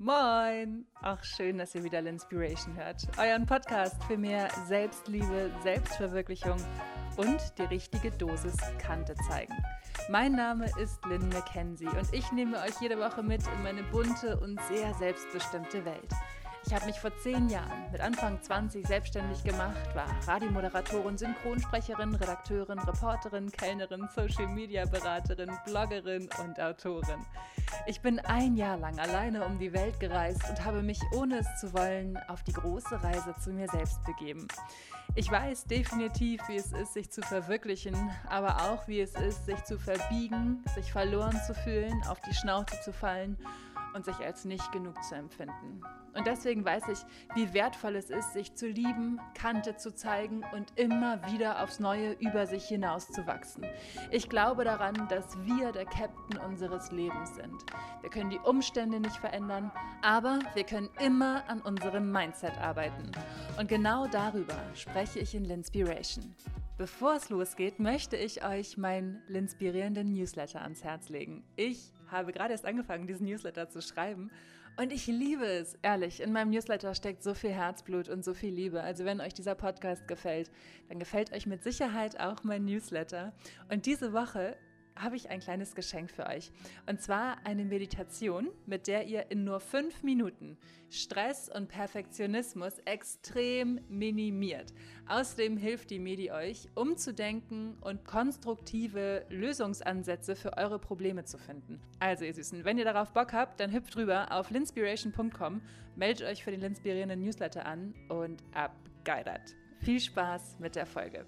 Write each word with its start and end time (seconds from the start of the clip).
Moin! 0.00 0.86
Ach, 1.02 1.24
schön, 1.24 1.58
dass 1.58 1.74
ihr 1.74 1.82
wieder 1.82 1.98
L'Inspiration 1.98 2.76
hört. 2.76 3.02
Euren 3.18 3.46
Podcast 3.46 3.96
für 4.04 4.16
mehr 4.16 4.48
Selbstliebe, 4.68 5.50
Selbstverwirklichung 5.64 6.56
und 7.16 7.58
die 7.58 7.64
richtige 7.64 8.12
Dosis 8.12 8.56
Kante 8.78 9.16
zeigen. 9.28 9.52
Mein 10.08 10.34
Name 10.36 10.66
ist 10.80 11.04
Lynn 11.06 11.28
McKenzie 11.30 11.88
und 11.88 12.12
ich 12.12 12.30
nehme 12.30 12.58
euch 12.58 12.80
jede 12.80 12.96
Woche 13.00 13.24
mit 13.24 13.42
in 13.48 13.62
meine 13.64 13.82
bunte 13.82 14.38
und 14.38 14.60
sehr 14.70 14.94
selbstbestimmte 14.94 15.84
Welt. 15.84 16.12
Ich 16.68 16.74
habe 16.74 16.84
mich 16.84 17.00
vor 17.00 17.16
zehn 17.22 17.48
Jahren 17.48 17.90
mit 17.90 18.02
Anfang 18.02 18.42
20 18.42 18.86
selbstständig 18.86 19.42
gemacht, 19.42 19.88
war 19.94 20.06
Radiomoderatorin, 20.26 21.16
Synchronsprecherin, 21.16 22.14
Redakteurin, 22.14 22.78
Reporterin, 22.80 23.50
Kellnerin, 23.50 24.06
Social 24.14 24.46
Media 24.48 24.84
Beraterin, 24.84 25.50
Bloggerin 25.64 26.28
und 26.44 26.60
Autorin. 26.60 27.24
Ich 27.86 28.02
bin 28.02 28.18
ein 28.18 28.54
Jahr 28.54 28.76
lang 28.76 28.98
alleine 28.98 29.46
um 29.46 29.58
die 29.58 29.72
Welt 29.72 29.98
gereist 29.98 30.42
und 30.50 30.62
habe 30.62 30.82
mich, 30.82 31.00
ohne 31.16 31.38
es 31.38 31.58
zu 31.58 31.72
wollen, 31.72 32.18
auf 32.28 32.42
die 32.42 32.52
große 32.52 33.02
Reise 33.02 33.34
zu 33.42 33.50
mir 33.50 33.68
selbst 33.68 34.04
begeben. 34.04 34.46
Ich 35.14 35.30
weiß 35.30 35.64
definitiv, 35.64 36.42
wie 36.48 36.56
es 36.56 36.72
ist, 36.72 36.92
sich 36.92 37.10
zu 37.10 37.22
verwirklichen, 37.22 37.96
aber 38.28 38.70
auch, 38.70 38.86
wie 38.86 39.00
es 39.00 39.14
ist, 39.14 39.46
sich 39.46 39.64
zu 39.64 39.78
verbiegen, 39.78 40.62
sich 40.74 40.92
verloren 40.92 41.40
zu 41.46 41.54
fühlen, 41.54 42.02
auf 42.06 42.20
die 42.20 42.34
Schnauze 42.34 42.78
zu 42.82 42.92
fallen 42.92 43.38
und 43.98 44.04
sich 44.04 44.24
als 44.24 44.44
nicht 44.44 44.70
genug 44.70 45.02
zu 45.02 45.16
empfinden. 45.16 45.82
Und 46.14 46.26
deswegen 46.28 46.64
weiß 46.64 46.84
ich, 46.88 46.98
wie 47.34 47.52
wertvoll 47.52 47.96
es 47.96 48.10
ist, 48.10 48.32
sich 48.32 48.54
zu 48.54 48.68
lieben, 48.68 49.20
Kante 49.34 49.76
zu 49.76 49.92
zeigen 49.92 50.44
und 50.52 50.72
immer 50.76 51.20
wieder 51.32 51.62
aufs 51.62 51.80
Neue 51.80 52.12
über 52.12 52.46
sich 52.46 52.64
hinaus 52.64 53.08
zu 53.08 53.26
wachsen. 53.26 53.66
Ich 54.12 54.28
glaube 54.28 54.62
daran, 54.62 55.08
dass 55.08 55.36
wir 55.44 55.72
der 55.72 55.84
Captain 55.84 56.38
unseres 56.38 56.92
Lebens 56.92 57.34
sind. 57.34 57.64
Wir 58.00 58.10
können 58.10 58.30
die 58.30 58.38
Umstände 58.38 59.00
nicht 59.00 59.16
verändern, 59.16 59.72
aber 60.00 60.38
wir 60.54 60.64
können 60.64 60.90
immer 61.00 61.42
an 61.48 61.60
unserem 61.60 62.12
Mindset 62.12 62.56
arbeiten. 62.58 63.10
Und 63.58 63.68
genau 63.68 64.06
darüber 64.06 64.56
spreche 64.74 65.18
ich 65.18 65.34
in 65.34 65.44
Linspiration. 65.44 66.36
Bevor 66.76 67.14
es 67.14 67.30
losgeht, 67.30 67.80
möchte 67.80 68.16
ich 68.16 68.44
euch 68.44 68.76
meinen 68.76 69.20
Linspirierenden 69.26 70.12
Newsletter 70.12 70.62
ans 70.62 70.84
Herz 70.84 71.08
legen. 71.08 71.42
Ich 71.56 71.92
habe 72.10 72.32
gerade 72.32 72.52
erst 72.52 72.66
angefangen, 72.66 73.06
diesen 73.06 73.26
Newsletter 73.26 73.68
zu 73.68 73.80
schreiben. 73.82 74.30
Und 74.80 74.92
ich 74.92 75.08
liebe 75.08 75.44
es, 75.44 75.76
ehrlich. 75.82 76.20
In 76.20 76.32
meinem 76.32 76.50
Newsletter 76.50 76.94
steckt 76.94 77.24
so 77.24 77.34
viel 77.34 77.50
Herzblut 77.50 78.08
und 78.08 78.24
so 78.24 78.32
viel 78.32 78.54
Liebe. 78.54 78.80
Also 78.80 79.04
wenn 79.04 79.20
euch 79.20 79.34
dieser 79.34 79.56
Podcast 79.56 80.06
gefällt, 80.06 80.52
dann 80.88 81.00
gefällt 81.00 81.32
euch 81.32 81.46
mit 81.46 81.64
Sicherheit 81.64 82.20
auch 82.20 82.44
mein 82.44 82.64
Newsletter. 82.64 83.32
Und 83.68 83.86
diese 83.86 84.12
Woche 84.12 84.56
habe 85.00 85.16
ich 85.16 85.30
ein 85.30 85.40
kleines 85.40 85.74
Geschenk 85.74 86.10
für 86.10 86.26
euch. 86.26 86.50
Und 86.86 87.00
zwar 87.00 87.38
eine 87.44 87.64
Meditation, 87.64 88.48
mit 88.66 88.86
der 88.86 89.06
ihr 89.06 89.30
in 89.30 89.44
nur 89.44 89.60
fünf 89.60 90.02
Minuten 90.02 90.56
Stress 90.90 91.48
und 91.48 91.68
Perfektionismus 91.68 92.78
extrem 92.84 93.80
minimiert. 93.88 94.72
Außerdem 95.06 95.56
hilft 95.56 95.90
die 95.90 95.98
Medi 95.98 96.30
euch, 96.30 96.68
umzudenken 96.74 97.76
und 97.80 98.04
konstruktive 98.04 99.26
Lösungsansätze 99.28 100.34
für 100.34 100.56
eure 100.56 100.78
Probleme 100.78 101.24
zu 101.24 101.38
finden. 101.38 101.80
Also 101.98 102.24
ihr 102.24 102.34
Süßen, 102.34 102.64
wenn 102.64 102.78
ihr 102.78 102.84
darauf 102.84 103.12
Bock 103.12 103.32
habt, 103.32 103.60
dann 103.60 103.72
hüpft 103.72 103.96
rüber 103.96 104.32
auf 104.32 104.50
linspiration.com, 104.50 105.60
meldet 105.96 106.26
euch 106.26 106.44
für 106.44 106.50
den 106.50 106.62
inspirierenden 106.62 107.20
Newsletter 107.20 107.66
an 107.66 107.94
und 108.08 108.42
abgeidert. 108.54 109.54
Viel 109.80 110.00
Spaß 110.00 110.58
mit 110.58 110.74
der 110.74 110.86
Folge. 110.86 111.26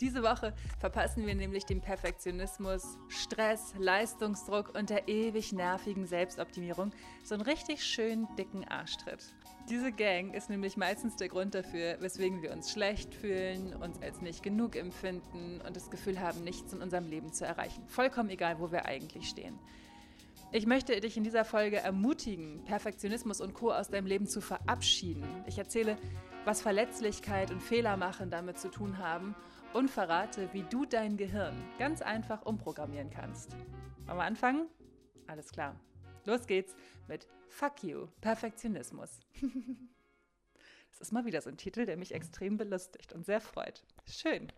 Diese 0.00 0.22
Woche 0.22 0.52
verpassen 0.78 1.26
wir 1.26 1.34
nämlich 1.34 1.64
dem 1.64 1.80
Perfektionismus, 1.80 2.98
Stress, 3.08 3.72
Leistungsdruck 3.78 4.76
und 4.76 4.90
der 4.90 5.08
ewig 5.08 5.52
nervigen 5.52 6.06
Selbstoptimierung 6.06 6.92
so 7.24 7.34
einen 7.34 7.42
richtig 7.42 7.82
schönen 7.82 8.28
dicken 8.36 8.68
Arschtritt. 8.68 9.32
Diese 9.70 9.92
Gang 9.92 10.34
ist 10.34 10.50
nämlich 10.50 10.76
meistens 10.76 11.16
der 11.16 11.28
Grund 11.28 11.54
dafür, 11.54 11.96
weswegen 12.00 12.42
wir 12.42 12.52
uns 12.52 12.70
schlecht 12.70 13.14
fühlen, 13.14 13.74
uns 13.74 14.00
als 14.02 14.20
nicht 14.20 14.42
genug 14.42 14.76
empfinden 14.76 15.62
und 15.66 15.74
das 15.74 15.90
Gefühl 15.90 16.20
haben, 16.20 16.44
nichts 16.44 16.74
in 16.74 16.82
unserem 16.82 17.08
Leben 17.08 17.32
zu 17.32 17.46
erreichen. 17.46 17.82
Vollkommen 17.86 18.28
egal, 18.28 18.60
wo 18.60 18.70
wir 18.70 18.84
eigentlich 18.84 19.28
stehen. 19.30 19.58
Ich 20.52 20.66
möchte 20.66 21.00
dich 21.00 21.16
in 21.16 21.24
dieser 21.24 21.44
Folge 21.44 21.78
ermutigen, 21.78 22.62
Perfektionismus 22.64 23.40
und 23.40 23.54
Co. 23.54 23.72
aus 23.72 23.88
deinem 23.88 24.06
Leben 24.06 24.26
zu 24.26 24.42
verabschieden. 24.42 25.24
Ich 25.46 25.58
erzähle, 25.58 25.96
was 26.44 26.60
Verletzlichkeit 26.60 27.50
und 27.50 27.60
Fehler 27.60 27.96
machen 27.96 28.30
damit 28.30 28.58
zu 28.58 28.70
tun 28.70 28.98
haben 28.98 29.34
und 29.76 29.90
verrate, 29.90 30.50
wie 30.54 30.62
du 30.62 30.86
dein 30.86 31.18
Gehirn 31.18 31.54
ganz 31.78 32.00
einfach 32.00 32.46
umprogrammieren 32.46 33.10
kannst. 33.10 33.52
Wollen 34.06 34.16
wir 34.16 34.24
anfangen? 34.24 34.70
Alles 35.26 35.52
klar. 35.52 35.78
Los 36.24 36.46
geht's 36.46 36.74
mit 37.08 37.28
Fuck 37.50 37.82
You, 37.82 38.06
Perfektionismus. 38.22 39.20
das 40.88 41.00
ist 41.00 41.12
mal 41.12 41.26
wieder 41.26 41.42
so 41.42 41.50
ein 41.50 41.58
Titel, 41.58 41.84
der 41.84 41.98
mich 41.98 42.14
extrem 42.14 42.56
belustigt 42.56 43.12
und 43.12 43.26
sehr 43.26 43.42
freut. 43.42 43.84
Schön. 44.06 44.50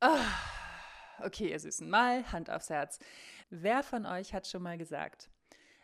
Oh, 0.00 1.24
okay, 1.24 1.50
ihr 1.50 1.58
Süßen, 1.58 1.90
mal 1.90 2.30
Hand 2.30 2.50
aufs 2.50 2.70
Herz. 2.70 3.00
Wer 3.50 3.82
von 3.82 4.06
euch 4.06 4.32
hat 4.32 4.46
schon 4.46 4.62
mal 4.62 4.78
gesagt, 4.78 5.28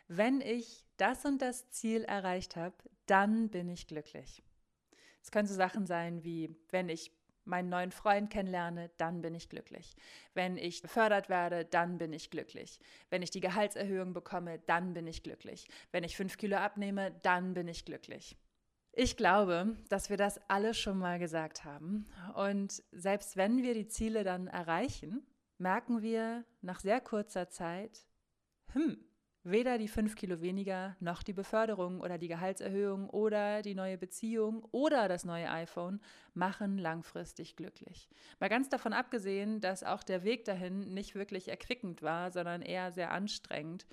wenn 0.07 0.39
ich 0.39 0.85
das 0.95 1.25
und 1.25 1.41
das 1.41 1.69
Ziel 1.69 2.05
erreicht 2.05 2.55
habe, 2.55 2.75
dann 3.07 3.49
bin 3.49 3.67
ich 3.67 3.87
glücklich? 3.87 4.41
Es 5.21 5.31
können 5.31 5.47
so 5.47 5.55
Sachen 5.55 5.85
sein 5.85 6.23
wie, 6.23 6.55
wenn 6.69 6.89
ich 6.89 7.11
meinen 7.45 7.69
neuen 7.69 7.91
Freund 7.91 8.29
kennenlerne, 8.29 8.91
dann 8.97 9.21
bin 9.21 9.33
ich 9.35 9.49
glücklich. 9.49 9.95
Wenn 10.33 10.57
ich 10.57 10.81
befördert 10.81 11.29
werde, 11.29 11.65
dann 11.65 11.97
bin 11.97 12.13
ich 12.13 12.29
glücklich. 12.29 12.79
Wenn 13.09 13.21
ich 13.21 13.31
die 13.31 13.39
Gehaltserhöhung 13.39 14.13
bekomme, 14.13 14.59
dann 14.59 14.93
bin 14.93 15.07
ich 15.07 15.23
glücklich. 15.23 15.67
Wenn 15.91 16.03
ich 16.03 16.15
fünf 16.15 16.37
Kilo 16.37 16.57
abnehme, 16.57 17.11
dann 17.23 17.53
bin 17.53 17.67
ich 17.67 17.85
glücklich. 17.85 18.37
Ich 18.93 19.15
glaube, 19.15 19.77
dass 19.89 20.09
wir 20.09 20.17
das 20.17 20.39
alle 20.49 20.73
schon 20.73 20.97
mal 20.97 21.17
gesagt 21.17 21.63
haben. 21.63 22.07
Und 22.35 22.83
selbst 22.91 23.37
wenn 23.37 23.63
wir 23.63 23.73
die 23.73 23.87
Ziele 23.87 24.23
dann 24.23 24.47
erreichen, 24.47 25.25
merken 25.57 26.01
wir 26.01 26.43
nach 26.61 26.81
sehr 26.81 26.99
kurzer 26.99 27.49
Zeit, 27.49 28.05
hm, 28.73 28.97
Weder 29.43 29.79
die 29.79 29.87
fünf 29.87 30.15
Kilo 30.15 30.39
weniger, 30.39 30.95
noch 30.99 31.23
die 31.23 31.33
Beförderung 31.33 31.99
oder 31.99 32.19
die 32.19 32.27
Gehaltserhöhung 32.27 33.09
oder 33.09 33.63
die 33.63 33.73
neue 33.73 33.97
Beziehung 33.97 34.63
oder 34.71 35.07
das 35.07 35.25
neue 35.25 35.49
iPhone 35.49 35.99
machen 36.35 36.77
langfristig 36.77 37.55
glücklich. 37.55 38.07
Mal 38.39 38.49
ganz 38.49 38.69
davon 38.69 38.93
abgesehen, 38.93 39.59
dass 39.59 39.83
auch 39.83 40.03
der 40.03 40.23
Weg 40.23 40.45
dahin 40.45 40.93
nicht 40.93 41.15
wirklich 41.15 41.47
erquickend 41.47 42.03
war, 42.03 42.31
sondern 42.31 42.61
eher 42.61 42.91
sehr 42.91 43.11
anstrengend 43.11 43.87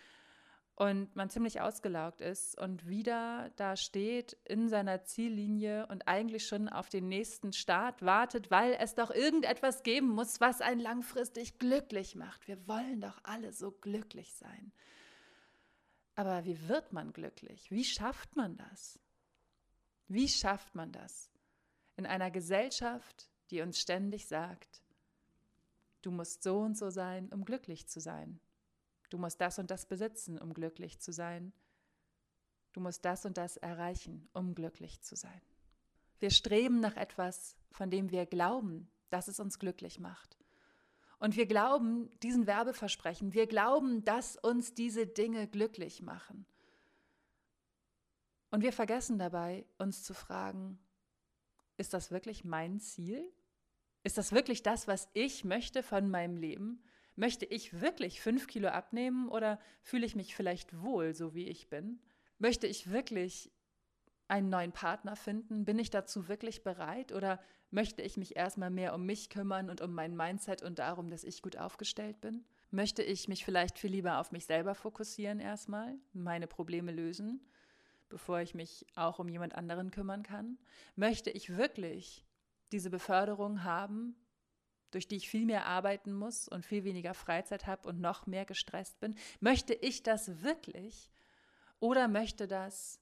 und 0.79 1.17
man 1.17 1.29
ziemlich 1.29 1.61
ausgelaugt 1.61 2.21
ist 2.21 2.57
und 2.61 2.87
wieder 2.87 3.51
da 3.57 3.75
steht 3.75 4.37
in 4.45 4.69
seiner 4.69 5.03
Ziellinie 5.03 5.87
und 5.87 6.07
eigentlich 6.07 6.47
schon 6.47 6.69
auf 6.69 6.89
den 6.89 7.09
nächsten 7.09 7.53
Start 7.53 8.03
wartet, 8.03 8.51
weil 8.51 8.77
es 8.79 8.95
doch 8.95 9.11
irgendetwas 9.11 9.83
geben 9.83 10.09
muss, 10.09 10.41
was 10.41 10.61
einen 10.61 10.81
langfristig 10.81 11.59
glücklich 11.59 12.15
macht. 12.15 12.47
Wir 12.47 12.69
wollen 12.69 13.01
doch 13.01 13.19
alle 13.25 13.53
so 13.53 13.73
glücklich 13.73 14.35
sein. 14.35 14.73
Aber 16.19 16.45
wie 16.45 16.67
wird 16.67 16.93
man 16.93 17.13
glücklich? 17.13 17.71
Wie 17.71 17.85
schafft 17.85 18.35
man 18.35 18.57
das? 18.57 18.99
Wie 20.09 20.29
schafft 20.29 20.75
man 20.75 20.91
das? 20.91 21.31
In 21.97 22.07
einer 22.07 22.33
Gesellschaft, 22.33 23.31
die 23.53 23.61
uns 23.61 23.79
ständig 23.79 24.27
sagt, 24.27 24.83
du 26.03 26.11
musst 26.11 26.43
so 26.43 26.59
und 26.59 26.77
so 26.77 26.91
sein, 26.91 27.29
um 27.33 27.45
glücklich 27.45 27.87
zu 27.87 28.01
sein. 28.01 28.41
Du 29.11 29.19
musst 29.19 29.41
das 29.41 29.61
und 29.61 29.71
das 29.71 29.87
besitzen, 29.87 30.41
um 30.41 30.55
glücklich 30.55 30.99
zu 30.99 31.13
sein. 31.13 31.53
Du 32.73 32.81
musst 32.81 33.05
das 33.05 33.25
und 33.25 33.39
das 33.39 33.57
erreichen, 33.57 34.29
um 34.33 34.57
glücklich 34.57 35.01
zu 35.01 35.15
sein. 35.15 35.41
Wir 36.19 36.31
streben 36.31 36.81
nach 36.81 36.97
etwas, 36.97 37.57
von 37.71 37.93
dem 37.93 38.11
wir 38.11 38.27
glauben, 38.27 38.91
dass 39.09 39.29
es 39.29 39.39
uns 39.39 39.61
glücklich 39.61 40.01
macht. 40.01 40.37
Und 41.19 41.37
wir 41.37 41.47
glauben 41.47 42.11
diesen 42.21 42.47
Werbeversprechen, 42.47 43.35
wir 43.35 43.47
glauben, 43.47 44.05
dass 44.05 44.37
uns 44.37 44.75
diese 44.75 45.07
Dinge 45.07 45.49
glücklich 45.49 46.01
machen. 46.01 46.47
Und 48.51 48.63
wir 48.63 48.73
vergessen 48.73 49.19
dabei, 49.19 49.67
uns 49.79 50.05
zu 50.05 50.15
fragen, 50.15 50.79
ist 51.77 51.93
das 51.93 52.11
wirklich 52.11 52.45
mein 52.45 52.81
Ziel? 52.81 53.33
Ist 54.05 54.17
das 54.17 54.33
wirklich 54.33 54.63
das, 54.63 54.89
was 54.89 55.09
ich 55.13 55.45
möchte 55.45 55.83
von 55.83 56.09
meinem 56.09 56.37
Leben? 56.37 56.83
Möchte 57.15 57.45
ich 57.45 57.81
wirklich 57.81 58.21
fünf 58.21 58.47
Kilo 58.47 58.69
abnehmen 58.69 59.29
oder 59.29 59.61
fühle 59.83 60.07
ich 60.07 60.15
mich 60.15 60.35
vielleicht 60.35 60.81
wohl, 60.83 61.15
so 61.15 61.35
wie 61.35 61.49
ich 61.49 61.69
bin? 61.69 62.01
Möchte 62.39 62.67
ich 62.69 62.91
wirklich 62.91 63.51
einen 64.29 64.51
neuen 64.51 64.73
Partner 64.73 65.17
finden? 65.17 65.65
Bin 65.65 65.79
ich 65.79 65.91
dazu 65.91 66.29
wirklich 66.29 66.63
bereit 66.63 67.13
oder 67.13 67.41
möchte 67.71 68.03
ich 68.03 68.17
mich 68.17 68.37
erstmal 68.37 68.71
mehr 68.71 68.95
um 68.95 69.05
mich 69.05 69.31
kümmern 69.31 69.71
und 69.71 69.81
um 69.81 69.93
mein 69.93 70.17
Mindset 70.17 70.63
und 70.63 70.79
darum, 70.79 71.11
dass 71.11 71.25
ich 71.25 71.43
gut 71.43 71.57
aufgestellt 71.57 72.21
bin? 72.21 72.45
Möchte 72.71 73.03
ich 73.03 73.29
mich 73.29 73.45
vielleicht 73.45 73.79
viel 73.79 73.91
lieber 73.91 74.19
auf 74.19 74.31
mich 74.31 74.45
selber 74.45 74.75
fokussieren 74.75 75.41
erstmal, 75.41 75.97
meine 76.13 76.47
Probleme 76.47 76.93
lösen, 76.93 77.41
bevor 78.11 78.41
ich 78.41 78.55
mich 78.55 78.87
auch 78.95 79.19
um 79.19 79.29
jemand 79.29 79.55
anderen 79.55 79.91
kümmern 79.91 80.23
kann? 80.23 80.59
Möchte 80.95 81.31
ich 81.31 81.57
wirklich 81.57 82.27
diese 82.71 82.91
Beförderung 82.91 83.65
haben, 83.65 84.15
durch 84.91 85.09
die 85.09 85.17
ich 85.17 85.29
viel 85.29 85.47
mehr 85.47 85.67
arbeiten 85.67 86.13
muss 86.13 86.49
und 86.49 86.67
viel 86.67 86.85
weniger 86.85 87.15
Freizeit 87.15 87.67
habe 87.67 87.89
und 87.89 88.01
noch 88.01 88.27
mehr 88.27 88.45
gestresst 88.45 89.01
bin? 89.01 89.15
Möchte 89.41 89.73
ich 89.73 90.03
das 90.03 90.43
wirklich? 90.43 91.11
Oder 91.81 92.09
möchte 92.09 92.47
das 92.47 93.01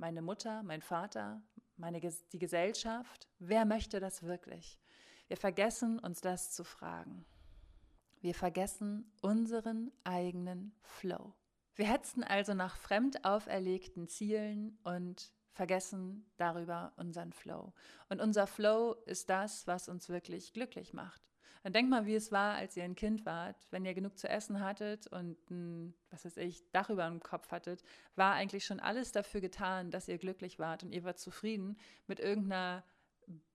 meine 0.00 0.22
Mutter, 0.22 0.62
mein 0.62 0.80
Vater, 0.80 1.42
meine, 1.76 2.00
die 2.00 2.38
Gesellschaft? 2.38 3.28
Wer 3.38 3.64
möchte 3.64 4.00
das 4.00 4.22
wirklich? 4.22 4.80
Wir 5.28 5.36
vergessen 5.36 5.98
uns 5.98 6.20
das 6.20 6.52
zu 6.52 6.64
fragen. 6.64 7.24
Wir 8.20 8.34
vergessen 8.34 9.12
unseren 9.20 9.92
eigenen 10.02 10.74
Flow. 10.82 11.34
Wir 11.74 11.86
hetzen 11.86 12.24
also 12.24 12.54
nach 12.54 12.76
fremd 12.76 13.24
auferlegten 13.24 14.08
Zielen 14.08 14.78
und 14.82 15.32
vergessen 15.52 16.26
darüber 16.36 16.92
unseren 16.96 17.32
Flow. 17.32 17.72
Und 18.08 18.20
unser 18.20 18.46
Flow 18.46 18.96
ist 19.06 19.30
das, 19.30 19.66
was 19.66 19.88
uns 19.88 20.08
wirklich 20.08 20.52
glücklich 20.52 20.92
macht. 20.92 21.29
Dann 21.62 21.72
denkt 21.74 21.90
mal, 21.90 22.06
wie 22.06 22.14
es 22.14 22.32
war, 22.32 22.54
als 22.54 22.76
ihr 22.76 22.84
ein 22.84 22.96
Kind 22.96 23.26
wart, 23.26 23.66
wenn 23.70 23.84
ihr 23.84 23.92
genug 23.92 24.18
zu 24.18 24.28
essen 24.28 24.60
hattet 24.60 25.06
und 25.08 25.36
ein, 25.50 25.94
was 26.10 26.24
weiß 26.24 26.38
ich, 26.38 26.62
Dach 26.72 26.88
über 26.88 27.06
dem 27.06 27.20
Kopf 27.20 27.50
hattet, 27.50 27.82
war 28.16 28.32
eigentlich 28.32 28.64
schon 28.64 28.80
alles 28.80 29.12
dafür 29.12 29.40
getan, 29.42 29.90
dass 29.90 30.08
ihr 30.08 30.18
glücklich 30.18 30.58
wart 30.58 30.82
und 30.82 30.92
ihr 30.92 31.04
wart 31.04 31.18
zufrieden 31.18 31.76
mit 32.06 32.18
irgendeiner 32.18 32.82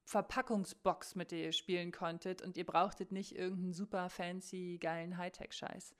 Verpackungsbox, 0.05 1.15
mit 1.15 1.31
der 1.31 1.45
ihr 1.45 1.51
spielen 1.51 1.91
konntet 1.91 2.43
und 2.43 2.57
ihr 2.57 2.65
brauchtet 2.65 3.11
nicht 3.11 3.35
irgendeinen 3.35 3.73
super 3.73 4.09
fancy, 4.09 4.77
geilen 4.79 5.17
Hightech-Scheiß. 5.17 5.95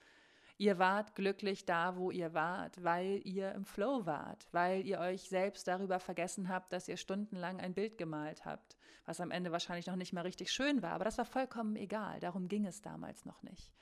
Ihr 0.57 0.79
wart 0.79 1.15
glücklich 1.15 1.65
da, 1.65 1.97
wo 1.97 2.11
ihr 2.11 2.33
wart, 2.33 2.81
weil 2.81 3.19
ihr 3.25 3.51
im 3.51 3.65
Flow 3.65 4.05
wart, 4.05 4.47
weil 4.53 4.85
ihr 4.85 4.99
euch 4.99 5.23
selbst 5.23 5.67
darüber 5.67 5.99
vergessen 5.99 6.47
habt, 6.47 6.71
dass 6.71 6.87
ihr 6.87 6.95
stundenlang 6.95 7.59
ein 7.59 7.73
Bild 7.73 7.97
gemalt 7.97 8.45
habt, 8.45 8.77
was 9.05 9.19
am 9.19 9.31
Ende 9.31 9.51
wahrscheinlich 9.51 9.87
noch 9.87 9.97
nicht 9.97 10.13
mal 10.13 10.21
richtig 10.21 10.53
schön 10.53 10.81
war, 10.81 10.93
aber 10.93 11.03
das 11.03 11.17
war 11.17 11.25
vollkommen 11.25 11.75
egal, 11.75 12.21
darum 12.21 12.47
ging 12.47 12.65
es 12.65 12.81
damals 12.81 13.25
noch 13.25 13.43
nicht. 13.43 13.73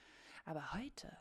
Aber 0.46 0.74
heute, 0.74 1.16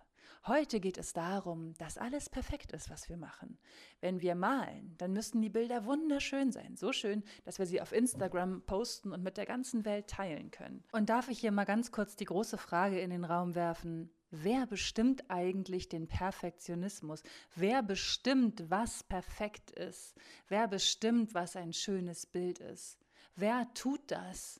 heute 0.46 0.80
geht 0.80 0.96
es 0.96 1.12
darum, 1.12 1.74
dass 1.74 1.98
alles 1.98 2.30
perfekt 2.30 2.72
ist, 2.72 2.88
was 2.88 3.10
wir 3.10 3.18
machen. 3.18 3.58
Wenn 4.00 4.22
wir 4.22 4.34
malen, 4.34 4.94
dann 4.96 5.12
müssten 5.12 5.42
die 5.42 5.50
Bilder 5.50 5.84
wunderschön 5.84 6.50
sein, 6.50 6.76
so 6.76 6.94
schön, 6.94 7.22
dass 7.44 7.58
wir 7.58 7.66
sie 7.66 7.82
auf 7.82 7.92
Instagram 7.92 8.62
posten 8.62 9.12
und 9.12 9.22
mit 9.22 9.36
der 9.36 9.46
ganzen 9.46 9.84
Welt 9.84 10.08
teilen 10.08 10.50
können. 10.50 10.82
Und 10.92 11.10
darf 11.10 11.28
ich 11.28 11.40
hier 11.40 11.52
mal 11.52 11.64
ganz 11.64 11.92
kurz 11.92 12.16
die 12.16 12.24
große 12.24 12.56
Frage 12.56 13.00
in 13.00 13.10
den 13.10 13.26
Raum 13.26 13.54
werfen, 13.54 14.10
Wer 14.34 14.64
bestimmt 14.64 15.30
eigentlich 15.30 15.90
den 15.90 16.08
Perfektionismus? 16.08 17.22
Wer 17.54 17.82
bestimmt, 17.82 18.70
was 18.70 19.02
perfekt 19.02 19.70
ist? 19.72 20.14
Wer 20.48 20.68
bestimmt, 20.68 21.34
was 21.34 21.54
ein 21.54 21.74
schönes 21.74 22.24
Bild 22.24 22.58
ist? 22.58 22.98
Wer 23.36 23.68
tut 23.74 24.00
das? 24.10 24.58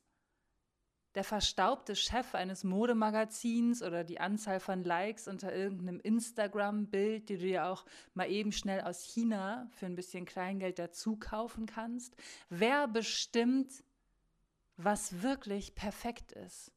Der 1.15 1.25
verstaubte 1.25 1.97
Chef 1.97 2.35
eines 2.35 2.65
Modemagazins 2.65 3.83
oder 3.83 4.05
die 4.05 4.21
Anzahl 4.21 4.61
von 4.61 4.85
Likes 4.85 5.27
unter 5.27 5.55
irgendeinem 5.55 6.01
Instagram-Bild, 6.01 7.31
die 7.31 7.39
du 7.39 7.47
dir 7.47 7.67
auch 7.67 7.87
mal 8.13 8.31
eben 8.31 8.53
schnell 8.53 8.83
aus 8.83 9.03
China 9.03 9.71
für 9.73 9.87
ein 9.87 9.97
bisschen 9.97 10.27
Kleingeld 10.27 10.79
dazu 10.79 11.17
kaufen 11.17 11.65
kannst? 11.65 12.15
Wer 12.51 12.89
bestimmt, 12.89 13.85
was 14.77 15.23
wirklich 15.23 15.75
perfekt 15.75 16.33
ist? 16.33 16.73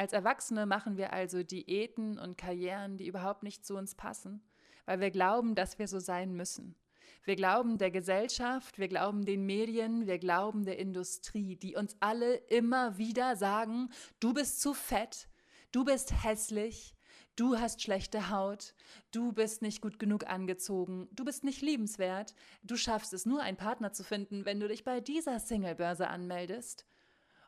Als 0.00 0.14
Erwachsene 0.14 0.64
machen 0.64 0.96
wir 0.96 1.12
also 1.12 1.42
Diäten 1.42 2.18
und 2.18 2.38
Karrieren, 2.38 2.96
die 2.96 3.06
überhaupt 3.06 3.42
nicht 3.42 3.66
zu 3.66 3.76
uns 3.76 3.94
passen, 3.94 4.42
weil 4.86 4.98
wir 4.98 5.10
glauben, 5.10 5.54
dass 5.54 5.78
wir 5.78 5.88
so 5.88 5.98
sein 5.98 6.32
müssen. 6.32 6.74
Wir 7.22 7.36
glauben 7.36 7.76
der 7.76 7.90
Gesellschaft, 7.90 8.78
wir 8.78 8.88
glauben 8.88 9.26
den 9.26 9.44
Medien, 9.44 10.06
wir 10.06 10.18
glauben 10.18 10.64
der 10.64 10.78
Industrie, 10.78 11.56
die 11.56 11.76
uns 11.76 11.98
alle 12.00 12.36
immer 12.36 12.96
wieder 12.96 13.36
sagen, 13.36 13.90
du 14.20 14.32
bist 14.32 14.62
zu 14.62 14.72
fett, 14.72 15.28
du 15.70 15.84
bist 15.84 16.24
hässlich, 16.24 16.96
du 17.36 17.58
hast 17.58 17.82
schlechte 17.82 18.30
Haut, 18.30 18.74
du 19.10 19.34
bist 19.34 19.60
nicht 19.60 19.82
gut 19.82 19.98
genug 19.98 20.26
angezogen, 20.26 21.10
du 21.12 21.26
bist 21.26 21.44
nicht 21.44 21.60
liebenswert, 21.60 22.34
du 22.62 22.78
schaffst 22.78 23.12
es 23.12 23.26
nur, 23.26 23.42
einen 23.42 23.58
Partner 23.58 23.92
zu 23.92 24.02
finden, 24.02 24.46
wenn 24.46 24.60
du 24.60 24.68
dich 24.68 24.82
bei 24.82 25.00
dieser 25.02 25.40
Singlebörse 25.40 26.08
anmeldest. 26.08 26.86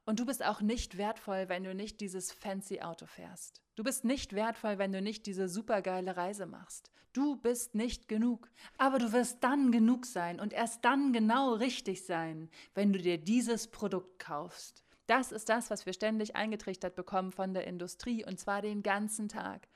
Und 0.05 0.19
du 0.19 0.27
bist 0.27 0.45
auch 0.45 0.61
nicht 0.61 0.99
wertvoll, 0.99 1.49
wenn 1.49 1.63
du 1.63 1.75
nicht 1.75 2.01
dieses 2.01 2.33
fancy 2.33 2.81
Auto 2.81 3.07
fährst. 3.07 3.63
Du 3.77 3.85
bist 3.85 4.05
nicht 4.05 4.33
wertvoll, 4.33 4.79
wenn 4.79 4.93
du 4.93 5.01
nicht 5.01 5.27
diese 5.27 5.49
supergeile 5.49 6.17
Reise 6.17 6.47
machst. 6.47 6.91
Du 7.13 7.37
bist 7.37 7.75
nicht 7.75 8.09
genug. 8.09 8.51
Aber 8.79 8.99
du 8.99 9.13
wirst 9.13 9.45
dann 9.45 9.71
genug 9.71 10.07
sein 10.07 10.41
und 10.41 10.53
erst 10.53 10.85
dann 10.85 11.13
genau 11.13 11.55
richtig 11.55 12.05
sein, 12.05 12.51
wenn 12.75 12.93
du 12.93 12.99
dir 12.99 13.19
dieses 13.19 13.69
Produkt 13.69 14.19
kaufst. 14.19 14.83
Das 15.07 15.31
ist 15.31 15.49
das, 15.49 15.71
was 15.71 15.85
wir 15.87 15.93
ständig 15.93 16.37
eingetrichtert 16.37 16.95
bekommen 16.95 17.33
von 17.33 17.55
der 17.55 17.67
Industrie 17.67 18.25
und 18.25 18.41
zwar 18.41 18.63
den 18.63 18.83
ganzen 18.83 19.29
Tag. 19.29 19.69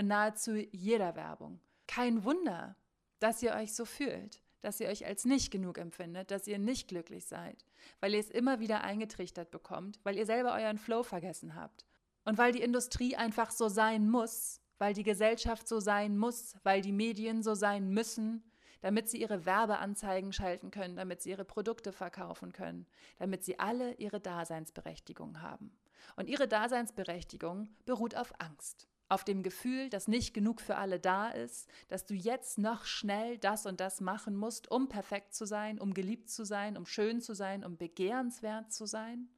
Nahezu 0.00 0.54
jeder 0.70 1.16
Werbung. 1.16 1.60
Kein 1.86 2.24
Wunder, 2.24 2.76
dass 3.18 3.42
ihr 3.42 3.54
euch 3.54 3.74
so 3.74 3.84
fühlt 3.84 4.41
dass 4.62 4.80
ihr 4.80 4.88
euch 4.88 5.04
als 5.04 5.24
nicht 5.24 5.50
genug 5.50 5.76
empfindet, 5.78 6.30
dass 6.30 6.46
ihr 6.46 6.58
nicht 6.58 6.88
glücklich 6.88 7.26
seid, 7.26 7.64
weil 8.00 8.14
ihr 8.14 8.20
es 8.20 8.30
immer 8.30 8.60
wieder 8.60 8.82
eingetrichtert 8.82 9.50
bekommt, 9.50 10.00
weil 10.04 10.16
ihr 10.16 10.26
selber 10.26 10.54
euren 10.54 10.78
Flow 10.78 11.02
vergessen 11.02 11.54
habt. 11.54 11.84
Und 12.24 12.38
weil 12.38 12.52
die 12.52 12.62
Industrie 12.62 13.16
einfach 13.16 13.50
so 13.50 13.68
sein 13.68 14.08
muss, 14.08 14.60
weil 14.78 14.94
die 14.94 15.02
Gesellschaft 15.02 15.68
so 15.68 15.80
sein 15.80 16.16
muss, 16.16 16.54
weil 16.62 16.80
die 16.80 16.92
Medien 16.92 17.42
so 17.42 17.54
sein 17.54 17.90
müssen, 17.90 18.44
damit 18.80 19.08
sie 19.08 19.20
ihre 19.20 19.44
Werbeanzeigen 19.44 20.32
schalten 20.32 20.70
können, 20.70 20.96
damit 20.96 21.22
sie 21.22 21.30
ihre 21.30 21.44
Produkte 21.44 21.92
verkaufen 21.92 22.52
können, 22.52 22.86
damit 23.18 23.44
sie 23.44 23.58
alle 23.58 23.94
ihre 23.94 24.20
Daseinsberechtigung 24.20 25.40
haben. 25.40 25.76
Und 26.16 26.28
ihre 26.28 26.48
Daseinsberechtigung 26.48 27.68
beruht 27.84 28.16
auf 28.16 28.32
Angst 28.40 28.88
auf 29.08 29.24
dem 29.24 29.42
Gefühl, 29.42 29.90
dass 29.90 30.08
nicht 30.08 30.32
genug 30.32 30.60
für 30.60 30.76
alle 30.76 30.98
da 30.98 31.28
ist, 31.28 31.68
dass 31.88 32.06
du 32.06 32.14
jetzt 32.14 32.58
noch 32.58 32.84
schnell 32.84 33.38
das 33.38 33.66
und 33.66 33.80
das 33.80 34.00
machen 34.00 34.36
musst, 34.36 34.70
um 34.70 34.88
perfekt 34.88 35.34
zu 35.34 35.44
sein, 35.44 35.78
um 35.78 35.92
geliebt 35.94 36.30
zu 36.30 36.44
sein, 36.44 36.76
um 36.76 36.86
schön 36.86 37.20
zu 37.20 37.34
sein, 37.34 37.64
um 37.64 37.76
begehrenswert 37.76 38.72
zu 38.72 38.86
sein. 38.86 39.28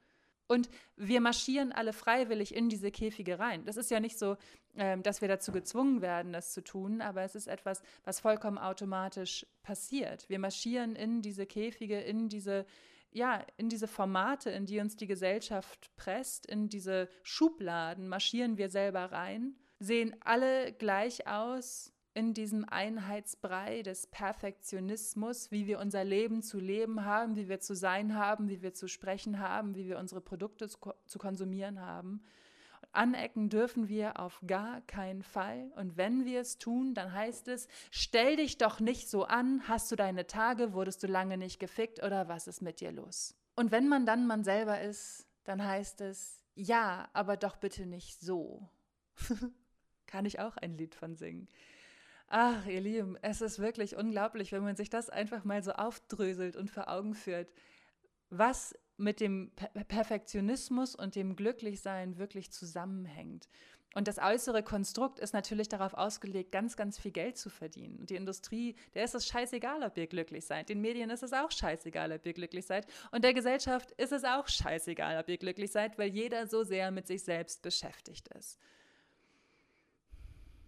Und 0.47 0.69
wir 0.97 1.21
marschieren 1.21 1.73
alle 1.73 1.93
freiwillig 1.93 2.55
in 2.55 2.69
diese 2.69 2.91
Käfige 2.91 3.39
rein. 3.39 3.65
Das 3.65 3.77
ist 3.77 3.91
ja 3.91 3.99
nicht 3.99 4.19
so, 4.19 4.37
ähm, 4.77 5.03
dass 5.03 5.21
wir 5.21 5.29
dazu 5.29 5.53
gezwungen 5.53 6.03
werden, 6.03 6.33
das 6.33 6.53
zu 6.53 6.63
tun, 6.63 7.01
aber 7.01 7.23
es 7.23 7.35
ist 7.35 7.47
etwas, 7.47 7.83
was 8.05 8.21
vollkommen 8.21 8.59
automatisch 8.59 9.47
passiert. 9.63 10.29
Wir 10.29 10.39
marschieren 10.39 10.97
in 10.97 11.23
diese 11.23 11.47
Käfige, 11.47 12.01
in 12.01 12.29
diese, 12.29 12.67
ja, 13.15 13.45
in 13.57 13.71
diese 13.71 13.89
Formate, 13.89 14.51
in 14.51 14.67
die 14.67 14.81
uns 14.81 14.97
die 14.97 15.07
Gesellschaft 15.07 15.91
presst, 15.97 16.45
in 16.45 16.69
diese 16.69 17.09
Schubladen 17.23 18.09
marschieren 18.09 18.59
wir 18.59 18.69
selber 18.69 19.13
rein 19.13 19.57
sehen 19.79 20.17
alle 20.21 20.73
gleich 20.73 21.27
aus 21.27 21.93
in 22.15 22.33
diesem 22.33 22.65
Einheitsbrei 22.69 23.83
des 23.83 24.07
Perfektionismus, 24.07 25.51
wie 25.51 25.67
wir 25.67 25.81
unser 25.81 26.05
Leben 26.05 26.43
zu 26.43 26.61
leben 26.61 27.05
haben, 27.05 27.35
wie 27.35 27.49
wir 27.49 27.59
zu 27.59 27.75
sein 27.75 28.15
haben, 28.15 28.49
wie 28.49 28.63
wir 28.63 28.73
zu 28.73 28.87
sprechen 28.87 29.41
haben, 29.41 29.75
wie 29.75 29.89
wir 29.89 29.99
unsere 29.99 30.21
Produkte 30.21 30.69
zu 30.69 31.19
konsumieren 31.19 31.81
haben. 31.81 32.23
Anecken 32.97 33.49
dürfen 33.49 33.89
wir 33.89 34.21
auf 34.21 34.41
gar 34.47 34.81
keinen 34.83 35.23
Fall. 35.23 35.73
Und 35.77 35.97
wenn 35.97 36.25
wir 36.25 36.41
es 36.41 36.59
tun, 36.59 36.95
dann 36.95 37.13
heißt 37.13 37.49
es, 37.49 37.69
stell 37.91 38.37
dich 38.37 38.59
doch 38.59 38.81
nicht 38.81 39.09
so 39.09 39.25
an, 39.25 39.67
hast 39.69 39.91
du 39.93 39.97
deine 39.97 40.27
Tage, 40.27 40.73
wurdest 40.73 41.03
du 41.03 41.07
lange 41.07 41.37
nicht 41.37 41.59
gefickt 41.59 42.03
oder 42.03 42.29
was 42.29 42.47
ist 42.47 42.63
mit 42.63 42.81
dir 42.81 42.93
los? 42.93 43.35
Und 43.57 43.71
wenn 43.71 43.89
man 43.89 44.07
dann 44.07 44.27
man 44.27 44.45
selber 44.45 44.81
ist, 44.81 45.27
dann 45.45 45.65
heißt 45.65 46.01
es, 46.01 46.43
ja, 46.55 47.09
aber 47.13 47.37
doch 47.37 47.57
bitte 47.57 47.87
nicht 47.87 48.21
so. 48.21 48.69
Kann 50.07 50.27
ich 50.27 50.41
auch 50.41 50.57
ein 50.57 50.77
Lied 50.77 50.95
von 50.95 51.17
singen. 51.17 51.49
Ach, 52.29 52.67
ihr 52.67 52.81
Lieben, 52.81 53.17
es 53.23 53.41
ist 53.41 53.59
wirklich 53.59 53.97
unglaublich, 53.97 54.53
wenn 54.53 54.63
man 54.63 54.77
sich 54.77 54.91
das 54.91 55.11
einfach 55.11 55.45
mal 55.45 55.63
so 55.63 55.73
aufdröselt 55.73 56.57
und 56.57 56.71
vor 56.71 56.89
Augen 56.89 57.15
führt, 57.15 57.53
was 58.31 58.75
mit 58.97 59.21
dem 59.21 59.51
Perfektionismus 59.89 60.95
und 60.95 61.17
dem 61.17 61.37
Glücklichsein 61.37 62.19
wirklich 62.19 62.53
zusammenhängt. 62.53 63.49
Und 63.95 64.09
das 64.09 64.19
äußere 64.19 64.65
Konstrukt 64.65 65.21
ist 65.21 65.35
natürlich 65.35 65.69
darauf 65.69 65.95
ausgelegt, 65.95 66.51
ganz, 66.51 66.77
ganz 66.77 66.99
viel 66.99 67.13
Geld 67.13 67.39
zu 67.39 67.49
verdienen. 67.49 68.01
Und 68.01 68.11
die 68.11 68.17
Industrie, 68.17 68.75
der 68.95 69.05
ist 69.05 69.15
es 69.15 69.27
scheißegal, 69.29 69.85
ob 69.85 69.97
ihr 69.97 70.09
glücklich 70.09 70.45
seid. 70.45 70.69
Den 70.69 70.81
Medien 70.81 71.11
ist 71.11 71.23
es 71.23 71.33
auch 71.33 71.53
scheißegal, 71.53 72.11
ob 72.11 72.27
ihr 72.27 72.33
glücklich 72.33 72.67
seid. 72.67 72.87
Und 73.13 73.23
der 73.23 73.35
Gesellschaft 73.35 73.93
ist 73.93 74.13
es 74.13 74.25
auch 74.25 74.49
scheißegal, 74.49 75.21
ob 75.21 75.29
ihr 75.29 75.39
glücklich 75.39 75.71
seid, 75.71 75.97
weil 75.97 76.09
jeder 76.09 76.49
so 76.49 76.65
sehr 76.65 76.91
mit 76.91 77.07
sich 77.07 77.23
selbst 77.23 77.63
beschäftigt 77.63 78.29
ist. 78.29 78.59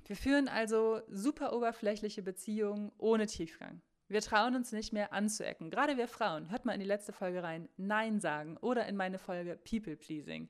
Wir 0.06 0.14
führen 0.14 0.46
also 0.46 1.00
super 1.08 1.52
oberflächliche 1.52 2.22
Beziehungen 2.22 2.92
ohne 2.96 3.26
Tiefgang. 3.26 3.80
Wir 4.08 4.20
trauen 4.20 4.54
uns 4.54 4.72
nicht 4.72 4.92
mehr 4.92 5.12
anzuecken. 5.12 5.70
Gerade 5.70 5.96
wir 5.96 6.06
Frauen, 6.06 6.50
hört 6.50 6.64
mal 6.64 6.74
in 6.74 6.80
die 6.80 6.86
letzte 6.86 7.12
Folge 7.12 7.42
rein, 7.42 7.68
Nein 7.76 8.20
sagen 8.20 8.56
oder 8.58 8.86
in 8.86 8.96
meine 8.96 9.18
Folge 9.18 9.56
People 9.56 9.96
Pleasing. 9.96 10.48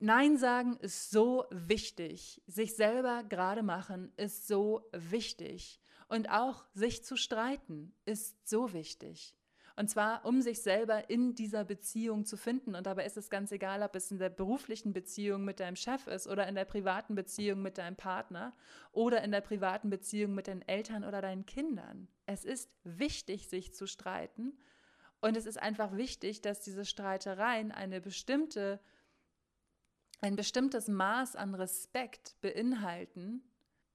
Nein 0.00 0.36
sagen 0.36 0.76
ist 0.78 1.10
so 1.10 1.46
wichtig. 1.50 2.42
Sich 2.46 2.76
selber 2.76 3.22
gerade 3.24 3.62
machen 3.62 4.12
ist 4.16 4.46
so 4.46 4.88
wichtig. 4.92 5.80
Und 6.08 6.30
auch 6.30 6.64
sich 6.74 7.04
zu 7.04 7.16
streiten 7.16 7.94
ist 8.04 8.48
so 8.48 8.72
wichtig. 8.72 9.36
Und 9.80 9.88
zwar, 9.88 10.26
um 10.26 10.42
sich 10.42 10.60
selber 10.60 11.08
in 11.08 11.34
dieser 11.34 11.64
Beziehung 11.64 12.26
zu 12.26 12.36
finden. 12.36 12.74
Und 12.74 12.84
dabei 12.84 13.06
ist 13.06 13.16
es 13.16 13.30
ganz 13.30 13.50
egal, 13.50 13.82
ob 13.82 13.96
es 13.96 14.10
in 14.10 14.18
der 14.18 14.28
beruflichen 14.28 14.92
Beziehung 14.92 15.42
mit 15.42 15.58
deinem 15.58 15.74
Chef 15.74 16.06
ist 16.06 16.26
oder 16.26 16.46
in 16.46 16.54
der 16.54 16.66
privaten 16.66 17.14
Beziehung 17.14 17.62
mit 17.62 17.78
deinem 17.78 17.96
Partner 17.96 18.54
oder 18.92 19.24
in 19.24 19.30
der 19.30 19.40
privaten 19.40 19.88
Beziehung 19.88 20.34
mit 20.34 20.48
deinen 20.48 20.60
Eltern 20.60 21.02
oder 21.02 21.22
deinen 21.22 21.46
Kindern. 21.46 22.08
Es 22.26 22.44
ist 22.44 22.70
wichtig, 22.84 23.48
sich 23.48 23.72
zu 23.72 23.86
streiten. 23.86 24.52
Und 25.22 25.34
es 25.34 25.46
ist 25.46 25.56
einfach 25.56 25.96
wichtig, 25.96 26.42
dass 26.42 26.60
diese 26.60 26.84
Streitereien 26.84 27.72
eine 27.72 28.02
bestimmte, 28.02 28.80
ein 30.20 30.36
bestimmtes 30.36 30.88
Maß 30.88 31.36
an 31.36 31.54
Respekt 31.54 32.36
beinhalten, 32.42 33.42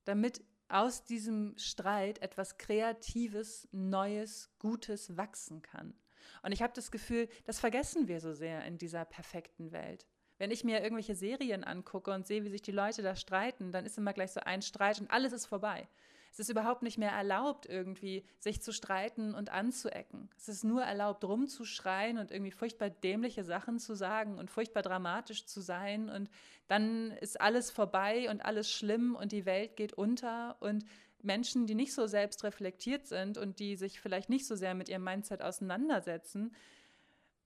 damit 0.03 0.43
aus 0.67 1.03
diesem 1.03 1.57
Streit 1.57 2.21
etwas 2.21 2.57
Kreatives, 2.57 3.67
Neues, 3.71 4.49
Gutes 4.59 5.15
wachsen 5.17 5.61
kann. 5.61 5.93
Und 6.41 6.51
ich 6.51 6.61
habe 6.61 6.73
das 6.73 6.91
Gefühl, 6.91 7.29
das 7.45 7.59
vergessen 7.59 8.07
wir 8.07 8.19
so 8.19 8.33
sehr 8.33 8.65
in 8.65 8.77
dieser 8.77 9.05
perfekten 9.05 9.71
Welt. 9.71 10.05
Wenn 10.37 10.51
ich 10.51 10.63
mir 10.63 10.81
irgendwelche 10.81 11.15
Serien 11.15 11.63
angucke 11.63 12.11
und 12.11 12.27
sehe, 12.27 12.43
wie 12.43 12.49
sich 12.49 12.61
die 12.61 12.71
Leute 12.71 13.01
da 13.01 13.15
streiten, 13.15 13.71
dann 13.71 13.85
ist 13.85 13.97
immer 13.97 14.13
gleich 14.13 14.31
so 14.31 14.41
ein 14.41 14.61
Streit 14.61 14.99
und 14.99 15.09
alles 15.09 15.33
ist 15.33 15.45
vorbei. 15.45 15.87
Es 16.35 16.39
ist 16.39 16.49
überhaupt 16.49 16.81
nicht 16.81 16.97
mehr 16.97 17.13
erlaubt, 17.13 17.65
irgendwie 17.65 18.25
sich 18.39 18.61
zu 18.61 18.73
streiten 18.73 19.33
und 19.33 19.51
anzuecken. 19.51 20.29
Es 20.35 20.49
ist 20.49 20.65
nur 20.65 20.83
erlaubt, 20.83 21.23
rumzuschreien 21.23 22.17
und 22.17 22.29
irgendwie 22.29 22.51
furchtbar 22.51 22.89
dämliche 22.89 23.45
Sachen 23.45 23.79
zu 23.79 23.95
sagen 23.95 24.37
und 24.37 24.51
furchtbar 24.51 24.81
dramatisch 24.81 25.45
zu 25.45 25.61
sein. 25.61 26.09
Und 26.09 26.29
dann 26.67 27.11
ist 27.11 27.39
alles 27.39 27.71
vorbei 27.71 28.29
und 28.29 28.43
alles 28.43 28.69
schlimm 28.69 29.15
und 29.15 29.31
die 29.31 29.45
Welt 29.45 29.77
geht 29.77 29.93
unter. 29.93 30.57
Und 30.59 30.83
Menschen, 31.23 31.67
die 31.67 31.75
nicht 31.75 31.93
so 31.93 32.05
selbst 32.05 32.43
reflektiert 32.43 33.07
sind 33.07 33.37
und 33.37 33.59
die 33.59 33.77
sich 33.77 34.01
vielleicht 34.01 34.29
nicht 34.29 34.45
so 34.45 34.55
sehr 34.55 34.73
mit 34.73 34.89
ihrem 34.89 35.05
Mindset 35.05 35.41
auseinandersetzen, 35.41 36.53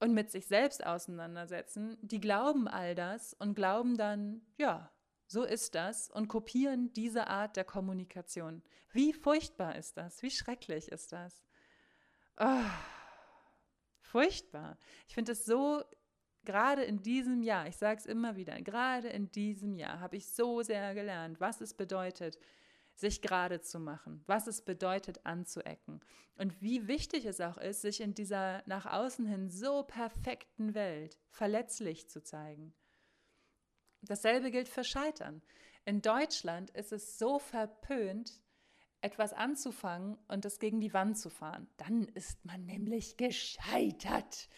und 0.00 0.14
mit 0.14 0.30
sich 0.30 0.46
selbst 0.46 0.84
auseinandersetzen, 0.84 1.98
die 2.00 2.20
glauben 2.20 2.66
all 2.66 2.94
das 2.94 3.34
und 3.34 3.54
glauben 3.54 3.98
dann, 3.98 4.40
ja, 4.56 4.90
so 5.30 5.44
ist 5.44 5.76
das 5.76 6.10
und 6.10 6.26
kopieren 6.26 6.92
diese 6.92 7.28
Art 7.28 7.56
der 7.56 7.62
Kommunikation. 7.62 8.64
Wie 8.90 9.12
furchtbar 9.12 9.76
ist 9.76 9.96
das? 9.96 10.24
Wie 10.24 10.30
schrecklich 10.30 10.90
ist 10.90 11.12
das? 11.12 11.44
Oh, 12.36 12.64
furchtbar. 14.00 14.76
Ich 15.06 15.14
finde 15.14 15.32
es 15.32 15.44
so, 15.44 15.84
gerade 16.44 16.82
in 16.82 17.00
diesem 17.00 17.44
Jahr, 17.44 17.68
ich 17.68 17.76
sage 17.76 18.00
es 18.00 18.06
immer 18.06 18.34
wieder, 18.34 18.60
gerade 18.60 19.08
in 19.08 19.30
diesem 19.30 19.76
Jahr 19.76 20.00
habe 20.00 20.16
ich 20.16 20.32
so 20.32 20.62
sehr 20.62 20.94
gelernt, 20.94 21.38
was 21.38 21.60
es 21.60 21.74
bedeutet, 21.74 22.36
sich 22.96 23.22
gerade 23.22 23.60
zu 23.60 23.78
machen, 23.78 24.24
was 24.26 24.48
es 24.48 24.62
bedeutet, 24.62 25.24
anzuecken 25.24 26.00
und 26.38 26.60
wie 26.60 26.88
wichtig 26.88 27.24
es 27.24 27.40
auch 27.40 27.56
ist, 27.56 27.82
sich 27.82 28.00
in 28.00 28.14
dieser 28.14 28.64
nach 28.66 28.84
außen 28.84 29.26
hin 29.26 29.48
so 29.48 29.84
perfekten 29.84 30.74
Welt 30.74 31.20
verletzlich 31.28 32.08
zu 32.08 32.20
zeigen. 32.20 32.74
Dasselbe 34.02 34.50
gilt 34.50 34.68
für 34.68 34.84
Scheitern. 34.84 35.42
In 35.84 36.02
Deutschland 36.02 36.70
ist 36.70 36.92
es 36.92 37.18
so 37.18 37.38
verpönt, 37.38 38.40
etwas 39.00 39.32
anzufangen 39.32 40.18
und 40.28 40.44
es 40.44 40.58
gegen 40.58 40.80
die 40.80 40.92
Wand 40.92 41.18
zu 41.18 41.30
fahren. 41.30 41.68
Dann 41.76 42.04
ist 42.08 42.44
man 42.44 42.66
nämlich 42.66 43.16
gescheitert. 43.16 44.48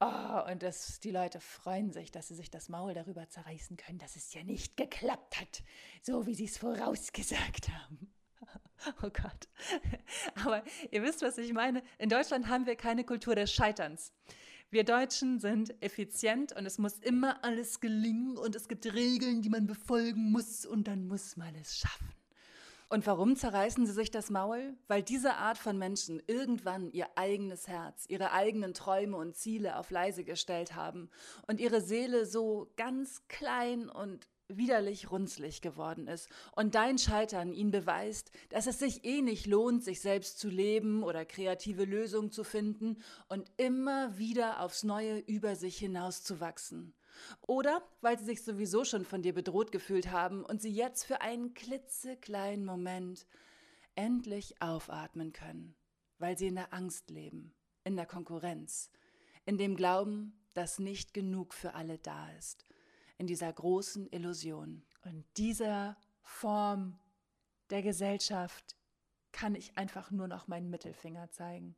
Oh, 0.00 0.50
und 0.50 0.62
das, 0.62 1.00
die 1.00 1.10
Leute 1.10 1.40
freuen 1.40 1.92
sich, 1.92 2.10
dass 2.10 2.28
sie 2.28 2.34
sich 2.34 2.50
das 2.50 2.68
Maul 2.68 2.94
darüber 2.94 3.28
zerreißen 3.28 3.76
können, 3.76 3.98
dass 3.98 4.16
es 4.16 4.32
ja 4.34 4.42
nicht 4.42 4.76
geklappt 4.76 5.40
hat, 5.40 5.62
so 6.02 6.26
wie 6.26 6.34
sie 6.34 6.46
es 6.46 6.58
vorausgesagt 6.58 7.68
haben. 7.70 8.12
Oh 9.02 9.08
Gott. 9.08 9.48
Aber 10.44 10.62
ihr 10.90 11.02
wisst, 11.02 11.22
was 11.22 11.38
ich 11.38 11.54
meine. 11.54 11.82
In 11.96 12.10
Deutschland 12.10 12.48
haben 12.48 12.66
wir 12.66 12.76
keine 12.76 13.04
Kultur 13.04 13.34
des 13.34 13.50
Scheiterns. 13.50 14.12
Wir 14.74 14.82
Deutschen 14.82 15.38
sind 15.38 15.80
effizient 15.84 16.50
und 16.50 16.66
es 16.66 16.78
muss 16.78 16.98
immer 16.98 17.44
alles 17.44 17.78
gelingen 17.78 18.36
und 18.36 18.56
es 18.56 18.66
gibt 18.66 18.92
Regeln, 18.92 19.40
die 19.40 19.48
man 19.48 19.68
befolgen 19.68 20.32
muss 20.32 20.66
und 20.66 20.88
dann 20.88 21.06
muss 21.06 21.36
man 21.36 21.54
es 21.54 21.78
schaffen. 21.78 22.08
Und 22.88 23.06
warum 23.06 23.36
zerreißen 23.36 23.86
sie 23.86 23.92
sich 23.92 24.10
das 24.10 24.30
Maul? 24.30 24.76
Weil 24.88 25.04
diese 25.04 25.36
Art 25.36 25.58
von 25.58 25.78
Menschen 25.78 26.20
irgendwann 26.26 26.90
ihr 26.90 27.06
eigenes 27.14 27.68
Herz, 27.68 28.06
ihre 28.08 28.32
eigenen 28.32 28.74
Träume 28.74 29.16
und 29.16 29.36
Ziele 29.36 29.78
auf 29.78 29.92
leise 29.92 30.24
gestellt 30.24 30.74
haben 30.74 31.08
und 31.46 31.60
ihre 31.60 31.80
Seele 31.80 32.26
so 32.26 32.72
ganz 32.74 33.28
klein 33.28 33.88
und 33.88 34.26
widerlich 34.48 35.10
runzlig 35.10 35.62
geworden 35.62 36.06
ist 36.06 36.28
und 36.52 36.74
dein 36.74 36.98
Scheitern 36.98 37.52
ihn 37.52 37.70
beweist, 37.70 38.30
dass 38.50 38.66
es 38.66 38.78
sich 38.78 39.04
eh 39.04 39.22
nicht 39.22 39.46
lohnt, 39.46 39.82
sich 39.82 40.00
selbst 40.00 40.38
zu 40.38 40.48
leben 40.48 41.02
oder 41.02 41.24
kreative 41.24 41.84
Lösungen 41.84 42.30
zu 42.30 42.44
finden 42.44 42.98
und 43.28 43.50
immer 43.56 44.18
wieder 44.18 44.60
aufs 44.60 44.84
Neue 44.84 45.18
über 45.18 45.56
sich 45.56 45.78
hinauszuwachsen. 45.78 46.94
Oder 47.42 47.82
weil 48.00 48.18
sie 48.18 48.24
sich 48.24 48.42
sowieso 48.42 48.84
schon 48.84 49.04
von 49.04 49.22
dir 49.22 49.32
bedroht 49.32 49.72
gefühlt 49.72 50.10
haben 50.10 50.44
und 50.44 50.60
sie 50.60 50.72
jetzt 50.72 51.04
für 51.04 51.20
einen 51.20 51.54
klitzekleinen 51.54 52.64
Moment 52.64 53.26
endlich 53.94 54.60
aufatmen 54.60 55.32
können, 55.32 55.74
weil 56.18 56.36
sie 56.36 56.48
in 56.48 56.56
der 56.56 56.74
Angst 56.74 57.10
leben, 57.10 57.54
in 57.84 57.96
der 57.96 58.06
Konkurrenz, 58.06 58.90
in 59.46 59.58
dem 59.58 59.76
Glauben, 59.76 60.38
dass 60.54 60.78
nicht 60.78 61.14
genug 61.14 61.54
für 61.54 61.74
alle 61.74 61.98
da 61.98 62.30
ist 62.32 62.66
in 63.18 63.26
dieser 63.26 63.52
großen 63.52 64.08
Illusion. 64.10 64.82
Und 65.04 65.24
dieser 65.36 65.96
Form 66.22 66.98
der 67.70 67.82
Gesellschaft 67.82 68.76
kann 69.32 69.54
ich 69.54 69.76
einfach 69.76 70.10
nur 70.10 70.28
noch 70.28 70.46
meinen 70.46 70.70
Mittelfinger 70.70 71.30
zeigen. 71.30 71.76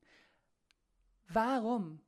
Warum? 1.28 2.00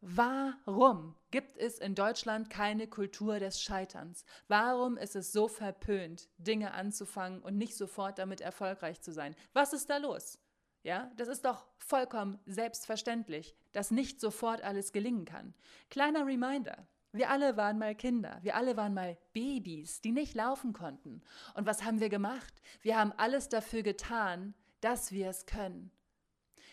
Warum 0.00 1.16
gibt 1.30 1.56
es 1.56 1.78
in 1.78 1.94
Deutschland 1.94 2.50
keine 2.50 2.86
Kultur 2.86 3.40
des 3.40 3.60
Scheiterns? 3.60 4.24
Warum 4.46 4.98
ist 4.98 5.16
es 5.16 5.32
so 5.32 5.48
verpönt, 5.48 6.28
Dinge 6.38 6.72
anzufangen 6.72 7.42
und 7.42 7.56
nicht 7.56 7.76
sofort 7.76 8.18
damit 8.18 8.40
erfolgreich 8.40 9.00
zu 9.00 9.12
sein? 9.12 9.34
Was 9.52 9.72
ist 9.72 9.88
da 9.90 9.96
los? 9.96 10.38
Ja, 10.82 11.10
das 11.16 11.26
ist 11.26 11.44
doch 11.44 11.66
vollkommen 11.78 12.38
selbstverständlich, 12.46 13.56
dass 13.72 13.90
nicht 13.90 14.20
sofort 14.20 14.62
alles 14.62 14.92
gelingen 14.92 15.24
kann. 15.24 15.54
Kleiner 15.90 16.24
Reminder. 16.26 16.86
Wir 17.16 17.30
alle 17.30 17.56
waren 17.56 17.78
mal 17.78 17.94
Kinder, 17.94 18.38
wir 18.42 18.56
alle 18.56 18.76
waren 18.76 18.94
mal 18.94 19.16
Babys, 19.32 20.00
die 20.00 20.12
nicht 20.12 20.34
laufen 20.34 20.72
konnten. 20.72 21.22
Und 21.54 21.66
was 21.66 21.84
haben 21.84 22.00
wir 22.00 22.08
gemacht? 22.08 22.62
Wir 22.82 22.98
haben 22.98 23.12
alles 23.16 23.48
dafür 23.48 23.82
getan, 23.82 24.54
dass 24.80 25.12
wir 25.12 25.28
es 25.28 25.46
können. 25.46 25.90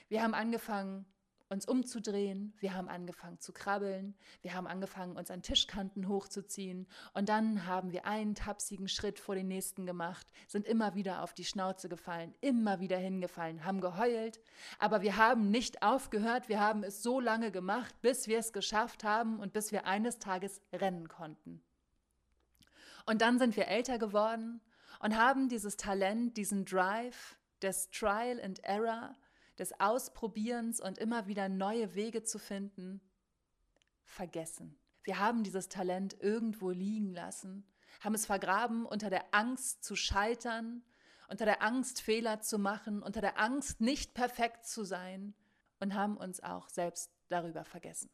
Wir 0.09 0.21
haben 0.21 0.33
angefangen, 0.33 1.05
uns 1.53 1.65
umzudrehen, 1.65 2.53
wir 2.59 2.73
haben 2.73 2.89
angefangen 2.89 3.39
zu 3.39 3.53
krabbeln, 3.53 4.15
wir 4.41 4.53
haben 4.53 4.67
angefangen, 4.67 5.15
uns 5.15 5.31
an 5.31 5.41
Tischkanten 5.41 6.07
hochzuziehen. 6.07 6.87
Und 7.13 7.29
dann 7.29 7.65
haben 7.65 7.91
wir 7.91 8.05
einen 8.05 8.35
tapsigen 8.35 8.87
Schritt 8.87 9.19
vor 9.19 9.35
den 9.35 9.47
nächsten 9.47 9.85
gemacht, 9.85 10.27
sind 10.47 10.67
immer 10.67 10.95
wieder 10.95 11.23
auf 11.23 11.33
die 11.33 11.45
Schnauze 11.45 11.87
gefallen, 11.87 12.33
immer 12.41 12.79
wieder 12.79 12.97
hingefallen, 12.97 13.63
haben 13.63 13.79
geheult, 13.79 14.41
aber 14.79 15.01
wir 15.01 15.15
haben 15.15 15.49
nicht 15.49 15.81
aufgehört, 15.83 16.49
wir 16.49 16.59
haben 16.59 16.83
es 16.83 17.01
so 17.01 17.19
lange 17.19 17.51
gemacht, 17.51 17.95
bis 18.01 18.27
wir 18.27 18.39
es 18.39 18.51
geschafft 18.51 19.03
haben 19.03 19.39
und 19.39 19.53
bis 19.53 19.71
wir 19.71 19.85
eines 19.85 20.19
Tages 20.19 20.61
rennen 20.73 21.07
konnten. 21.07 21.63
Und 23.05 23.21
dann 23.21 23.37
sind 23.37 23.55
wir 23.55 23.67
älter 23.67 23.97
geworden 23.99 24.61
und 24.99 25.17
haben 25.17 25.49
dieses 25.49 25.77
Talent, 25.77 26.37
diesen 26.37 26.65
Drive 26.65 27.37
des 27.61 27.89
Trial 27.91 28.41
and 28.41 28.63
Error, 28.63 29.15
des 29.59 29.79
Ausprobierens 29.79 30.79
und 30.79 30.97
immer 30.97 31.27
wieder 31.27 31.49
neue 31.49 31.95
Wege 31.95 32.23
zu 32.23 32.39
finden, 32.39 33.01
vergessen. 34.03 34.77
Wir 35.03 35.19
haben 35.19 35.43
dieses 35.43 35.69
Talent 35.69 36.15
irgendwo 36.19 36.71
liegen 36.71 37.13
lassen, 37.13 37.65
haben 37.99 38.15
es 38.15 38.25
vergraben 38.25 38.85
unter 38.85 39.09
der 39.09 39.33
Angst 39.33 39.83
zu 39.83 39.95
scheitern, 39.95 40.83
unter 41.27 41.45
der 41.45 41.61
Angst 41.61 42.01
Fehler 42.01 42.41
zu 42.41 42.57
machen, 42.57 43.01
unter 43.01 43.21
der 43.21 43.39
Angst 43.39 43.81
nicht 43.81 44.13
perfekt 44.13 44.65
zu 44.65 44.83
sein 44.83 45.33
und 45.79 45.93
haben 45.93 46.17
uns 46.17 46.41
auch 46.41 46.69
selbst 46.69 47.11
darüber 47.29 47.65
vergessen. 47.65 48.09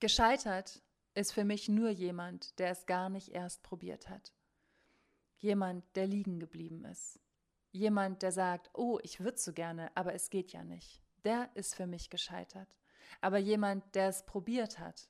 Gescheitert 0.00 0.82
ist 1.14 1.32
für 1.32 1.44
mich 1.44 1.68
nur 1.68 1.90
jemand, 1.90 2.58
der 2.58 2.70
es 2.70 2.86
gar 2.86 3.08
nicht 3.08 3.28
erst 3.28 3.62
probiert 3.62 4.08
hat. 4.08 4.34
Jemand, 5.38 5.84
der 5.96 6.06
liegen 6.06 6.40
geblieben 6.40 6.84
ist. 6.84 7.20
Jemand, 7.74 8.22
der 8.22 8.30
sagt, 8.30 8.70
oh, 8.74 9.00
ich 9.02 9.18
würde 9.18 9.36
so 9.36 9.52
gerne, 9.52 9.90
aber 9.96 10.14
es 10.14 10.30
geht 10.30 10.52
ja 10.52 10.62
nicht. 10.62 11.02
Der 11.24 11.50
ist 11.54 11.74
für 11.74 11.88
mich 11.88 12.08
gescheitert. 12.08 12.68
Aber 13.20 13.38
jemand, 13.38 13.96
der 13.96 14.10
es 14.10 14.24
probiert 14.24 14.78
hat 14.78 15.08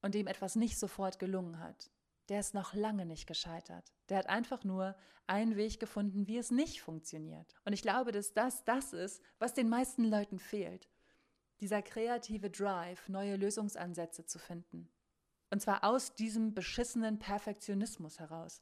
und 0.00 0.14
dem 0.14 0.28
etwas 0.28 0.54
nicht 0.54 0.78
sofort 0.78 1.18
gelungen 1.18 1.58
hat, 1.58 1.90
der 2.28 2.38
ist 2.38 2.54
noch 2.54 2.72
lange 2.72 3.04
nicht 3.04 3.26
gescheitert. 3.26 3.92
Der 4.08 4.18
hat 4.18 4.28
einfach 4.28 4.62
nur 4.62 4.94
einen 5.26 5.56
Weg 5.56 5.80
gefunden, 5.80 6.28
wie 6.28 6.38
es 6.38 6.52
nicht 6.52 6.82
funktioniert. 6.82 7.56
Und 7.64 7.72
ich 7.72 7.82
glaube, 7.82 8.12
dass 8.12 8.32
das 8.32 8.62
das 8.62 8.92
ist, 8.92 9.20
was 9.40 9.54
den 9.54 9.68
meisten 9.68 10.04
Leuten 10.04 10.38
fehlt. 10.38 10.88
Dieser 11.58 11.82
kreative 11.82 12.48
Drive, 12.48 13.08
neue 13.08 13.34
Lösungsansätze 13.34 14.24
zu 14.24 14.38
finden. 14.38 14.88
Und 15.50 15.62
zwar 15.62 15.82
aus 15.82 16.14
diesem 16.14 16.54
beschissenen 16.54 17.18
Perfektionismus 17.18 18.20
heraus. 18.20 18.60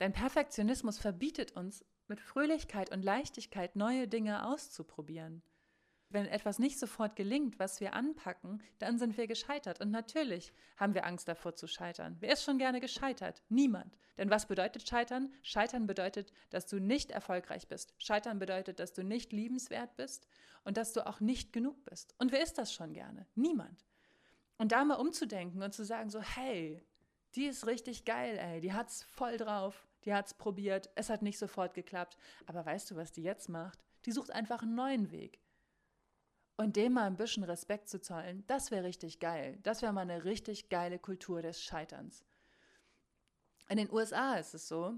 Denn 0.00 0.12
Perfektionismus 0.12 0.98
verbietet 0.98 1.52
uns, 1.52 1.82
mit 2.08 2.20
Fröhlichkeit 2.20 2.90
und 2.90 3.02
Leichtigkeit 3.02 3.76
neue 3.76 4.08
Dinge 4.08 4.46
auszuprobieren. 4.46 5.42
wenn 6.14 6.26
etwas 6.26 6.58
nicht 6.60 6.78
sofort 6.78 7.16
gelingt, 7.16 7.58
was 7.58 7.80
wir 7.80 7.94
anpacken, 7.94 8.62
dann 8.78 8.98
sind 8.98 9.16
wir 9.16 9.26
gescheitert. 9.26 9.80
Und 9.80 9.90
natürlich 9.90 10.52
haben 10.76 10.94
wir 10.94 11.04
Angst 11.04 11.26
davor 11.26 11.56
zu 11.56 11.66
scheitern. 11.66 12.16
Wer 12.20 12.32
ist 12.32 12.44
schon 12.44 12.58
gerne 12.58 12.80
gescheitert? 12.80 13.42
Niemand. 13.48 13.98
Denn 14.16 14.30
was 14.30 14.46
bedeutet 14.46 14.88
Scheitern? 14.88 15.32
Scheitern 15.42 15.88
bedeutet, 15.88 16.32
dass 16.50 16.66
du 16.66 16.78
nicht 16.78 17.10
erfolgreich 17.10 17.66
bist. 17.66 17.94
Scheitern 17.98 18.38
bedeutet, 18.38 18.78
dass 18.78 18.92
du 18.92 19.02
nicht 19.02 19.32
liebenswert 19.32 19.96
bist 19.96 20.28
und 20.62 20.76
dass 20.76 20.92
du 20.92 21.04
auch 21.04 21.18
nicht 21.18 21.52
genug 21.52 21.84
bist. 21.84 22.14
Und 22.18 22.30
wer 22.30 22.42
ist 22.42 22.58
das 22.58 22.72
schon 22.72 22.92
gerne? 22.92 23.26
Niemand. 23.34 23.84
Und 24.56 24.70
da 24.70 24.84
mal 24.84 24.94
umzudenken 24.94 25.62
und 25.62 25.74
zu 25.74 25.84
sagen 25.84 26.10
so, 26.10 26.20
hey, 26.20 26.80
die 27.34 27.46
ist 27.46 27.66
richtig 27.66 28.04
geil, 28.04 28.38
ey, 28.38 28.60
die 28.60 28.72
hat's 28.72 29.02
voll 29.02 29.36
drauf, 29.36 29.88
die 30.04 30.14
hat's 30.14 30.34
probiert, 30.34 30.90
es 30.94 31.10
hat 31.10 31.22
nicht 31.22 31.38
sofort 31.38 31.74
geklappt, 31.74 32.16
aber 32.46 32.64
weißt 32.64 32.90
du, 32.90 32.96
was 32.96 33.12
die 33.12 33.22
jetzt 33.22 33.48
macht? 33.48 33.78
Die 34.04 34.12
sucht 34.12 34.30
einfach 34.30 34.62
einen 34.62 34.74
neuen 34.74 35.10
Weg. 35.10 35.40
Und 36.56 36.76
dem 36.76 36.92
mal 36.92 37.06
ein 37.06 37.16
bisschen 37.16 37.42
Respekt 37.42 37.88
zu 37.88 38.00
zollen, 38.00 38.44
das 38.46 38.70
wäre 38.70 38.84
richtig 38.84 39.18
geil. 39.18 39.58
Das 39.62 39.82
wäre 39.82 39.92
mal 39.92 40.02
eine 40.02 40.24
richtig 40.24 40.68
geile 40.68 40.98
Kultur 40.98 41.42
des 41.42 41.60
Scheiterns. 41.60 42.24
In 43.68 43.76
den 43.76 43.90
USA 43.90 44.34
ist 44.34 44.54
es 44.54 44.68
so, 44.68 44.94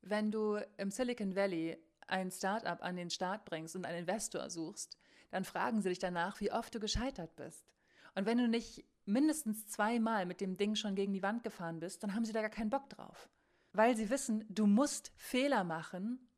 wenn 0.00 0.32
du 0.32 0.58
im 0.78 0.90
Silicon 0.90 1.36
Valley 1.36 1.78
ein 2.08 2.30
Startup 2.30 2.82
an 2.82 2.96
den 2.96 3.10
Start 3.10 3.44
bringst 3.44 3.76
und 3.76 3.84
einen 3.84 4.00
Investor 4.00 4.50
suchst, 4.50 4.98
dann 5.30 5.44
fragen 5.44 5.80
sie 5.80 5.90
dich 5.90 5.98
danach, 5.98 6.40
wie 6.40 6.52
oft 6.52 6.74
du 6.74 6.80
gescheitert 6.80 7.36
bist. 7.36 7.72
Und 8.14 8.26
wenn 8.26 8.38
du 8.38 8.48
nicht 8.48 8.84
mindestens 9.04 9.66
zweimal 9.68 10.26
mit 10.26 10.40
dem 10.40 10.56
Ding 10.56 10.74
schon 10.74 10.94
gegen 10.94 11.12
die 11.12 11.22
Wand 11.22 11.42
gefahren 11.42 11.80
bist, 11.80 12.02
dann 12.02 12.14
haben 12.14 12.24
sie 12.24 12.32
da 12.32 12.40
gar 12.40 12.50
keinen 12.50 12.70
Bock 12.70 12.88
drauf. 12.90 13.28
Weil 13.76 13.96
sie 13.96 14.10
wissen, 14.10 14.44
du 14.48 14.66
musst 14.66 15.12
Fehler 15.16 15.64
machen, 15.64 16.30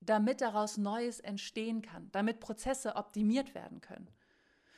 damit 0.00 0.40
daraus 0.40 0.76
Neues 0.76 1.20
entstehen 1.20 1.80
kann, 1.80 2.10
damit 2.12 2.40
Prozesse 2.40 2.96
optimiert 2.96 3.54
werden 3.54 3.80
können. 3.80 4.08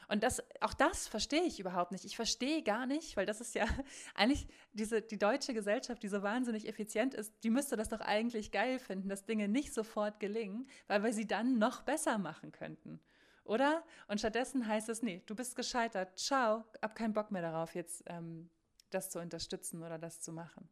Und 0.06 0.22
das, 0.22 0.42
auch 0.60 0.74
das 0.74 1.08
verstehe 1.08 1.44
ich 1.44 1.58
überhaupt 1.58 1.90
nicht. 1.90 2.04
Ich 2.04 2.14
verstehe 2.14 2.62
gar 2.62 2.86
nicht, 2.86 3.16
weil 3.16 3.24
das 3.24 3.40
ist 3.40 3.54
ja 3.54 3.66
eigentlich 4.14 4.46
diese, 4.74 5.00
die 5.00 5.18
deutsche 5.18 5.54
Gesellschaft, 5.54 6.02
die 6.02 6.08
so 6.08 6.22
wahnsinnig 6.22 6.68
effizient 6.68 7.14
ist, 7.14 7.32
die 7.42 7.50
müsste 7.50 7.76
das 7.76 7.88
doch 7.88 8.00
eigentlich 8.00 8.52
geil 8.52 8.78
finden, 8.78 9.08
dass 9.08 9.24
Dinge 9.24 9.48
nicht 9.48 9.72
sofort 9.72 10.20
gelingen, 10.20 10.68
weil 10.86 11.02
wir 11.02 11.12
sie 11.12 11.26
dann 11.26 11.58
noch 11.58 11.82
besser 11.82 12.18
machen 12.18 12.52
könnten 12.52 13.00
oder? 13.44 13.84
Und 14.08 14.18
stattdessen 14.18 14.66
heißt 14.66 14.88
es, 14.88 15.02
nee, 15.02 15.22
du 15.26 15.34
bist 15.34 15.54
gescheitert, 15.54 16.18
ciao, 16.18 16.64
hab 16.82 16.94
keinen 16.94 17.12
Bock 17.12 17.30
mehr 17.30 17.42
darauf, 17.42 17.74
jetzt 17.74 18.02
ähm, 18.06 18.50
das 18.90 19.10
zu 19.10 19.20
unterstützen 19.20 19.82
oder 19.82 19.98
das 19.98 20.20
zu 20.20 20.32
machen. 20.32 20.68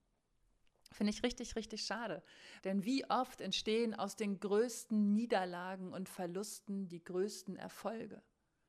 Finde 0.92 1.12
ich 1.12 1.22
richtig, 1.22 1.56
richtig 1.56 1.84
schade. 1.84 2.22
Denn 2.64 2.84
wie 2.84 3.08
oft 3.08 3.40
entstehen 3.40 3.94
aus 3.94 4.16
den 4.16 4.38
größten 4.38 5.14
Niederlagen 5.14 5.92
und 5.92 6.08
Verlusten 6.08 6.88
die 6.88 7.02
größten 7.02 7.56
Erfolge? 7.56 8.22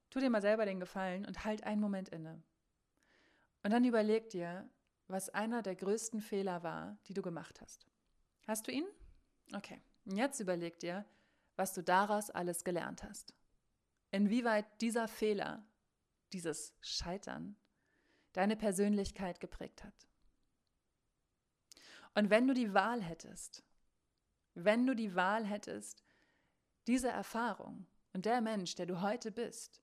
Tu 0.10 0.20
dir 0.20 0.30
mal 0.30 0.42
selber 0.42 0.65
den 0.65 0.80
Gefallen 0.80 1.25
und 1.25 1.44
halt 1.46 1.63
einen 1.63 1.82
Moment 1.82 2.10
inne. 2.10 2.42
Und 3.63 3.72
dann 3.72 3.86
überleg 3.86 4.30
dir, 4.30 4.70
was 5.08 5.30
einer 5.30 5.62
der 5.62 5.75
größten 5.75 6.22
Fehler 6.22 6.63
war, 6.63 6.98
die 7.08 7.13
du 7.13 7.22
gemacht 7.22 7.62
hast. 7.62 7.88
Hast 8.48 8.68
du 8.68 8.72
ihn? 8.72 8.86
Okay. 9.53 9.82
Und 10.06 10.18
jetzt 10.18 10.39
überleg 10.39 10.80
dir, 10.80 11.06
was 11.56 11.74
du 11.74 11.84
daraus 11.84 12.30
alles 12.30 12.63
gelernt 12.63 13.03
hast 13.03 13.34
inwieweit 14.13 14.65
dieser 14.80 15.08
Fehler, 15.08 15.65
dieses 16.32 16.74
Scheitern, 16.82 17.58
deine 18.32 18.56
Persönlichkeit 18.56 19.39
geprägt 19.39 19.84
hat. 19.84 20.08
Und 22.15 22.29
wenn 22.29 22.48
du 22.48 22.53
die 22.53 22.74
Wahl 22.74 23.01
hättest, 23.01 23.63
wenn 24.55 24.86
du 24.86 24.96
die 24.96 25.15
Wahl 25.15 25.46
hättest, 25.46 26.03
diese 26.88 27.10
Erfahrung 27.10 27.88
und 28.13 28.25
der 28.25 28.41
Mensch, 28.41 28.75
der 28.75 28.86
du 28.86 29.01
heute 29.01 29.32
bist, 29.32 29.82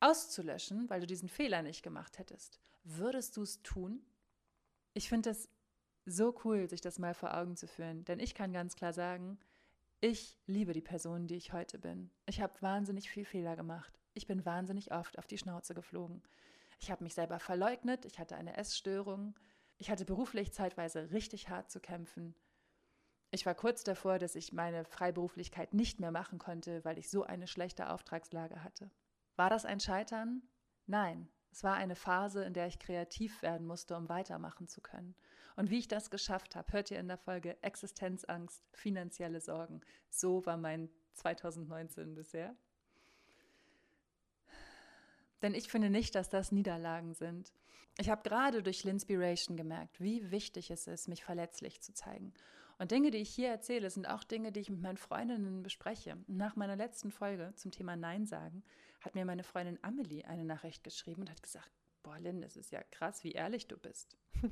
auszulöschen, 0.00 0.90
weil 0.90 1.00
du 1.00 1.06
diesen 1.06 1.28
Fehler 1.28 1.62
nicht 1.62 1.82
gemacht 1.82 2.18
hättest, 2.18 2.60
würdest 2.84 3.36
du 3.36 3.42
es 3.42 3.62
tun? 3.62 4.04
Ich 4.94 5.08
finde 5.08 5.30
es 5.30 5.48
so 6.04 6.34
cool, 6.44 6.68
sich 6.68 6.80
das 6.80 6.98
mal 6.98 7.14
vor 7.14 7.36
Augen 7.36 7.56
zu 7.56 7.66
führen, 7.66 8.04
denn 8.04 8.18
ich 8.18 8.34
kann 8.34 8.52
ganz 8.52 8.74
klar 8.74 8.92
sagen, 8.92 9.38
ich 10.00 10.36
liebe 10.46 10.72
die 10.72 10.80
Person, 10.80 11.28
die 11.28 11.36
ich 11.36 11.52
heute 11.52 11.78
bin. 11.78 12.10
Ich 12.26 12.40
habe 12.40 12.60
wahnsinnig 12.60 13.08
viel 13.08 13.24
Fehler 13.24 13.54
gemacht. 13.54 14.00
Ich 14.14 14.26
bin 14.26 14.44
wahnsinnig 14.44 14.90
oft 14.92 15.16
auf 15.16 15.28
die 15.28 15.38
Schnauze 15.38 15.74
geflogen. 15.74 16.22
Ich 16.80 16.90
habe 16.90 17.04
mich 17.04 17.14
selber 17.14 17.38
verleugnet, 17.38 18.04
ich 18.04 18.18
hatte 18.18 18.34
eine 18.34 18.56
Essstörung, 18.56 19.36
ich 19.82 19.90
hatte 19.90 20.04
beruflich 20.04 20.52
zeitweise 20.52 21.10
richtig 21.10 21.48
hart 21.48 21.68
zu 21.68 21.80
kämpfen. 21.80 22.36
Ich 23.32 23.46
war 23.46 23.56
kurz 23.56 23.82
davor, 23.82 24.20
dass 24.20 24.36
ich 24.36 24.52
meine 24.52 24.84
Freiberuflichkeit 24.84 25.74
nicht 25.74 25.98
mehr 25.98 26.12
machen 26.12 26.38
konnte, 26.38 26.84
weil 26.84 26.98
ich 26.98 27.10
so 27.10 27.24
eine 27.24 27.48
schlechte 27.48 27.90
Auftragslage 27.90 28.62
hatte. 28.62 28.92
War 29.34 29.50
das 29.50 29.64
ein 29.64 29.80
Scheitern? 29.80 30.42
Nein, 30.86 31.28
es 31.50 31.64
war 31.64 31.74
eine 31.74 31.96
Phase, 31.96 32.44
in 32.44 32.52
der 32.52 32.68
ich 32.68 32.78
kreativ 32.78 33.42
werden 33.42 33.66
musste, 33.66 33.96
um 33.96 34.08
weitermachen 34.08 34.68
zu 34.68 34.80
können. 34.80 35.16
Und 35.56 35.68
wie 35.68 35.80
ich 35.80 35.88
das 35.88 36.10
geschafft 36.10 36.54
habe, 36.54 36.72
hört 36.72 36.92
ihr 36.92 37.00
in 37.00 37.08
der 37.08 37.18
Folge 37.18 37.60
Existenzangst, 37.64 38.62
finanzielle 38.72 39.40
Sorgen. 39.40 39.80
So 40.10 40.46
war 40.46 40.58
mein 40.58 40.90
2019 41.14 42.14
bisher. 42.14 42.54
Denn 45.42 45.54
ich 45.54 45.68
finde 45.68 45.90
nicht, 45.90 46.14
dass 46.14 46.28
das 46.28 46.52
Niederlagen 46.52 47.14
sind. 47.14 47.52
Ich 47.98 48.08
habe 48.08 48.22
gerade 48.22 48.62
durch 48.62 48.84
Linspiration 48.84 49.56
gemerkt, 49.56 50.00
wie 50.00 50.30
wichtig 50.30 50.70
es 50.70 50.86
ist, 50.86 51.08
mich 51.08 51.24
verletzlich 51.24 51.82
zu 51.82 51.92
zeigen. 51.92 52.32
Und 52.78 52.90
Dinge, 52.90 53.10
die 53.10 53.18
ich 53.18 53.30
hier 53.30 53.48
erzähle, 53.48 53.90
sind 53.90 54.06
auch 54.06 54.24
Dinge, 54.24 54.50
die 54.50 54.60
ich 54.60 54.70
mit 54.70 54.80
meinen 54.80 54.96
Freundinnen 54.96 55.62
bespreche. 55.62 56.16
Nach 56.26 56.56
meiner 56.56 56.76
letzten 56.76 57.10
Folge 57.10 57.52
zum 57.54 57.70
Thema 57.70 57.96
Nein 57.96 58.26
sagen, 58.26 58.64
hat 59.00 59.14
mir 59.14 59.24
meine 59.24 59.44
Freundin 59.44 59.78
Amelie 59.82 60.24
eine 60.24 60.44
Nachricht 60.44 60.82
geschrieben 60.82 61.22
und 61.22 61.30
hat 61.30 61.42
gesagt, 61.42 61.70
boah, 62.02 62.18
Lynn, 62.18 62.42
es 62.42 62.56
ist 62.56 62.72
ja 62.72 62.82
krass, 62.82 63.24
wie 63.24 63.32
ehrlich 63.32 63.68
du 63.68 63.76
bist. 63.76 64.16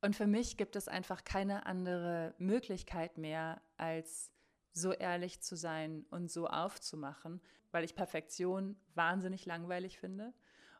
und 0.00 0.16
für 0.16 0.26
mich 0.26 0.56
gibt 0.56 0.76
es 0.76 0.88
einfach 0.88 1.24
keine 1.24 1.66
andere 1.66 2.34
Möglichkeit 2.38 3.16
mehr, 3.16 3.62
als 3.76 4.32
so 4.74 4.92
ehrlich 4.92 5.40
zu 5.40 5.56
sein 5.56 6.04
und 6.10 6.30
so 6.30 6.48
aufzumachen, 6.48 7.40
weil 7.70 7.84
ich 7.84 7.94
Perfektion 7.94 8.76
wahnsinnig 8.94 9.46
langweilig 9.46 9.98
finde 9.98 10.34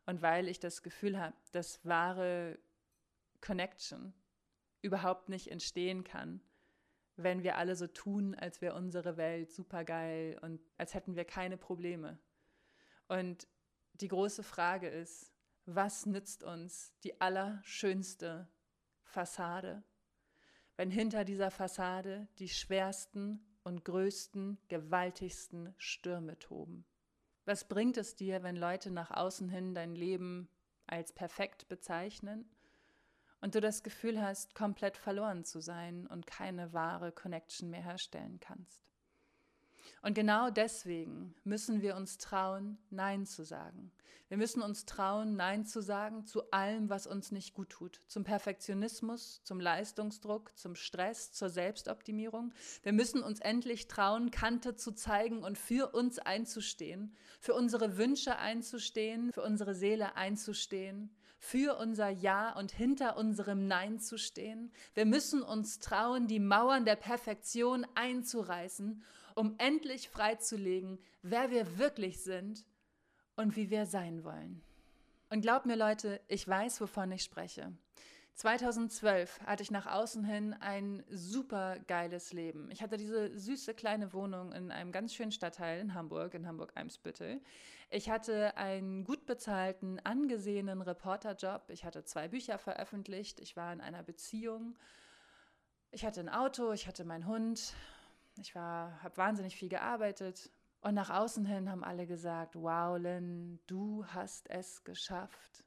und 0.04 0.20
weil 0.20 0.48
ich 0.48 0.58
das 0.60 0.82
Gefühl 0.82 1.18
habe, 1.18 1.36
dass 1.52 1.84
wahre 1.84 2.58
Connection 3.40 4.12
überhaupt 4.82 5.28
nicht 5.28 5.50
entstehen 5.50 6.04
kann, 6.04 6.40
wenn 7.16 7.44
wir 7.44 7.56
alle 7.56 7.76
so 7.76 7.86
tun, 7.86 8.34
als 8.34 8.60
wäre 8.60 8.74
unsere 8.74 9.16
Welt 9.16 9.52
supergeil 9.52 10.38
und 10.42 10.60
als 10.76 10.94
hätten 10.94 11.14
wir 11.14 11.24
keine 11.24 11.56
Probleme. 11.56 12.18
Und 13.06 13.46
die 13.94 14.08
große 14.08 14.42
Frage 14.42 14.88
ist, 14.88 15.32
was 15.66 16.04
nützt 16.04 16.42
uns 16.42 16.92
die 17.04 17.20
allerschönste 17.20 18.48
Fassade, 19.04 19.84
wenn 20.76 20.90
hinter 20.90 21.24
dieser 21.24 21.52
Fassade 21.52 22.26
die 22.38 22.48
schwersten 22.48 23.46
und 23.64 23.84
größten, 23.84 24.58
gewaltigsten 24.68 25.74
Stürme 25.78 26.38
toben. 26.38 26.84
Was 27.44 27.68
bringt 27.68 27.96
es 27.96 28.14
dir, 28.14 28.42
wenn 28.42 28.56
Leute 28.56 28.90
nach 28.90 29.10
außen 29.10 29.48
hin 29.48 29.74
dein 29.74 29.94
Leben 29.94 30.48
als 30.86 31.12
perfekt 31.12 31.68
bezeichnen 31.68 32.48
und 33.40 33.54
du 33.54 33.60
das 33.60 33.82
Gefühl 33.82 34.22
hast, 34.22 34.54
komplett 34.54 34.96
verloren 34.96 35.44
zu 35.44 35.60
sein 35.60 36.06
und 36.06 36.26
keine 36.26 36.72
wahre 36.72 37.12
Connection 37.12 37.68
mehr 37.70 37.82
herstellen 37.82 38.38
kannst? 38.40 38.93
Und 40.02 40.14
genau 40.14 40.50
deswegen 40.50 41.34
müssen 41.44 41.82
wir 41.82 41.96
uns 41.96 42.18
trauen, 42.18 42.78
Nein 42.90 43.26
zu 43.26 43.44
sagen. 43.44 43.92
Wir 44.28 44.38
müssen 44.38 44.62
uns 44.62 44.86
trauen, 44.86 45.36
Nein 45.36 45.66
zu 45.66 45.82
sagen 45.82 46.24
zu 46.24 46.50
allem, 46.50 46.88
was 46.88 47.06
uns 47.06 47.30
nicht 47.30 47.54
gut 47.54 47.68
tut. 47.68 48.00
Zum 48.08 48.24
Perfektionismus, 48.24 49.42
zum 49.44 49.60
Leistungsdruck, 49.60 50.56
zum 50.58 50.74
Stress, 50.74 51.32
zur 51.32 51.50
Selbstoptimierung. 51.50 52.52
Wir 52.82 52.92
müssen 52.92 53.22
uns 53.22 53.40
endlich 53.40 53.86
trauen, 53.86 54.30
Kante 54.30 54.76
zu 54.76 54.92
zeigen 54.92 55.44
und 55.44 55.58
für 55.58 55.94
uns 55.94 56.18
einzustehen, 56.18 57.14
für 57.38 57.54
unsere 57.54 57.98
Wünsche 57.98 58.36
einzustehen, 58.36 59.30
für 59.32 59.42
unsere 59.42 59.74
Seele 59.74 60.16
einzustehen, 60.16 61.14
für 61.38 61.76
unser 61.76 62.08
Ja 62.08 62.56
und 62.56 62.72
hinter 62.72 63.16
unserem 63.16 63.66
Nein 63.66 63.98
zu 63.98 64.18
stehen. 64.18 64.72
Wir 64.94 65.04
müssen 65.04 65.42
uns 65.42 65.78
trauen, 65.78 66.26
die 66.26 66.40
Mauern 66.40 66.84
der 66.84 66.96
Perfektion 66.96 67.86
einzureißen 67.94 69.02
um 69.34 69.54
endlich 69.58 70.08
freizulegen, 70.08 70.98
wer 71.22 71.50
wir 71.50 71.78
wirklich 71.78 72.22
sind 72.22 72.64
und 73.36 73.56
wie 73.56 73.70
wir 73.70 73.86
sein 73.86 74.24
wollen. 74.24 74.62
Und 75.30 75.40
glaubt 75.42 75.66
mir 75.66 75.76
Leute, 75.76 76.20
ich 76.28 76.46
weiß, 76.46 76.80
wovon 76.80 77.10
ich 77.12 77.22
spreche. 77.22 77.72
2012 78.34 79.40
hatte 79.42 79.62
ich 79.62 79.70
nach 79.70 79.86
außen 79.86 80.24
hin 80.24 80.54
ein 80.54 81.04
super 81.08 81.78
geiles 81.86 82.32
Leben. 82.32 82.70
Ich 82.70 82.82
hatte 82.82 82.96
diese 82.96 83.38
süße 83.38 83.74
kleine 83.74 84.12
Wohnung 84.12 84.52
in 84.52 84.70
einem 84.70 84.92
ganz 84.92 85.14
schönen 85.14 85.32
Stadtteil 85.32 85.80
in 85.80 85.94
Hamburg, 85.94 86.34
in 86.34 86.46
Hamburg-Eimsbüttel. 86.46 87.40
Ich 87.90 88.10
hatte 88.10 88.56
einen 88.56 89.04
gut 89.04 89.26
bezahlten, 89.26 90.00
angesehenen 90.04 90.82
Reporterjob. 90.82 91.70
Ich 91.70 91.84
hatte 91.84 92.04
zwei 92.04 92.28
Bücher 92.28 92.58
veröffentlicht. 92.58 93.40
Ich 93.40 93.56
war 93.56 93.72
in 93.72 93.80
einer 93.80 94.02
Beziehung. 94.02 94.76
Ich 95.92 96.04
hatte 96.04 96.20
ein 96.20 96.28
Auto, 96.28 96.72
ich 96.72 96.88
hatte 96.88 97.04
meinen 97.04 97.26
Hund 97.26 97.74
ich 98.40 98.54
habe 98.54 99.16
wahnsinnig 99.16 99.56
viel 99.56 99.68
gearbeitet 99.68 100.50
Und 100.80 100.94
nach 100.94 101.10
außen 101.10 101.46
hin 101.46 101.70
haben 101.70 101.84
alle 101.84 102.06
gesagt, 102.06 102.56
wow, 102.56 102.98
Lynn, 102.98 103.58
du 103.66 104.04
hast 104.06 104.50
es 104.50 104.84
geschafft. 104.84 105.64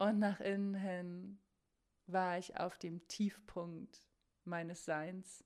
Und 0.00 0.18
nach 0.18 0.40
innen 0.40 0.74
hin 0.74 1.38
war 2.06 2.38
ich 2.38 2.58
auf 2.58 2.78
dem 2.78 3.06
Tiefpunkt 3.06 4.00
meines 4.44 4.86
Seins. 4.86 5.44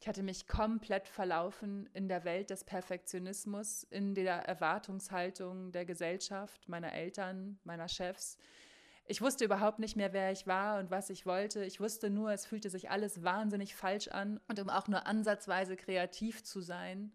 Ich 0.00 0.08
hatte 0.08 0.22
mich 0.22 0.46
komplett 0.48 1.06
verlaufen 1.06 1.86
in 1.92 2.08
der 2.08 2.24
Welt 2.24 2.48
des 2.48 2.64
Perfektionismus, 2.64 3.82
in 3.82 4.14
der 4.14 4.48
Erwartungshaltung 4.48 5.70
der 5.72 5.84
Gesellschaft, 5.84 6.66
meiner 6.66 6.94
Eltern, 6.94 7.60
meiner 7.62 7.88
Chefs. 7.88 8.38
Ich 9.04 9.20
wusste 9.20 9.44
überhaupt 9.44 9.80
nicht 9.80 9.96
mehr, 9.96 10.14
wer 10.14 10.32
ich 10.32 10.46
war 10.46 10.78
und 10.78 10.90
was 10.90 11.10
ich 11.10 11.26
wollte. 11.26 11.62
Ich 11.66 11.78
wusste 11.78 12.08
nur, 12.08 12.32
es 12.32 12.46
fühlte 12.46 12.70
sich 12.70 12.88
alles 12.88 13.22
wahnsinnig 13.22 13.76
falsch 13.76 14.08
an. 14.08 14.40
Und 14.48 14.58
um 14.60 14.70
auch 14.70 14.88
nur 14.88 15.06
ansatzweise 15.06 15.76
kreativ 15.76 16.42
zu 16.42 16.62
sein, 16.62 17.12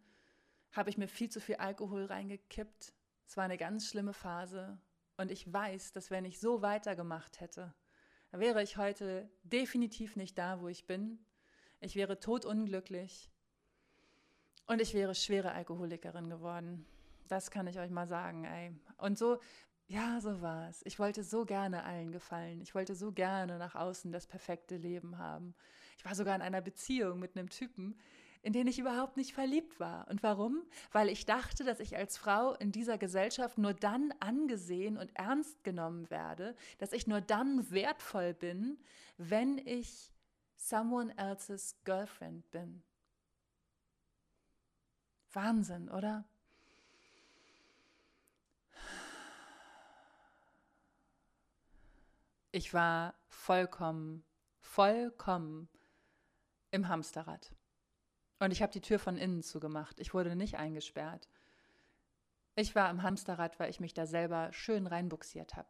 habe 0.71 0.91
ich 0.91 0.99
mir 0.99 1.07
viel 1.07 1.29
zu 1.29 1.41
viel 1.41 1.55
Alkohol 1.55 2.05
reingekippt. 2.05 2.93
Es 3.25 3.37
war 3.37 3.43
eine 3.43 3.57
ganz 3.57 3.87
schlimme 3.87 4.13
Phase. 4.13 4.77
Und 5.17 5.31
ich 5.31 5.51
weiß, 5.51 5.93
dass 5.93 6.11
wenn 6.11 6.25
ich 6.25 6.39
so 6.39 6.61
weitergemacht 6.61 7.39
hätte, 7.39 7.73
wäre 8.31 8.61
ich 8.61 8.77
heute 8.77 9.29
definitiv 9.43 10.15
nicht 10.15 10.37
da, 10.37 10.61
wo 10.61 10.67
ich 10.67 10.85
bin 10.85 11.25
ich 11.85 11.95
wäre 11.95 12.19
totunglücklich 12.19 13.29
und 14.65 14.81
ich 14.81 14.93
wäre 14.93 15.13
schwere 15.13 15.51
Alkoholikerin 15.51 16.29
geworden. 16.29 16.85
Das 17.27 17.51
kann 17.51 17.67
ich 17.67 17.79
euch 17.79 17.91
mal 17.91 18.07
sagen, 18.07 18.45
ey. 18.45 18.71
Und 18.97 19.17
so, 19.17 19.39
ja, 19.87 20.19
so 20.19 20.41
war 20.41 20.69
es. 20.69 20.81
Ich 20.85 20.97
wollte 20.99 21.23
so 21.23 21.45
gerne 21.45 21.83
allen 21.83 22.11
gefallen. 22.11 22.61
Ich 22.61 22.73
wollte 22.73 22.95
so 22.95 23.11
gerne 23.11 23.57
nach 23.57 23.75
außen 23.75 24.11
das 24.11 24.25
perfekte 24.25 24.77
Leben 24.77 25.17
haben. 25.17 25.53
Ich 25.97 26.05
war 26.05 26.15
sogar 26.15 26.35
in 26.35 26.41
einer 26.41 26.61
Beziehung 26.61 27.19
mit 27.19 27.37
einem 27.37 27.49
Typen, 27.49 27.95
in 28.45 28.53
den 28.53 28.67
ich 28.67 28.77
überhaupt 28.77 29.17
nicht 29.17 29.33
verliebt 29.33 29.79
war. 29.79 30.07
Und 30.07 30.21
warum? 30.21 30.61
Weil 30.91 31.09
ich 31.09 31.25
dachte, 31.25 31.63
dass 31.63 31.79
ich 31.79 31.97
als 31.97 32.15
Frau 32.15 32.53
in 32.53 32.71
dieser 32.71 32.99
Gesellschaft 32.99 33.57
nur 33.57 33.73
dann 33.73 34.13
angesehen 34.19 34.99
und 34.99 35.09
ernst 35.15 35.63
genommen 35.63 36.07
werde, 36.11 36.55
dass 36.77 36.93
ich 36.93 37.07
nur 37.07 37.21
dann 37.21 37.71
wertvoll 37.71 38.35
bin, 38.35 38.77
wenn 39.17 39.57
ich 39.57 40.11
someone 40.57 41.11
else's 41.17 41.75
girlfriend 41.85 42.51
bin. 42.51 42.83
Wahnsinn, 45.33 45.89
oder? 45.89 46.23
Ich 52.51 52.75
war 52.75 53.15
vollkommen, 53.27 54.23
vollkommen 54.59 55.67
im 56.69 56.87
Hamsterrad. 56.87 57.51
Und 58.45 58.51
ich 58.51 58.61
habe 58.61 58.71
die 58.71 58.81
Tür 58.81 58.99
von 58.99 59.17
innen 59.17 59.41
zugemacht. 59.41 59.99
Ich 59.99 60.13
wurde 60.13 60.35
nicht 60.35 60.57
eingesperrt. 60.57 61.27
Ich 62.55 62.75
war 62.75 62.91
im 62.91 63.01
Hamsterrad, 63.01 63.59
weil 63.59 63.71
ich 63.71 63.79
mich 63.79 63.95
da 63.95 64.05
selber 64.05 64.53
schön 64.53 64.85
reinbuxiert 64.85 65.55
habe. 65.55 65.67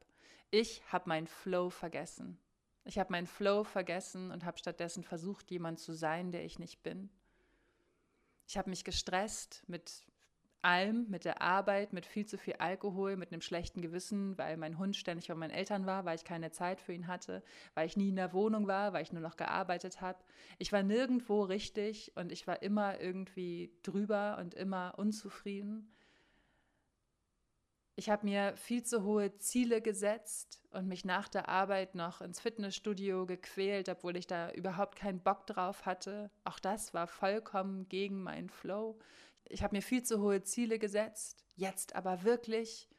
Ich 0.52 0.84
habe 0.92 1.08
meinen 1.08 1.28
Flow 1.28 1.70
vergessen. 1.70 2.38
Ich 2.84 3.00
habe 3.00 3.14
meinen 3.14 3.28
Flow 3.28 3.64
vergessen 3.64 4.30
und 4.30 4.44
habe 4.44 4.58
stattdessen 4.58 5.06
versucht, 5.06 5.50
jemand 5.52 5.80
zu 5.80 5.94
sein, 5.94 6.34
der 6.34 6.44
ich 6.44 6.60
nicht 6.60 6.84
bin. 6.84 7.10
Ich 8.46 8.58
habe 8.58 8.70
mich 8.70 8.84
gestresst 8.84 9.64
mit 9.68 10.06
allem, 10.66 11.06
mit 11.10 11.26
der 11.26 11.42
Arbeit, 11.42 11.94
mit 11.94 12.06
viel 12.06 12.26
zu 12.26 12.38
viel 12.38 12.56
Alkohol, 12.56 13.16
mit 13.16 13.32
einem 13.32 13.42
schlechten 13.42 13.82
Gewissen, 13.82 14.38
weil 14.38 14.58
mein 14.58 14.80
Hund 14.80 14.96
ständig 14.96 15.28
bei 15.28 15.36
meinen 15.36 15.52
Eltern 15.52 15.86
war, 15.86 16.06
weil 16.06 16.16
ich 16.16 16.26
keine 16.26 16.52
Zeit 16.52 16.82
für 16.82 16.92
ihn 16.92 17.08
hatte, 17.08 17.44
weil 17.76 17.86
ich 17.86 17.96
nie 17.96 18.10
in 18.10 18.16
der 18.16 18.34
Wohnung 18.34 18.68
war, 18.68 18.92
weil 18.92 19.04
ich 19.04 19.14
nur 19.14 19.22
noch 19.22 19.38
gearbeitet 19.38 20.02
habe. 20.02 20.20
Ich 20.58 20.74
war 20.74 20.82
nirgendwo 20.82 21.44
richtig 21.44 22.12
und 22.16 22.32
ich 22.32 22.48
war 22.48 22.64
immer 22.64 23.00
irgendwie 23.00 23.72
drüber 23.84 24.38
und 24.40 24.56
immer 24.56 24.96
unzufrieden. 24.98 25.92
Ich 27.98 28.10
habe 28.10 28.26
mir 28.26 28.58
viel 28.58 28.84
zu 28.84 29.04
hohe 29.04 29.38
Ziele 29.38 29.82
gesetzt 29.82 30.62
und 30.72 30.88
mich 30.88 31.06
nach 31.06 31.30
der 31.30 31.48
Arbeit 31.48 31.96
noch 31.96 32.20
ins 32.20 32.42
Fitnessstudio 32.42 33.26
gequält, 33.26 33.88
obwohl 33.88 34.18
ich 34.18 34.28
da 34.28 34.52
überhaupt 34.52 34.98
keinen 34.98 35.22
Bock 35.22 35.48
drauf 35.48 35.86
hatte. 35.86 36.30
Auch 36.44 36.60
das 36.60 36.94
war 36.94 37.08
vollkommen 37.08 37.88
gegen 37.88 38.22
meinen 38.22 38.50
Flow. 38.50 39.00
Ich 39.48 39.64
habe 39.64 39.76
mir 39.76 39.82
viel 39.82 40.04
zu 40.04 40.22
hohe 40.22 40.42
Ziele 40.44 40.80
gesetzt, 40.80 41.46
jetzt 41.56 41.96
aber 41.96 42.24
wirklich. 42.24 42.90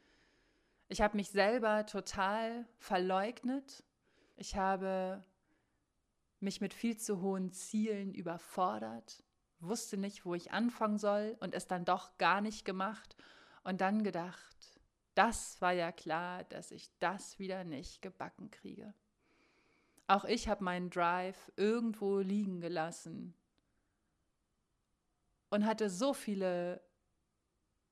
Ich 0.88 1.00
habe 1.00 1.16
mich 1.16 1.30
selber 1.30 1.86
total 1.86 2.66
verleugnet. 2.78 3.82
Ich 4.36 4.56
habe 4.56 5.24
mich 6.40 6.60
mit 6.60 6.74
viel 6.74 6.96
zu 6.96 7.20
hohen 7.20 7.52
Zielen 7.52 8.14
überfordert, 8.14 9.24
wusste 9.58 9.96
nicht, 9.96 10.24
wo 10.24 10.34
ich 10.34 10.52
anfangen 10.52 10.98
soll 10.98 11.36
und 11.40 11.54
es 11.54 11.66
dann 11.66 11.84
doch 11.84 12.18
gar 12.18 12.40
nicht 12.40 12.64
gemacht 12.64 13.16
und 13.64 13.80
dann 13.80 14.04
gedacht, 14.04 14.80
das 15.14 15.60
war 15.60 15.72
ja 15.72 15.92
klar, 15.92 16.44
dass 16.44 16.70
ich 16.70 16.90
das 16.98 17.38
wieder 17.38 17.64
nicht 17.64 18.02
gebacken 18.02 18.50
kriege. 18.50 18.94
Auch 20.06 20.24
ich 20.24 20.48
habe 20.48 20.62
meinen 20.62 20.90
Drive 20.90 21.50
irgendwo 21.56 22.18
liegen 22.18 22.60
gelassen 22.60 23.34
und 25.50 25.66
hatte 25.66 25.90
so 25.90 26.12
viele 26.12 26.80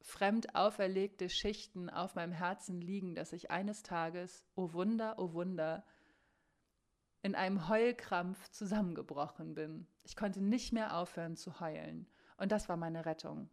fremd 0.00 0.54
auferlegte 0.54 1.28
Schichten 1.30 1.88
auf 1.88 2.14
meinem 2.14 2.32
Herzen 2.32 2.80
liegen, 2.80 3.14
dass 3.14 3.32
ich 3.32 3.50
eines 3.50 3.82
Tages, 3.82 4.44
oh 4.54 4.72
Wunder, 4.72 5.14
oh 5.18 5.32
Wunder, 5.32 5.84
in 7.22 7.34
einem 7.34 7.68
Heulkrampf 7.68 8.50
zusammengebrochen 8.50 9.54
bin. 9.54 9.86
Ich 10.02 10.14
konnte 10.14 10.42
nicht 10.42 10.74
mehr 10.74 10.94
aufhören 10.96 11.36
zu 11.36 11.58
heulen. 11.58 12.06
Und 12.36 12.52
das 12.52 12.68
war 12.68 12.76
meine 12.76 13.06
Rettung. 13.06 13.48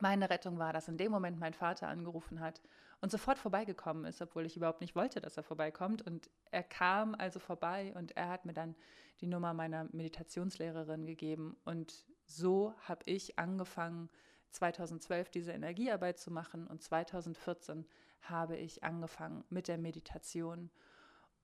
Meine 0.00 0.28
Rettung 0.28 0.58
war, 0.58 0.74
dass 0.74 0.88
in 0.88 0.98
dem 0.98 1.10
Moment 1.10 1.38
mein 1.38 1.54
Vater 1.54 1.88
angerufen 1.88 2.40
hat 2.40 2.60
und 3.00 3.10
sofort 3.10 3.38
vorbeigekommen 3.38 4.04
ist, 4.04 4.20
obwohl 4.20 4.44
ich 4.44 4.56
überhaupt 4.56 4.82
nicht 4.82 4.94
wollte, 4.94 5.22
dass 5.22 5.38
er 5.38 5.42
vorbeikommt. 5.42 6.02
Und 6.02 6.28
er 6.50 6.62
kam 6.62 7.14
also 7.14 7.38
vorbei 7.38 7.94
und 7.96 8.16
er 8.16 8.28
hat 8.28 8.44
mir 8.44 8.52
dann 8.52 8.76
die 9.22 9.26
Nummer 9.26 9.54
meiner 9.54 9.88
Meditationslehrerin 9.92 11.06
gegeben. 11.06 11.56
Und 11.64 12.06
so 12.30 12.74
habe 12.80 13.02
ich 13.06 13.38
angefangen, 13.38 14.08
2012 14.50 15.30
diese 15.30 15.52
Energiearbeit 15.52 16.18
zu 16.18 16.30
machen 16.30 16.66
und 16.66 16.82
2014 16.82 17.86
habe 18.22 18.56
ich 18.56 18.82
angefangen 18.82 19.44
mit 19.48 19.68
der 19.68 19.78
Meditation. 19.78 20.70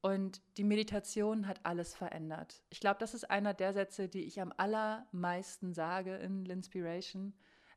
Und 0.01 0.42
die 0.57 0.64
Meditation 0.64 1.46
hat 1.46 1.64
alles 1.64 1.94
verändert. 1.94 2.62
Ich 2.68 2.81
glaube, 2.81 2.99
das 3.01 3.14
ist 3.14 3.31
einer 3.31 3.55
der 3.55 3.72
Sätze, 3.72 4.09
die 4.09 4.25
ich 4.25 4.40
am 4.40 4.53
allermeisten 4.57 5.72
sage 5.72 6.16
in 6.16 6.46
L'Inspiration. 6.46 7.33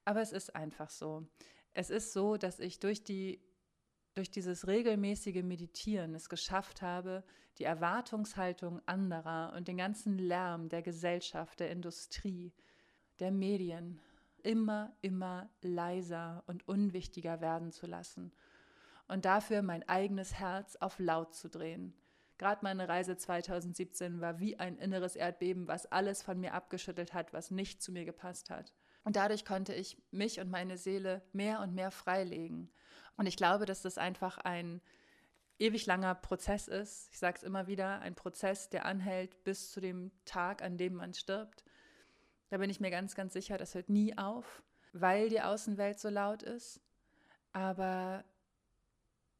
Aber 0.05 0.21
es 0.21 0.31
ist 0.31 0.55
einfach 0.55 0.89
so. 0.89 1.27
Es 1.73 1.89
ist 1.89 2.13
so, 2.13 2.37
dass 2.37 2.59
ich 2.59 2.79
durch 2.79 3.03
die 3.03 3.41
durch 4.15 4.31
dieses 4.31 4.67
regelmäßige 4.67 5.43
Meditieren 5.43 6.13
es 6.13 6.27
geschafft 6.27 6.81
habe, 6.81 7.23
die 7.57 7.63
Erwartungshaltung 7.63 8.81
anderer 8.85 9.53
und 9.55 9.67
den 9.67 9.77
ganzen 9.77 10.17
Lärm 10.17 10.67
der 10.67 10.81
Gesellschaft, 10.81 11.59
der 11.61 11.71
Industrie, 11.71 12.51
der 13.19 13.31
Medien 13.31 13.99
immer, 14.43 14.95
immer 15.01 15.49
leiser 15.61 16.43
und 16.47 16.67
unwichtiger 16.67 17.41
werden 17.41 17.71
zu 17.71 17.85
lassen 17.85 18.31
und 19.09 19.25
dafür 19.25 19.61
mein 19.61 19.87
eigenes 19.89 20.35
Herz 20.35 20.77
auf 20.77 20.99
laut 20.99 21.33
zu 21.33 21.49
drehen. 21.49 21.93
Gerade 22.37 22.61
meine 22.63 22.87
Reise 22.87 23.17
2017 23.17 24.21
war 24.21 24.39
wie 24.39 24.57
ein 24.57 24.77
inneres 24.77 25.17
Erdbeben, 25.17 25.67
was 25.67 25.87
alles 25.87 26.23
von 26.23 26.39
mir 26.39 26.53
abgeschüttelt 26.53 27.13
hat, 27.13 27.33
was 27.33 27.51
nicht 27.51 27.81
zu 27.81 27.91
mir 27.91 28.05
gepasst 28.05 28.49
hat. 28.49 28.73
Und 29.03 29.17
dadurch 29.17 29.43
konnte 29.43 29.73
ich 29.73 30.01
mich 30.11 30.39
und 30.39 30.49
meine 30.49 30.77
Seele 30.77 31.21
mehr 31.33 31.59
und 31.59 31.73
mehr 31.73 31.91
freilegen. 31.91 32.71
Und 33.17 33.25
ich 33.25 33.35
glaube, 33.35 33.65
dass 33.65 33.81
das 33.81 33.97
einfach 33.97 34.37
ein 34.37 34.79
ewig 35.57 35.85
langer 35.85 36.15
Prozess 36.15 36.69
ist. 36.69 37.09
Ich 37.11 37.19
sage 37.19 37.37
es 37.37 37.43
immer 37.43 37.67
wieder, 37.67 37.99
ein 37.99 38.15
Prozess, 38.15 38.69
der 38.69 38.85
anhält 38.85 39.43
bis 39.43 39.71
zu 39.71 39.81
dem 39.81 40.11
Tag, 40.23 40.61
an 40.61 40.77
dem 40.77 40.93
man 40.93 41.13
stirbt. 41.13 41.65
Da 42.49 42.57
bin 42.57 42.69
ich 42.69 42.79
mir 42.79 42.91
ganz, 42.91 43.15
ganz 43.15 43.33
sicher, 43.33 43.57
das 43.57 43.75
hört 43.75 43.89
nie 43.89 44.17
auf, 44.17 44.63
weil 44.93 45.29
die 45.29 45.41
Außenwelt 45.41 45.99
so 45.99 46.09
laut 46.09 46.43
ist. 46.43 46.81
Aber 47.51 48.23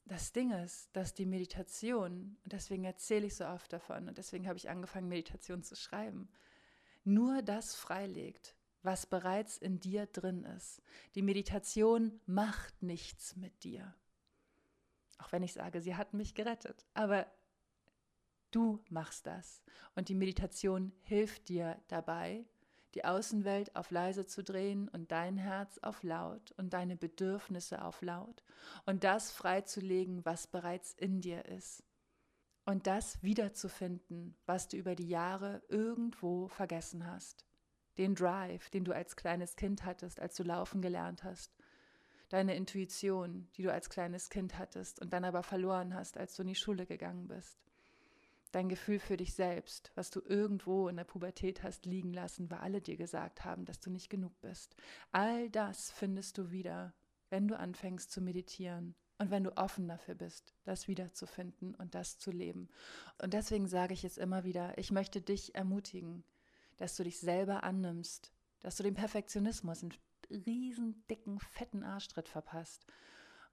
das 0.05 0.31
Ding 0.31 0.51
ist, 0.51 0.89
dass 0.95 1.13
die 1.13 1.25
Meditation, 1.25 2.37
und 2.43 2.53
deswegen 2.53 2.85
erzähle 2.85 3.27
ich 3.27 3.35
so 3.35 3.45
oft 3.45 3.71
davon, 3.71 4.07
und 4.07 4.17
deswegen 4.17 4.47
habe 4.47 4.57
ich 4.57 4.69
angefangen, 4.69 5.07
Meditation 5.07 5.63
zu 5.63 5.75
schreiben, 5.75 6.29
nur 7.03 7.41
das 7.41 7.75
freilegt, 7.75 8.55
was 8.81 9.05
bereits 9.05 9.57
in 9.57 9.79
dir 9.79 10.05
drin 10.05 10.43
ist. 10.43 10.81
Die 11.15 11.21
Meditation 11.21 12.19
macht 12.25 12.81
nichts 12.81 13.35
mit 13.35 13.63
dir. 13.63 13.93
Auch 15.17 15.31
wenn 15.31 15.43
ich 15.43 15.53
sage, 15.53 15.81
sie 15.81 15.95
hat 15.95 16.13
mich 16.13 16.33
gerettet. 16.33 16.85
Aber 16.93 17.27
du 18.51 18.83
machst 18.89 19.27
das. 19.27 19.61
Und 19.95 20.09
die 20.09 20.15
Meditation 20.15 20.93
hilft 21.01 21.49
dir 21.49 21.81
dabei, 21.87 22.45
die 22.95 23.05
Außenwelt 23.05 23.75
auf 23.75 23.91
leise 23.91 24.25
zu 24.25 24.43
drehen 24.43 24.87
und 24.89 25.11
dein 25.11 25.37
Herz 25.37 25.77
auf 25.79 26.03
laut 26.03 26.51
und 26.57 26.73
deine 26.73 26.95
Bedürfnisse 26.95 27.83
auf 27.83 28.01
laut 28.01 28.43
und 28.85 29.03
das 29.03 29.31
freizulegen, 29.31 30.25
was 30.25 30.47
bereits 30.47 30.93
in 30.93 31.21
dir 31.21 31.45
ist. 31.45 31.83
Und 32.65 32.87
das 32.87 33.21
wiederzufinden, 33.23 34.37
was 34.45 34.67
du 34.67 34.77
über 34.77 34.95
die 34.95 35.07
Jahre 35.07 35.61
irgendwo 35.69 36.47
vergessen 36.47 37.05
hast. 37.07 37.45
den 37.97 38.15
Drive, 38.15 38.69
den 38.69 38.85
du 38.85 38.95
als 38.95 39.17
kleines 39.17 39.57
Kind 39.57 39.83
hattest, 39.83 40.21
als 40.21 40.35
du 40.35 40.43
laufen 40.43 40.81
gelernt 40.81 41.23
hast, 41.25 41.53
deine 42.29 42.55
Intuition, 42.55 43.49
die 43.57 43.63
du 43.63 43.73
als 43.73 43.89
kleines 43.89 44.29
Kind 44.29 44.57
hattest 44.57 45.01
und 45.01 45.11
dann 45.11 45.25
aber 45.25 45.43
verloren 45.43 45.93
hast, 45.93 46.17
als 46.17 46.35
du 46.35 46.43
in 46.43 46.47
die 46.47 46.55
Schule 46.55 46.85
gegangen 46.85 47.27
bist. 47.27 47.57
Dein 48.51 48.69
Gefühl 48.69 48.99
für 48.99 49.17
dich 49.17 49.33
selbst, 49.33 49.91
was 49.95 50.09
du 50.09 50.21
irgendwo 50.21 50.87
in 50.87 50.97
der 50.97 51.03
Pubertät 51.03 51.61
hast 51.61 51.85
liegen 51.85 52.13
lassen, 52.13 52.49
weil 52.49 52.59
alle 52.59 52.81
dir 52.81 52.97
gesagt 52.97 53.45
haben, 53.45 53.65
dass 53.65 53.79
du 53.79 53.91
nicht 53.91 54.09
genug 54.09 54.39
bist. 54.41 54.75
All 55.11 55.49
das 55.51 55.91
findest 55.91 56.37
du 56.37 56.49
wieder, 56.49 56.93
wenn 57.29 57.47
du 57.47 57.57
anfängst 57.57 58.11
zu 58.11 58.21
meditieren 58.21 58.95
und 59.19 59.29
wenn 59.29 59.43
du 59.43 59.55
offen 59.55 59.87
dafür 59.87 60.15
bist, 60.15 60.55
das 60.63 60.87
wiederzufinden 60.87 61.75
und 61.75 61.93
das 61.93 62.17
zu 62.17 62.31
leben. 62.31 62.69
Und 63.21 63.33
deswegen 63.33 63.67
sage 63.67 63.93
ich 63.93 64.03
es 64.03 64.17
immer 64.17 64.43
wieder, 64.43 64.77
ich 64.77 64.91
möchte 64.91 65.21
dich 65.21 65.53
ermutigen, 65.53 66.23
dass 66.77 66.95
du 66.95 67.03
dich 67.03 67.19
selber 67.19 67.63
annimmst, 67.63 68.31
dass 68.61 68.77
du 68.77 68.83
den 68.83 68.95
Perfektionismus 68.95 69.83
einen 69.83 69.93
riesen, 70.45 71.03
dicken, 71.09 71.39
fetten 71.39 71.83
Arschtritt 71.83 72.29
verpasst 72.29 72.85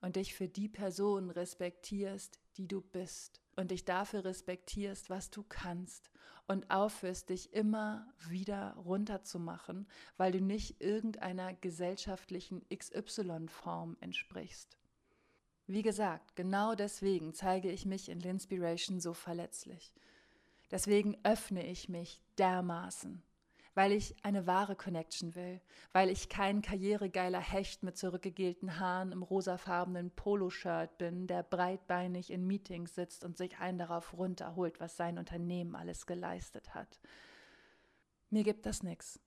und 0.01 0.17
dich 0.17 0.35
für 0.35 0.49
die 0.49 0.69
Person 0.69 1.31
respektierst, 1.31 2.39
die 2.57 2.69
du 2.69 2.81
bist 2.81 3.41
und 3.57 3.71
dich 3.71 3.85
dafür 3.85 4.25
respektierst, 4.25 5.11
was 5.11 5.31
du 5.31 5.43
kannst 5.43 6.11
und 6.47 6.71
aufhörst, 6.71 7.31
dich 7.31 7.53
immer 7.53 8.07
wieder 8.29 8.75
runterzumachen, 8.75 9.89
weil 10.17 10.33
du 10.33 10.41
nicht 10.41 10.81
irgendeiner 10.81 11.55
gesellschaftlichen 11.55 12.65
XY-Form 12.69 13.97
entsprichst. 14.01 14.77
Wie 15.67 15.83
gesagt, 15.83 16.37
genau 16.37 16.75
deswegen 16.75 17.35
zeige 17.35 17.71
ich 17.71 17.87
mich 17.87 18.09
in 18.09 18.21
Linspiration 18.21 19.01
so 19.01 19.15
verletzlich. 19.15 19.93
Deswegen 20.71 21.17
öffne 21.25 21.67
ich 21.67 21.89
mich 21.89 22.23
dermaßen 22.39 23.23
weil 23.77 23.93
ich 23.93 24.17
eine 24.25 24.47
wahre 24.47 24.75
Connection 24.75 25.35
will, 25.35 25.61
weil 25.93 26.09
ich 26.09 26.31
kein 26.31 26.63
karrieregeiler 26.63 27.41
Hecht 27.41 27.83
mit 27.83 27.99
zurückgegelten 27.99 28.81
Haaren 28.81 29.13
im 29.13 29.23
rosafarbenen 29.23 30.11
Poloshirt 30.11 30.97
bin, 30.97 31.27
der 31.27 31.43
breitbeinig 31.43 32.31
in 32.31 32.47
Meetings 32.47 32.95
sitzt 32.95 33.23
und 33.23 33.37
sich 33.37 33.59
einen 33.59 33.77
darauf 33.77 34.15
runterholt, 34.15 34.81
was 34.81 34.97
sein 34.97 35.19
Unternehmen 35.19 35.77
alles 35.77 36.07
geleistet 36.07 36.75
hat. 36.75 36.99
Mir 38.31 38.45
gibt 38.45 38.65
das 38.65 38.83
nichts. 38.83 39.21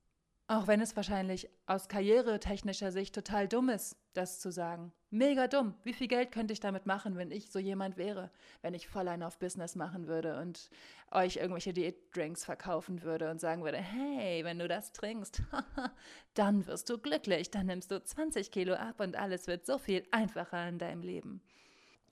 Auch 0.49 0.65
wenn 0.65 0.81
es 0.81 0.95
wahrscheinlich 0.95 1.47
aus 1.67 1.89
karrieretechnischer 1.89 2.91
Sicht 2.91 3.13
total 3.13 3.47
dumm 3.47 3.69
ist, 3.69 3.95
das 4.13 4.39
zu 4.39 4.51
sagen. 4.51 4.91
Mega 5.11 5.47
dumm. 5.47 5.75
Wie 5.83 5.93
viel 5.93 6.07
Geld 6.07 6.31
könnte 6.31 6.53
ich 6.53 6.59
damit 6.59 6.87
machen, 6.87 7.17
wenn 7.17 7.29
ich 7.29 7.51
so 7.51 7.59
jemand 7.59 7.97
wäre? 7.97 8.31
Wenn 8.63 8.73
ich 8.73 8.87
voll 8.87 9.07
ein 9.07 9.21
auf 9.21 9.37
Business 9.37 9.75
machen 9.75 10.07
würde 10.07 10.39
und 10.41 10.71
euch 11.11 11.35
irgendwelche 11.35 11.71
Diätdrinks 11.71 12.45
verkaufen 12.45 13.03
würde 13.03 13.29
und 13.29 13.39
sagen 13.39 13.63
würde, 13.63 13.77
hey, 13.77 14.43
wenn 14.43 14.57
du 14.57 14.67
das 14.67 14.91
trinkst, 14.91 15.43
dann 16.33 16.65
wirst 16.65 16.89
du 16.89 16.97
glücklich, 16.97 17.51
dann 17.51 17.67
nimmst 17.67 17.91
du 17.91 18.03
20 18.03 18.49
Kilo 18.49 18.73
ab 18.73 19.01
und 19.01 19.15
alles 19.17 19.45
wird 19.45 19.67
so 19.67 19.77
viel 19.77 20.01
einfacher 20.09 20.67
in 20.67 20.79
deinem 20.79 21.03
Leben. 21.03 21.43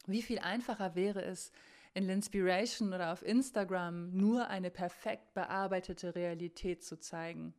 Wie 0.05 0.21
viel 0.21 0.37
einfacher 0.37 0.93
wäre 0.93 1.23
es, 1.23 1.51
in 1.95 2.05
Linspiration 2.05 2.93
oder 2.93 3.13
auf 3.13 3.25
Instagram 3.25 4.15
nur 4.15 4.47
eine 4.47 4.69
perfekt 4.69 5.33
bearbeitete 5.33 6.13
Realität 6.13 6.83
zu 6.83 6.99
zeigen 6.99 7.55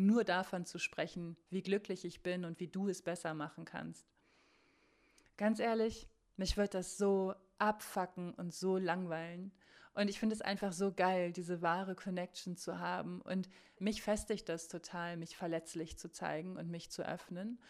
nur 0.00 0.24
davon 0.24 0.64
zu 0.64 0.78
sprechen, 0.78 1.36
wie 1.50 1.62
glücklich 1.62 2.04
ich 2.04 2.22
bin 2.22 2.44
und 2.44 2.58
wie 2.58 2.68
du 2.68 2.88
es 2.88 3.02
besser 3.02 3.34
machen 3.34 3.64
kannst. 3.64 4.06
Ganz 5.36 5.60
ehrlich, 5.60 6.08
mich 6.36 6.56
wird 6.56 6.74
das 6.74 6.96
so 6.96 7.34
abfacken 7.58 8.34
und 8.34 8.54
so 8.54 8.78
langweilen. 8.78 9.52
Und 9.94 10.08
ich 10.08 10.18
finde 10.18 10.34
es 10.34 10.40
einfach 10.40 10.72
so 10.72 10.92
geil, 10.92 11.32
diese 11.32 11.62
wahre 11.62 11.94
Connection 11.94 12.56
zu 12.56 12.78
haben. 12.78 13.20
Und 13.20 13.48
mich 13.78 14.02
festigt 14.02 14.48
das 14.48 14.68
total, 14.68 15.16
mich 15.16 15.36
verletzlich 15.36 15.98
zu 15.98 16.10
zeigen 16.10 16.56
und 16.56 16.70
mich 16.70 16.90
zu 16.90 17.06
öffnen. 17.06 17.60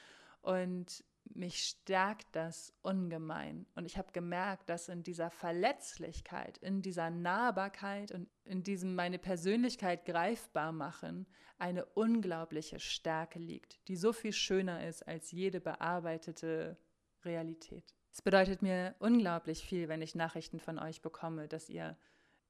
Und 0.43 1.05
mich 1.25 1.63
stärkt 1.63 2.35
das 2.35 2.73
ungemein. 2.83 3.67
Und 3.75 3.87
ich 3.87 3.97
habe 3.97 4.13
gemerkt, 4.13 4.69
dass 4.69 4.89
in 4.89 5.03
dieser 5.03 5.31
Verletzlichkeit, 5.31 6.59
in 6.59 6.83
dieser 6.83 7.11
Nahbarkeit 7.11 8.13
und 8.13 8.29
in 8.45 8.63
diesem 8.63 8.95
meine 8.95 9.19
Persönlichkeit 9.19 10.05
greifbar 10.05 10.73
machen, 10.73 11.27
eine 11.59 11.85
unglaubliche 11.85 12.81
Stärke 12.81 13.39
liegt, 13.39 13.87
die 13.89 13.97
so 13.97 14.13
viel 14.13 14.33
schöner 14.33 14.87
ist 14.87 15.07
als 15.07 15.31
jede 15.31 15.61
bearbeitete 15.61 16.79
Realität. 17.25 17.95
Es 18.13 18.23
bedeutet 18.23 18.63
mir 18.63 18.97
unglaublich 18.99 19.63
viel, 19.63 19.89
wenn 19.89 20.03
ich 20.03 20.15
Nachrichten 20.15 20.59
von 20.59 20.79
euch 20.79 21.01
bekomme, 21.01 21.49
dass 21.49 21.69
ihr 21.69 21.97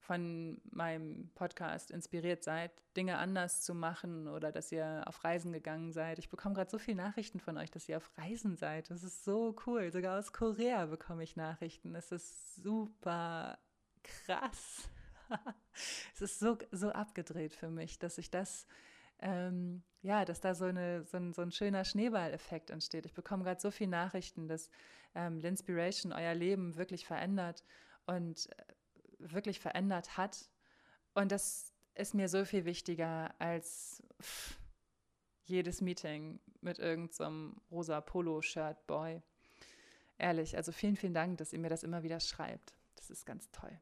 von 0.01 0.61
meinem 0.71 1.31
Podcast 1.35 1.91
inspiriert 1.91 2.43
seid, 2.43 2.73
Dinge 2.97 3.19
anders 3.19 3.61
zu 3.61 3.75
machen 3.75 4.29
oder 4.29 4.51
dass 4.51 4.73
ihr 4.73 5.05
auf 5.07 5.23
Reisen 5.23 5.53
gegangen 5.53 5.93
seid. 5.93 6.19
Ich 6.19 6.31
bekomme 6.31 6.55
gerade 6.55 6.71
so 6.71 6.79
viele 6.79 6.97
Nachrichten 6.97 7.39
von 7.39 7.57
euch, 7.59 7.71
dass 7.71 7.89
ihr 7.89 7.99
auf 7.99 8.11
Reisen 8.17 8.57
seid. 8.57 8.91
Das 8.91 9.05
ist 9.05 9.25
so 9.25 9.55
cool. 9.67 9.93
Sogar 9.93 10.19
aus 10.19 10.33
Korea 10.33 10.87
bekomme 10.87 11.23
ich 11.23 11.37
Nachrichten. 11.37 11.93
Das 11.93 12.13
ist 12.13 12.57
super 12.57 13.59
krass. 14.03 14.89
es 16.15 16.23
ist 16.23 16.41
so, 16.41 16.57
so 16.73 16.91
abgedreht 16.91 17.55
für 17.55 17.69
mich, 17.69 17.99
dass 17.99 18.17
ich 18.17 18.31
das, 18.31 18.67
ähm, 19.19 19.83
ja, 20.01 20.25
dass 20.25 20.41
da 20.41 20.55
so, 20.55 20.65
eine, 20.65 21.05
so, 21.05 21.19
ein, 21.19 21.35
so 21.35 21.43
ein 21.43 21.53
schöner 21.53 21.85
Schneeballeffekt 21.85 22.71
entsteht. 22.71 23.05
Ich 23.05 23.15
bekomme 23.15 23.45
gerade 23.45 23.61
so 23.61 23.71
viele 23.71 23.91
Nachrichten, 23.91 24.49
dass 24.49 24.71
ähm, 25.15 25.39
L'Inspiration 25.39 26.15
euer 26.15 26.35
Leben 26.35 26.77
wirklich 26.77 27.07
verändert 27.07 27.65
und 28.07 28.49
äh, 28.57 28.65
wirklich 29.21 29.61
verändert 29.61 30.17
hat. 30.17 30.49
Und 31.15 31.33
das 31.33 31.73
ist 31.95 32.15
mir 32.15 32.29
so 32.29 32.45
viel 32.45 32.65
wichtiger 32.65 33.35
als 33.39 34.03
pff, 34.21 34.59
jedes 35.45 35.81
Meeting 35.81 36.41
mit 36.61 36.79
irgendeinem 36.79 37.57
so 37.71 37.75
rosa 37.77 38.01
Polo-Shirt-Boy. 38.01 39.23
Ehrlich, 40.19 40.57
also 40.57 40.73
vielen, 40.73 40.97
vielen 40.97 41.15
Dank, 41.15 41.39
dass 41.39 41.53
ihr 41.53 41.59
mir 41.59 41.71
das 41.71 41.83
immer 41.83 42.03
wieder 42.03 42.21
schreibt. 42.21 42.75
Das 42.97 43.11
ist 43.11 43.25
ganz 43.25 43.51
toll. 43.51 43.79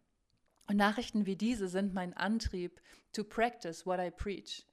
Und 0.66 0.76
Nachrichten 0.76 1.26
wie 1.26 1.36
diese 1.36 1.68
sind 1.68 1.94
mein 1.94 2.14
Antrieb 2.14 2.80
to 3.12 3.24
practice 3.24 3.86
what 3.86 3.98
I 3.98 4.10
preach. 4.10 4.66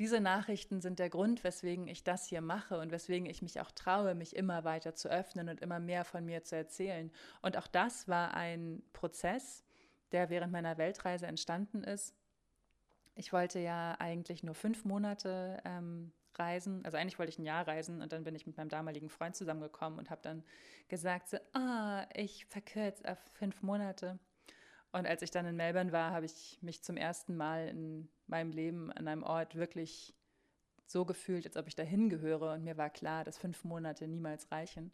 Diese 0.00 0.20
Nachrichten 0.20 0.80
sind 0.80 0.98
der 0.98 1.08
Grund, 1.08 1.44
weswegen 1.44 1.86
ich 1.86 2.02
das 2.02 2.26
hier 2.26 2.40
mache 2.40 2.78
und 2.78 2.90
weswegen 2.90 3.26
ich 3.26 3.42
mich 3.42 3.60
auch 3.60 3.70
traue, 3.70 4.16
mich 4.16 4.34
immer 4.34 4.64
weiter 4.64 4.94
zu 4.94 5.08
öffnen 5.08 5.48
und 5.48 5.60
immer 5.60 5.78
mehr 5.78 6.04
von 6.04 6.24
mir 6.24 6.42
zu 6.42 6.56
erzählen. 6.56 7.12
Und 7.42 7.56
auch 7.56 7.68
das 7.68 8.08
war 8.08 8.34
ein 8.34 8.82
Prozess, 8.92 9.62
der 10.10 10.30
während 10.30 10.52
meiner 10.52 10.78
Weltreise 10.78 11.26
entstanden 11.26 11.84
ist. 11.84 12.14
Ich 13.14 13.32
wollte 13.32 13.60
ja 13.60 13.94
eigentlich 14.00 14.42
nur 14.42 14.56
fünf 14.56 14.84
Monate 14.84 15.60
ähm, 15.64 16.12
reisen, 16.36 16.84
also 16.84 16.96
eigentlich 16.96 17.20
wollte 17.20 17.30
ich 17.30 17.38
ein 17.38 17.44
Jahr 17.44 17.66
reisen 17.66 18.02
und 18.02 18.12
dann 18.12 18.24
bin 18.24 18.34
ich 18.34 18.46
mit 18.46 18.56
meinem 18.56 18.68
damaligen 18.68 19.08
Freund 19.08 19.36
zusammengekommen 19.36 20.00
und 20.00 20.10
habe 20.10 20.22
dann 20.22 20.42
gesagt, 20.88 21.28
so, 21.28 21.38
ah, 21.52 22.06
ich 22.14 22.46
verkürze 22.46 23.08
auf 23.08 23.18
fünf 23.34 23.62
Monate. 23.62 24.18
Und 24.94 25.08
als 25.08 25.22
ich 25.22 25.32
dann 25.32 25.44
in 25.44 25.56
Melbourne 25.56 25.90
war, 25.90 26.12
habe 26.12 26.24
ich 26.24 26.56
mich 26.62 26.84
zum 26.84 26.96
ersten 26.96 27.36
Mal 27.36 27.66
in 27.66 28.08
meinem 28.28 28.52
Leben 28.52 28.92
an 28.92 29.08
einem 29.08 29.24
Ort 29.24 29.56
wirklich 29.56 30.14
so 30.86 31.04
gefühlt, 31.04 31.46
als 31.46 31.56
ob 31.56 31.66
ich 31.66 31.74
dahin 31.74 32.08
gehöre. 32.08 32.52
Und 32.52 32.62
mir 32.62 32.76
war 32.76 32.90
klar, 32.90 33.24
dass 33.24 33.36
fünf 33.36 33.64
Monate 33.64 34.06
niemals 34.06 34.52
reichen. 34.52 34.92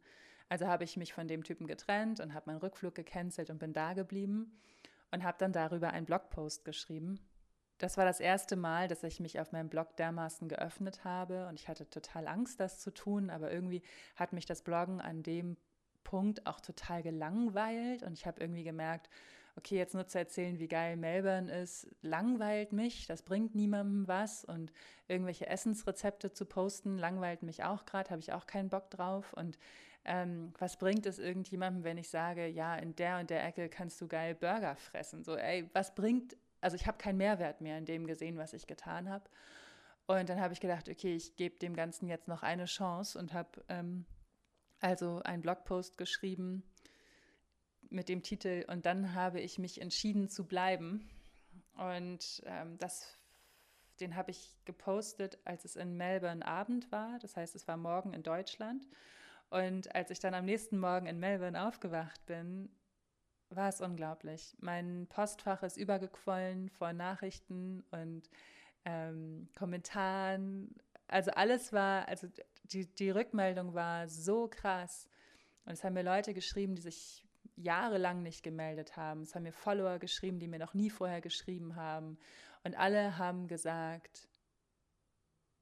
Also 0.48 0.66
habe 0.66 0.84
ich 0.84 0.96
mich 0.96 1.12
von 1.12 1.28
dem 1.28 1.44
Typen 1.44 1.66
getrennt 1.66 2.18
und 2.18 2.32
habe 2.32 2.48
meinen 2.48 2.60
Rückflug 2.60 2.94
gecancelt 2.94 3.50
und 3.50 3.58
bin 3.58 3.74
da 3.74 3.92
geblieben 3.92 4.58
und 5.10 5.22
habe 5.22 5.36
dann 5.38 5.52
darüber 5.52 5.90
einen 5.90 6.06
Blogpost 6.06 6.64
geschrieben. 6.64 7.20
Das 7.76 7.98
war 7.98 8.06
das 8.06 8.20
erste 8.20 8.56
Mal, 8.56 8.88
dass 8.88 9.02
ich 9.02 9.20
mich 9.20 9.38
auf 9.38 9.52
meinem 9.52 9.68
Blog 9.68 9.98
dermaßen 9.98 10.48
geöffnet 10.48 11.04
habe 11.04 11.46
und 11.46 11.60
ich 11.60 11.68
hatte 11.68 11.90
total 11.90 12.26
Angst, 12.26 12.58
das 12.58 12.80
zu 12.80 12.90
tun, 12.90 13.28
aber 13.28 13.52
irgendwie 13.52 13.82
hat 14.16 14.32
mich 14.32 14.46
das 14.46 14.62
Bloggen 14.62 15.02
an 15.02 15.22
dem 15.22 15.58
Punkt 16.04 16.46
auch 16.46 16.60
total 16.60 17.02
gelangweilt 17.02 18.02
und 18.02 18.14
ich 18.14 18.26
habe 18.26 18.40
irgendwie 18.40 18.64
gemerkt, 18.64 19.10
okay, 19.56 19.76
jetzt 19.76 19.94
nur 19.94 20.06
zu 20.06 20.18
erzählen, 20.18 20.58
wie 20.58 20.68
geil 20.68 20.96
Melbourne 20.96 21.52
ist, 21.52 21.88
langweilt 22.02 22.72
mich, 22.72 23.06
das 23.06 23.22
bringt 23.22 23.54
niemandem 23.54 24.08
was 24.08 24.44
und 24.44 24.72
irgendwelche 25.08 25.46
Essensrezepte 25.46 26.32
zu 26.32 26.46
posten, 26.46 26.98
langweilt 26.98 27.42
mich 27.42 27.64
auch 27.64 27.84
gerade, 27.84 28.10
habe 28.10 28.20
ich 28.20 28.32
auch 28.32 28.46
keinen 28.46 28.68
Bock 28.68 28.90
drauf 28.90 29.32
und 29.32 29.58
ähm, 30.04 30.52
was 30.58 30.78
bringt 30.78 31.04
es 31.06 31.18
irgendjemandem, 31.18 31.84
wenn 31.84 31.98
ich 31.98 32.08
sage, 32.08 32.46
ja, 32.46 32.74
in 32.76 32.96
der 32.96 33.18
und 33.18 33.30
der 33.30 33.44
Ecke 33.44 33.68
kannst 33.68 34.00
du 34.00 34.08
geil 34.08 34.34
Burger 34.34 34.76
fressen? 34.76 35.24
So, 35.24 35.36
ey, 35.36 35.68
was 35.74 35.94
bringt, 35.94 36.36
also 36.60 36.74
ich 36.74 36.86
habe 36.86 36.96
keinen 36.96 37.18
Mehrwert 37.18 37.60
mehr 37.60 37.76
in 37.76 37.84
dem 37.84 38.06
gesehen, 38.06 38.38
was 38.38 38.54
ich 38.54 38.66
getan 38.66 39.10
habe. 39.10 39.28
Und 40.06 40.28
dann 40.28 40.40
habe 40.40 40.52
ich 40.52 40.60
gedacht, 40.60 40.88
okay, 40.88 41.14
ich 41.14 41.36
gebe 41.36 41.58
dem 41.58 41.76
Ganzen 41.76 42.08
jetzt 42.08 42.28
noch 42.28 42.42
eine 42.42 42.64
Chance 42.64 43.18
und 43.18 43.32
habe 43.32 43.62
ähm, 43.68 44.06
also 44.80 45.20
einen 45.22 45.42
Blogpost 45.42 45.98
geschrieben, 45.98 46.64
mit 47.90 48.08
dem 48.08 48.22
Titel 48.22 48.64
Und 48.68 48.86
dann 48.86 49.14
habe 49.14 49.40
ich 49.40 49.58
mich 49.58 49.80
entschieden 49.80 50.28
zu 50.28 50.46
bleiben. 50.46 51.08
Und 51.76 52.42
ähm, 52.46 52.78
das, 52.78 53.16
den 54.00 54.16
habe 54.16 54.30
ich 54.30 54.56
gepostet, 54.64 55.38
als 55.44 55.64
es 55.64 55.76
in 55.76 55.96
Melbourne 55.96 56.46
Abend 56.46 56.90
war. 56.92 57.18
Das 57.20 57.36
heißt, 57.36 57.54
es 57.54 57.66
war 57.68 57.76
morgen 57.76 58.12
in 58.12 58.22
Deutschland. 58.22 58.86
Und 59.50 59.94
als 59.94 60.10
ich 60.10 60.20
dann 60.20 60.34
am 60.34 60.44
nächsten 60.44 60.78
Morgen 60.78 61.06
in 61.06 61.18
Melbourne 61.18 61.60
aufgewacht 61.60 62.24
bin, 62.26 62.70
war 63.50 63.68
es 63.68 63.80
unglaublich. 63.80 64.56
Mein 64.60 65.08
Postfach 65.08 65.62
ist 65.64 65.76
übergequollen 65.76 66.70
vor 66.70 66.92
Nachrichten 66.92 67.84
und 67.90 68.30
ähm, 68.84 69.48
Kommentaren. 69.56 70.76
Also 71.08 71.32
alles 71.32 71.72
war, 71.72 72.06
also 72.06 72.28
die, 72.64 72.86
die 72.86 73.10
Rückmeldung 73.10 73.74
war 73.74 74.08
so 74.08 74.46
krass. 74.48 75.08
Und 75.64 75.72
es 75.72 75.82
haben 75.82 75.94
mir 75.94 76.04
Leute 76.04 76.32
geschrieben, 76.32 76.76
die 76.76 76.82
sich 76.82 77.26
jahrelang 77.62 78.22
nicht 78.22 78.42
gemeldet 78.42 78.96
haben. 78.96 79.22
Es 79.22 79.34
haben 79.34 79.44
mir 79.44 79.52
Follower 79.52 79.98
geschrieben, 79.98 80.38
die 80.38 80.48
mir 80.48 80.58
noch 80.58 80.74
nie 80.74 80.90
vorher 80.90 81.20
geschrieben 81.20 81.76
haben. 81.76 82.18
Und 82.64 82.76
alle 82.76 83.18
haben 83.18 83.48
gesagt, 83.48 84.28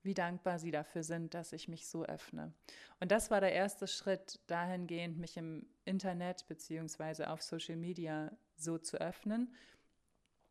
wie 0.02 0.14
dankbar 0.14 0.58
sie 0.58 0.70
dafür 0.70 1.02
sind, 1.02 1.34
dass 1.34 1.52
ich 1.52 1.68
mich 1.68 1.86
so 1.86 2.04
öffne. 2.04 2.52
Und 3.00 3.12
das 3.12 3.30
war 3.30 3.40
der 3.40 3.52
erste 3.52 3.86
Schritt 3.86 4.40
dahingehend, 4.46 5.18
mich 5.18 5.36
im 5.36 5.66
Internet 5.84 6.46
bzw. 6.48 7.24
auf 7.24 7.42
Social 7.42 7.76
Media 7.76 8.32
so 8.56 8.78
zu 8.78 8.98
öffnen. 9.00 9.54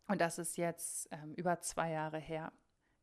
Und 0.08 0.22
das 0.22 0.38
ist 0.38 0.58
jetzt 0.58 1.10
ähm, 1.12 1.34
über 1.34 1.60
zwei 1.62 1.92
Jahre 1.92 2.20
her. 2.20 2.54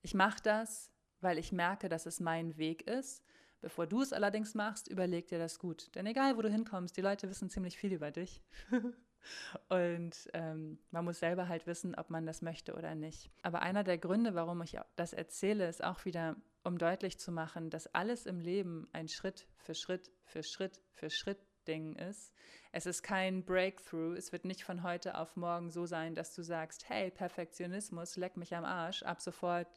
Ich 0.02 0.14
mache 0.14 0.40
das, 0.42 0.90
weil 1.20 1.38
ich 1.38 1.52
merke, 1.52 1.88
dass 1.88 2.06
es 2.06 2.20
mein 2.20 2.56
Weg 2.56 2.86
ist. 2.86 3.24
Bevor 3.64 3.86
du 3.86 4.02
es 4.02 4.12
allerdings 4.12 4.54
machst, 4.54 4.88
überleg 4.88 5.26
dir 5.28 5.38
das 5.38 5.58
gut. 5.58 5.88
Denn 5.94 6.04
egal, 6.04 6.36
wo 6.36 6.42
du 6.42 6.50
hinkommst, 6.50 6.94
die 6.98 7.00
Leute 7.00 7.30
wissen 7.30 7.48
ziemlich 7.48 7.78
viel 7.78 7.94
über 7.94 8.10
dich. 8.10 8.42
Und 9.70 10.28
ähm, 10.34 10.78
man 10.90 11.06
muss 11.06 11.20
selber 11.20 11.48
halt 11.48 11.66
wissen, 11.66 11.94
ob 11.94 12.10
man 12.10 12.26
das 12.26 12.42
möchte 12.42 12.74
oder 12.74 12.94
nicht. 12.94 13.30
Aber 13.40 13.62
einer 13.62 13.82
der 13.82 13.96
Gründe, 13.96 14.34
warum 14.34 14.60
ich 14.60 14.76
das 14.96 15.14
erzähle, 15.14 15.66
ist 15.66 15.82
auch 15.82 16.04
wieder, 16.04 16.36
um 16.62 16.76
deutlich 16.76 17.18
zu 17.18 17.32
machen, 17.32 17.70
dass 17.70 17.86
alles 17.94 18.26
im 18.26 18.38
Leben 18.38 18.86
ein 18.92 19.08
Schritt 19.08 19.48
für 19.56 19.74
Schritt 19.74 20.10
für 20.24 20.42
Schritt 20.42 20.82
für 20.92 21.08
Schritt 21.08 21.38
Ding 21.66 21.96
ist. 21.96 22.34
Es 22.70 22.84
ist 22.84 23.02
kein 23.02 23.46
Breakthrough. 23.46 24.14
Es 24.14 24.30
wird 24.30 24.44
nicht 24.44 24.62
von 24.62 24.82
heute 24.82 25.16
auf 25.16 25.36
morgen 25.36 25.70
so 25.70 25.86
sein, 25.86 26.14
dass 26.14 26.34
du 26.34 26.42
sagst, 26.42 26.86
hey, 26.90 27.10
Perfektionismus, 27.10 28.16
leck 28.18 28.36
mich 28.36 28.54
am 28.54 28.66
Arsch. 28.66 29.02
Ab 29.04 29.22
sofort 29.22 29.68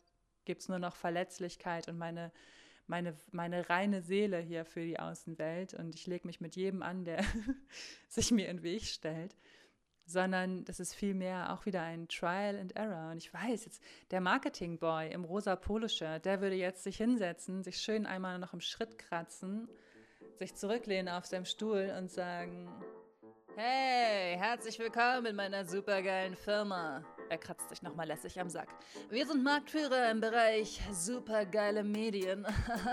gibt 0.43 0.59
es 0.59 0.67
nur 0.67 0.79
noch 0.79 0.97
Verletzlichkeit 0.97 1.87
und 1.87 1.97
meine 1.97 2.33
meine, 2.87 3.15
meine 3.31 3.69
reine 3.69 4.01
Seele 4.01 4.39
hier 4.39 4.65
für 4.65 4.81
die 4.81 4.99
Außenwelt 4.99 5.73
und 5.73 5.95
ich 5.95 6.07
lege 6.07 6.27
mich 6.27 6.41
mit 6.41 6.55
jedem 6.55 6.81
an, 6.81 7.05
der 7.05 7.23
sich 8.07 8.31
mir 8.31 8.47
in 8.47 8.57
den 8.57 8.63
Weg 8.63 8.83
stellt, 8.83 9.35
sondern 10.05 10.63
das 10.65 10.79
ist 10.79 10.93
vielmehr 10.93 11.53
auch 11.53 11.65
wieder 11.65 11.81
ein 11.81 12.07
Trial 12.07 12.57
and 12.57 12.75
Error. 12.75 13.11
Und 13.11 13.17
ich 13.17 13.33
weiß 13.33 13.65
jetzt, 13.65 13.83
der 14.11 14.21
Marketing-Boy 14.21 15.11
im 15.11 15.25
rosa 15.25 15.55
Poloshirt, 15.55 16.25
der 16.25 16.41
würde 16.41 16.55
jetzt 16.55 16.83
sich 16.83 16.97
hinsetzen, 16.97 17.63
sich 17.63 17.79
schön 17.79 18.05
einmal 18.05 18.39
noch 18.39 18.53
im 18.53 18.61
Schritt 18.61 18.97
kratzen, 18.97 19.67
sich 20.37 20.55
zurücklehnen 20.55 21.09
auf 21.09 21.25
seinem 21.25 21.45
Stuhl 21.45 21.93
und 21.97 22.09
sagen, 22.09 22.69
Hey, 23.59 24.37
herzlich 24.37 24.77
willkommen 24.77 25.25
in 25.25 25.35
meiner 25.35 25.65
supergeilen 25.65 26.35
Firma. 26.35 27.03
Er 27.29 27.37
kratzt 27.37 27.69
sich 27.69 27.81
nochmal 27.81 28.07
lässig 28.07 28.39
am 28.39 28.49
Sack. 28.49 28.69
Wir 29.09 29.25
sind 29.25 29.43
Marktführer 29.43 30.09
im 30.11 30.21
Bereich 30.21 30.81
supergeile 30.91 31.83
Medien. 31.83 32.45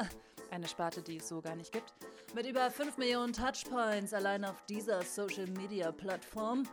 Eine 0.50 0.68
Sparte, 0.68 1.02
die 1.02 1.16
es 1.16 1.28
so 1.28 1.40
gar 1.40 1.56
nicht 1.56 1.72
gibt. 1.72 1.94
Mit 2.34 2.46
über 2.46 2.70
5 2.70 2.96
Millionen 2.96 3.32
Touchpoints 3.32 4.12
allein 4.12 4.44
auf 4.44 4.62
dieser 4.66 5.02
Social 5.02 5.46
Media 5.46 5.92
Plattform. 5.92 6.64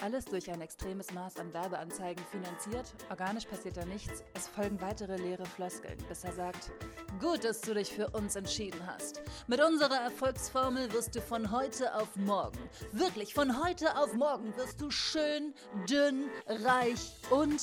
Alles 0.00 0.24
durch 0.24 0.50
ein 0.50 0.60
extremes 0.60 1.12
Maß 1.12 1.36
an 1.38 1.52
Werbeanzeigen 1.52 2.24
finanziert. 2.30 2.94
Organisch 3.10 3.44
passiert 3.46 3.76
da 3.76 3.84
nichts. 3.84 4.22
Es 4.34 4.48
folgen 4.48 4.80
weitere 4.80 5.16
leere 5.16 5.46
Floskeln, 5.46 5.96
bis 6.08 6.24
er 6.24 6.32
sagt: 6.32 6.72
Gut, 7.20 7.44
dass 7.44 7.60
du 7.60 7.74
dich 7.74 7.92
für 7.92 8.08
uns 8.10 8.36
entschieden 8.36 8.80
hast. 8.86 9.22
Mit 9.46 9.62
unserer 9.62 10.00
Erfolgsformel 10.00 10.92
wirst 10.92 11.14
du 11.14 11.20
von 11.20 11.50
heute 11.50 11.94
auf 11.94 12.16
morgen, 12.16 12.58
wirklich 12.92 13.34
von 13.34 13.64
heute 13.64 13.96
auf 13.96 14.14
morgen, 14.14 14.56
wirst 14.56 14.80
du 14.80 14.90
schön, 14.90 15.54
dünn, 15.88 16.28
reich 16.46 17.12
und 17.30 17.60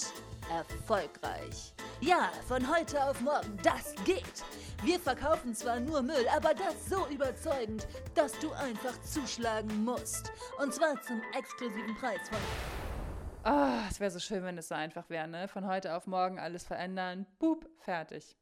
erfolgreich. 0.58 1.74
Ja, 2.02 2.32
von 2.48 2.68
heute 2.74 3.04
auf 3.04 3.22
morgen, 3.22 3.58
das 3.64 3.96
geht. 4.06 4.44
Wir 4.84 5.00
verkaufen 5.00 5.54
zwar 5.56 5.80
nur 5.80 6.02
Müll, 6.02 6.26
aber 6.36 6.54
das 6.54 6.90
so 6.90 7.08
überzeugend, 7.08 7.88
dass 8.16 8.34
du 8.40 8.52
einfach 8.54 9.00
zuschlagen 9.04 9.84
musst. 9.84 10.32
Und 10.60 10.74
zwar 10.74 11.02
zum 11.02 11.22
exklusiven 11.38 11.96
Preis 11.96 12.28
von. 12.30 12.40
Oh, 13.46 13.88
es 13.90 14.00
wäre 14.00 14.12
so 14.12 14.20
schön, 14.20 14.44
wenn 14.44 14.58
es 14.58 14.68
so 14.68 14.76
einfach 14.76 15.10
wäre, 15.10 15.28
ne? 15.28 15.48
Von 15.48 15.66
heute 15.68 15.96
auf 15.96 16.06
morgen 16.06 16.40
alles 16.40 16.64
verändern, 16.64 17.26
boop, 17.40 17.68
fertig. 17.80 18.36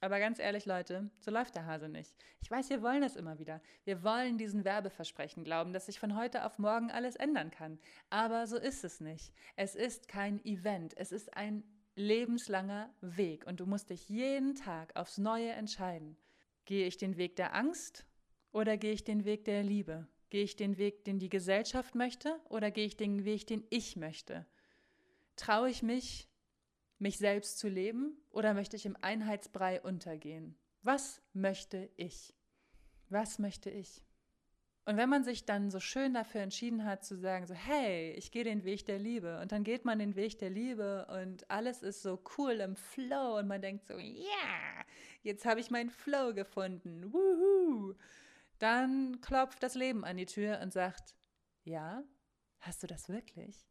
Aber 0.00 0.18
ganz 0.18 0.38
ehrlich, 0.38 0.64
Leute, 0.64 1.10
so 1.18 1.30
läuft 1.30 1.54
der 1.54 1.66
Hase 1.66 1.88
nicht. 1.88 2.14
Ich 2.40 2.50
weiß, 2.50 2.70
wir 2.70 2.82
wollen 2.82 3.02
das 3.02 3.16
immer 3.16 3.38
wieder. 3.38 3.60
Wir 3.84 4.02
wollen 4.02 4.38
diesen 4.38 4.64
Werbeversprechen 4.64 5.44
glauben, 5.44 5.74
dass 5.74 5.86
sich 5.86 6.00
von 6.00 6.16
heute 6.16 6.46
auf 6.46 6.58
morgen 6.58 6.90
alles 6.90 7.16
ändern 7.16 7.50
kann. 7.50 7.78
Aber 8.08 8.46
so 8.46 8.56
ist 8.56 8.82
es 8.82 9.00
nicht. 9.00 9.32
Es 9.56 9.74
ist 9.74 10.08
kein 10.08 10.42
Event. 10.44 10.96
Es 10.96 11.12
ist 11.12 11.36
ein 11.36 11.64
lebenslanger 11.96 12.92
Weg 13.02 13.46
und 13.46 13.60
du 13.60 13.66
musst 13.66 13.90
dich 13.90 14.08
jeden 14.08 14.54
Tag 14.54 14.96
aufs 14.96 15.18
Neue 15.18 15.50
entscheiden. 15.50 16.16
Gehe 16.64 16.86
ich 16.86 16.96
den 16.96 17.18
Weg 17.18 17.36
der 17.36 17.54
Angst 17.54 18.06
oder 18.52 18.78
gehe 18.78 18.92
ich 18.92 19.04
den 19.04 19.24
Weg 19.24 19.44
der 19.44 19.62
Liebe? 19.62 20.06
Gehe 20.30 20.44
ich 20.44 20.56
den 20.56 20.78
Weg, 20.78 21.04
den 21.04 21.18
die 21.18 21.28
Gesellschaft 21.28 21.94
möchte 21.94 22.40
oder 22.48 22.70
gehe 22.70 22.86
ich 22.86 22.96
den 22.96 23.24
Weg, 23.24 23.46
den 23.48 23.66
ich 23.68 23.96
möchte? 23.96 24.46
Traue 25.36 25.68
ich 25.68 25.82
mich, 25.82 26.29
mich 27.00 27.18
selbst 27.18 27.58
zu 27.58 27.68
leben 27.68 28.16
oder 28.30 28.54
möchte 28.54 28.76
ich 28.76 28.86
im 28.86 28.96
Einheitsbrei 29.00 29.80
untergehen? 29.80 30.56
Was 30.82 31.22
möchte 31.32 31.90
ich? 31.96 32.34
Was 33.08 33.38
möchte 33.38 33.70
ich? 33.70 34.04
Und 34.86 34.96
wenn 34.96 35.08
man 35.08 35.24
sich 35.24 35.44
dann 35.44 35.70
so 35.70 35.78
schön 35.78 36.14
dafür 36.14 36.40
entschieden 36.40 36.84
hat 36.84 37.04
zu 37.04 37.16
sagen, 37.16 37.46
so, 37.46 37.54
hey, 37.54 38.12
ich 38.12 38.32
gehe 38.32 38.44
den 38.44 38.64
Weg 38.64 38.86
der 38.86 38.98
Liebe 38.98 39.40
und 39.40 39.52
dann 39.52 39.62
geht 39.62 39.84
man 39.84 39.98
den 39.98 40.16
Weg 40.16 40.38
der 40.38 40.50
Liebe 40.50 41.06
und 41.22 41.48
alles 41.50 41.82
ist 41.82 42.02
so 42.02 42.22
cool 42.36 42.52
im 42.54 42.76
Flow 42.76 43.38
und 43.38 43.46
man 43.46 43.62
denkt 43.62 43.86
so, 43.86 43.94
ja, 43.94 44.00
yeah, 44.00 44.84
jetzt 45.22 45.44
habe 45.44 45.60
ich 45.60 45.70
meinen 45.70 45.90
Flow 45.90 46.34
gefunden, 46.34 47.12
wuhu. 47.12 47.94
Dann 48.58 49.20
klopft 49.20 49.62
das 49.62 49.74
Leben 49.74 50.04
an 50.04 50.16
die 50.16 50.26
Tür 50.26 50.60
und 50.60 50.72
sagt, 50.72 51.14
ja, 51.64 52.02
hast 52.58 52.82
du 52.82 52.86
das 52.86 53.08
wirklich? 53.08 53.69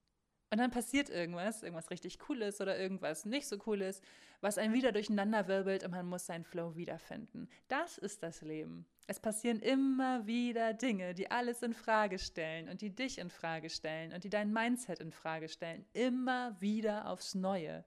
Und 0.51 0.57
dann 0.57 0.71
passiert 0.71 1.09
irgendwas, 1.09 1.62
irgendwas 1.62 1.91
richtig 1.91 2.17
Cooles 2.17 2.59
oder 2.59 2.77
irgendwas 2.77 3.25
nicht 3.25 3.47
so 3.47 3.57
Cooles, 3.57 4.01
was 4.41 4.57
einen 4.57 4.73
wieder 4.73 4.91
durcheinander 4.91 5.47
wirbelt 5.47 5.83
und 5.83 5.91
man 5.91 6.07
muss 6.07 6.25
seinen 6.25 6.43
Flow 6.43 6.75
wiederfinden. 6.75 7.47
Das 7.67 7.97
ist 7.99 8.23
das 8.23 8.41
Leben. 8.41 8.88
Es 9.05 9.19
passieren 9.19 9.59
immer 9.59 10.25
wieder 10.25 10.73
Dinge, 10.73 11.13
die 11.13 11.29
alles 11.29 11.62
in 11.62 11.73
Frage 11.73 12.17
stellen 12.17 12.67
und 12.69 12.81
die 12.81 12.95
dich 12.95 13.19
in 13.19 13.29
Frage 13.29 13.69
stellen 13.69 14.12
und 14.13 14.23
die 14.23 14.29
dein 14.29 14.51
Mindset 14.51 14.99
in 14.99 15.12
Frage 15.12 15.49
stellen. 15.49 15.85
Immer 15.93 16.59
wieder 16.59 17.07
aufs 17.07 17.35
Neue. 17.35 17.85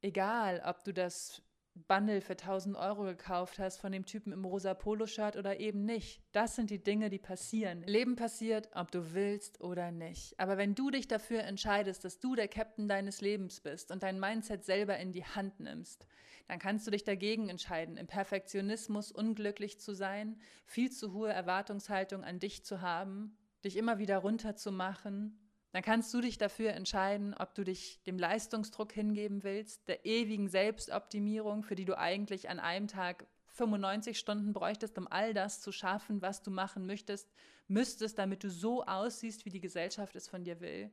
Egal, 0.00 0.62
ob 0.64 0.82
du 0.82 0.92
das 0.92 1.42
Bundle 1.74 2.20
für 2.20 2.32
1000 2.32 2.76
Euro 2.76 3.02
gekauft 3.02 3.58
hast 3.58 3.78
von 3.78 3.90
dem 3.90 4.06
Typen 4.06 4.32
im 4.32 4.44
rosa 4.44 4.74
Poloshirt 4.74 5.36
oder 5.36 5.58
eben 5.58 5.84
nicht. 5.84 6.22
Das 6.32 6.54
sind 6.54 6.70
die 6.70 6.82
Dinge, 6.82 7.10
die 7.10 7.18
passieren. 7.18 7.82
Leben 7.82 8.14
passiert, 8.14 8.68
ob 8.74 8.92
du 8.92 9.12
willst 9.12 9.60
oder 9.60 9.90
nicht. 9.90 10.38
Aber 10.38 10.56
wenn 10.56 10.74
du 10.74 10.90
dich 10.90 11.08
dafür 11.08 11.42
entscheidest, 11.42 12.04
dass 12.04 12.20
du 12.20 12.36
der 12.36 12.48
Captain 12.48 12.86
deines 12.86 13.20
Lebens 13.20 13.60
bist 13.60 13.90
und 13.90 14.02
dein 14.02 14.20
Mindset 14.20 14.64
selber 14.64 14.98
in 14.98 15.12
die 15.12 15.24
Hand 15.24 15.58
nimmst, 15.58 16.06
dann 16.46 16.58
kannst 16.58 16.86
du 16.86 16.90
dich 16.90 17.04
dagegen 17.04 17.48
entscheiden, 17.48 17.96
im 17.96 18.06
Perfektionismus 18.06 19.10
unglücklich 19.10 19.80
zu 19.80 19.94
sein, 19.94 20.40
viel 20.66 20.90
zu 20.90 21.12
hohe 21.12 21.32
Erwartungshaltung 21.32 22.22
an 22.22 22.38
dich 22.38 22.64
zu 22.64 22.82
haben, 22.82 23.36
dich 23.64 23.76
immer 23.76 23.98
wieder 23.98 24.18
runterzumachen 24.18 25.38
dann 25.74 25.82
kannst 25.82 26.14
du 26.14 26.20
dich 26.20 26.38
dafür 26.38 26.70
entscheiden, 26.70 27.34
ob 27.34 27.56
du 27.56 27.64
dich 27.64 28.00
dem 28.04 28.16
Leistungsdruck 28.16 28.92
hingeben 28.92 29.42
willst, 29.42 29.88
der 29.88 30.06
ewigen 30.06 30.46
Selbstoptimierung, 30.46 31.64
für 31.64 31.74
die 31.74 31.84
du 31.84 31.98
eigentlich 31.98 32.48
an 32.48 32.60
einem 32.60 32.86
Tag 32.86 33.26
95 33.48 34.16
Stunden 34.16 34.52
bräuchtest, 34.52 34.96
um 34.98 35.08
all 35.08 35.34
das 35.34 35.60
zu 35.60 35.72
schaffen, 35.72 36.22
was 36.22 36.44
du 36.44 36.52
machen 36.52 36.86
möchtest, 36.86 37.28
müsstest, 37.66 38.18
damit 38.18 38.44
du 38.44 38.50
so 38.50 38.84
aussiehst, 38.84 39.46
wie 39.46 39.50
die 39.50 39.60
Gesellschaft 39.60 40.14
es 40.14 40.28
von 40.28 40.44
dir 40.44 40.60
will. 40.60 40.92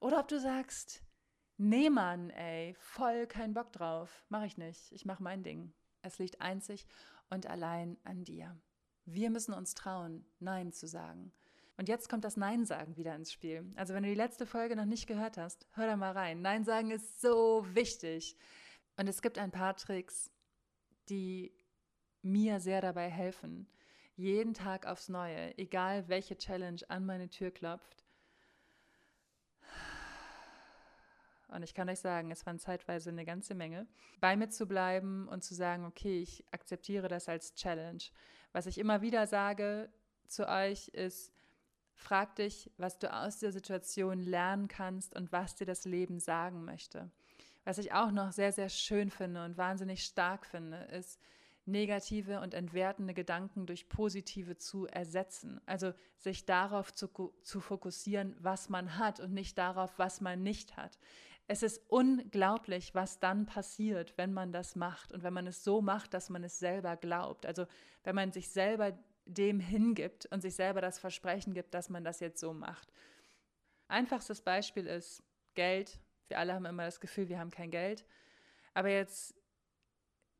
Oder 0.00 0.20
ob 0.20 0.28
du 0.28 0.38
sagst, 0.38 1.02
nee 1.56 1.88
Mann, 1.88 2.28
ey, 2.28 2.74
voll 2.78 3.26
kein 3.26 3.54
Bock 3.54 3.72
drauf, 3.72 4.22
mach 4.28 4.44
ich 4.44 4.58
nicht, 4.58 4.92
ich 4.92 5.06
mach 5.06 5.18
mein 5.18 5.42
Ding. 5.42 5.72
Es 6.02 6.18
liegt 6.18 6.42
einzig 6.42 6.86
und 7.30 7.46
allein 7.46 7.96
an 8.04 8.22
dir. 8.22 8.54
Wir 9.06 9.30
müssen 9.30 9.54
uns 9.54 9.72
trauen, 9.72 10.26
Nein 10.40 10.72
zu 10.74 10.86
sagen. 10.86 11.32
Und 11.78 11.88
jetzt 11.88 12.08
kommt 12.08 12.24
das 12.24 12.36
Nein 12.36 12.66
sagen 12.66 12.96
wieder 12.96 13.14
ins 13.14 13.32
Spiel. 13.32 13.64
Also 13.76 13.94
wenn 13.94 14.02
du 14.02 14.08
die 14.08 14.16
letzte 14.16 14.46
Folge 14.46 14.74
noch 14.74 14.84
nicht 14.84 15.06
gehört 15.06 15.38
hast, 15.38 15.68
hör 15.74 15.86
da 15.86 15.96
mal 15.96 16.10
rein. 16.10 16.42
Nein 16.42 16.64
sagen 16.64 16.90
ist 16.90 17.20
so 17.20 17.64
wichtig. 17.72 18.36
Und 18.96 19.06
es 19.06 19.22
gibt 19.22 19.38
ein 19.38 19.52
paar 19.52 19.76
Tricks, 19.76 20.28
die 21.08 21.52
mir 22.20 22.58
sehr 22.58 22.80
dabei 22.80 23.08
helfen. 23.08 23.68
Jeden 24.16 24.54
Tag 24.54 24.86
aufs 24.86 25.08
Neue, 25.08 25.56
egal 25.56 26.08
welche 26.08 26.36
Challenge 26.36 26.80
an 26.88 27.06
meine 27.06 27.30
Tür 27.30 27.52
klopft. 27.52 28.04
Und 31.46 31.62
ich 31.62 31.74
kann 31.74 31.88
euch 31.88 32.00
sagen, 32.00 32.32
es 32.32 32.44
waren 32.44 32.58
zeitweise 32.58 33.10
eine 33.10 33.24
ganze 33.24 33.54
Menge. 33.54 33.86
Bei 34.18 34.36
mir 34.36 34.48
zu 34.48 34.66
bleiben 34.66 35.28
und 35.28 35.44
zu 35.44 35.54
sagen, 35.54 35.84
okay, 35.84 36.20
ich 36.20 36.44
akzeptiere 36.50 37.06
das 37.06 37.28
als 37.28 37.54
Challenge. 37.54 38.02
Was 38.50 38.66
ich 38.66 38.78
immer 38.78 39.00
wieder 39.00 39.28
sage 39.28 39.88
zu 40.26 40.48
euch 40.48 40.88
ist, 40.88 41.37
Frag 41.98 42.36
dich, 42.36 42.70
was 42.78 42.98
du 42.98 43.12
aus 43.12 43.40
der 43.40 43.50
Situation 43.50 44.20
lernen 44.20 44.68
kannst 44.68 45.16
und 45.16 45.32
was 45.32 45.56
dir 45.56 45.66
das 45.66 45.84
Leben 45.84 46.20
sagen 46.20 46.64
möchte. 46.64 47.10
Was 47.64 47.78
ich 47.78 47.92
auch 47.92 48.12
noch 48.12 48.30
sehr, 48.30 48.52
sehr 48.52 48.68
schön 48.68 49.10
finde 49.10 49.44
und 49.44 49.58
wahnsinnig 49.58 50.04
stark 50.04 50.46
finde, 50.46 50.78
ist, 50.84 51.20
negative 51.66 52.40
und 52.40 52.54
entwertende 52.54 53.14
Gedanken 53.14 53.66
durch 53.66 53.88
positive 53.88 54.56
zu 54.56 54.86
ersetzen. 54.86 55.60
Also 55.66 55.92
sich 56.16 56.46
darauf 56.46 56.94
zu, 56.94 57.34
zu 57.42 57.60
fokussieren, 57.60 58.34
was 58.40 58.68
man 58.68 58.96
hat 58.96 59.20
und 59.20 59.34
nicht 59.34 59.58
darauf, 59.58 59.98
was 59.98 60.20
man 60.20 60.42
nicht 60.42 60.76
hat. 60.76 60.98
Es 61.46 61.62
ist 61.62 61.80
unglaublich, 61.88 62.94
was 62.94 63.20
dann 63.20 63.44
passiert, 63.44 64.14
wenn 64.16 64.32
man 64.32 64.52
das 64.52 64.76
macht 64.76 65.12
und 65.12 65.22
wenn 65.22 65.32
man 65.32 65.46
es 65.46 65.64
so 65.64 65.82
macht, 65.82 66.14
dass 66.14 66.30
man 66.30 66.44
es 66.44 66.58
selber 66.58 66.96
glaubt. 66.96 67.44
Also 67.44 67.66
wenn 68.04 68.14
man 68.14 68.32
sich 68.32 68.50
selber 68.50 68.92
dem 69.28 69.60
hingibt 69.60 70.26
und 70.26 70.40
sich 70.40 70.54
selber 70.54 70.80
das 70.80 70.98
Versprechen 70.98 71.54
gibt, 71.54 71.74
dass 71.74 71.88
man 71.88 72.04
das 72.04 72.20
jetzt 72.20 72.40
so 72.40 72.52
macht. 72.52 72.92
Einfachstes 73.88 74.40
Beispiel 74.40 74.86
ist 74.86 75.22
Geld. 75.54 76.00
Wir 76.28 76.38
alle 76.38 76.54
haben 76.54 76.66
immer 76.66 76.84
das 76.84 77.00
Gefühl, 77.00 77.28
wir 77.28 77.38
haben 77.38 77.50
kein 77.50 77.70
Geld. 77.70 78.04
Aber 78.74 78.88
jetzt 78.88 79.38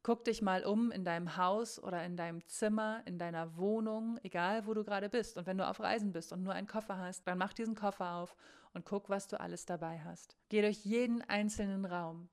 Guck 0.09 0.25
dich 0.25 0.41
mal 0.41 0.65
um 0.65 0.91
in 0.91 1.05
deinem 1.05 1.37
Haus 1.37 1.83
oder 1.83 2.05
in 2.05 2.17
deinem 2.17 2.47
Zimmer, 2.47 3.03
in 3.05 3.19
deiner 3.19 3.57
Wohnung, 3.57 4.19
egal 4.23 4.67
wo 4.67 4.73
du 4.73 4.85
gerade 4.85 5.09
bist. 5.09 5.37
Und 5.37 5.47
wenn 5.47 5.59
du 5.59 5.69
auf 5.69 5.81
Reisen 5.81 6.13
bist 6.13 6.33
und 6.33 6.43
nur 6.43 6.55
einen 6.55 6.67
Koffer 6.67 6.97
hast, 6.97 7.27
dann 7.27 7.37
mach 7.37 7.53
diesen 7.53 7.75
Koffer 7.75 8.15
auf 8.15 8.35
und 8.73 8.87
guck, 8.87 9.11
was 9.11 9.27
du 9.27 9.39
alles 9.39 9.67
dabei 9.67 10.01
hast. 10.01 10.39
Geh 10.49 10.63
durch 10.63 10.79
jeden 10.85 11.21
einzelnen 11.23 11.85
Raum 11.85 12.31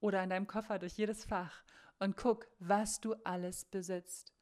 oder 0.00 0.22
in 0.24 0.30
deinem 0.30 0.46
Koffer 0.46 0.78
durch 0.78 0.94
jedes 0.94 1.24
Fach 1.24 1.62
und 1.98 2.16
guck, 2.16 2.48
was 2.58 3.00
du 3.00 3.14
alles 3.24 3.66
besitzt. 3.66 4.32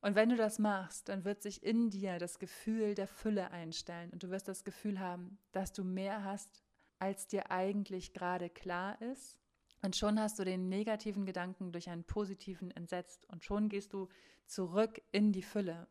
Und 0.00 0.14
wenn 0.14 0.30
du 0.30 0.36
das 0.36 0.58
machst, 0.58 1.08
dann 1.08 1.24
wird 1.24 1.42
sich 1.42 1.62
in 1.62 1.90
dir 1.90 2.18
das 2.18 2.38
Gefühl 2.38 2.94
der 2.94 3.06
Fülle 3.06 3.50
einstellen 3.50 4.10
und 4.10 4.22
du 4.22 4.30
wirst 4.30 4.48
das 4.48 4.64
Gefühl 4.64 4.98
haben, 4.98 5.38
dass 5.52 5.72
du 5.72 5.84
mehr 5.84 6.24
hast, 6.24 6.62
als 6.98 7.26
dir 7.26 7.50
eigentlich 7.50 8.12
gerade 8.12 8.48
klar 8.48 9.00
ist 9.02 9.40
und 9.82 9.96
schon 9.96 10.20
hast 10.20 10.38
du 10.38 10.44
den 10.44 10.68
negativen 10.68 11.24
Gedanken 11.24 11.72
durch 11.72 11.88
einen 11.88 12.04
positiven 12.04 12.70
entsetzt 12.70 13.26
und 13.28 13.44
schon 13.44 13.68
gehst 13.68 13.92
du 13.92 14.08
zurück 14.46 15.00
in 15.12 15.32
die 15.32 15.42
Fülle. 15.42 15.86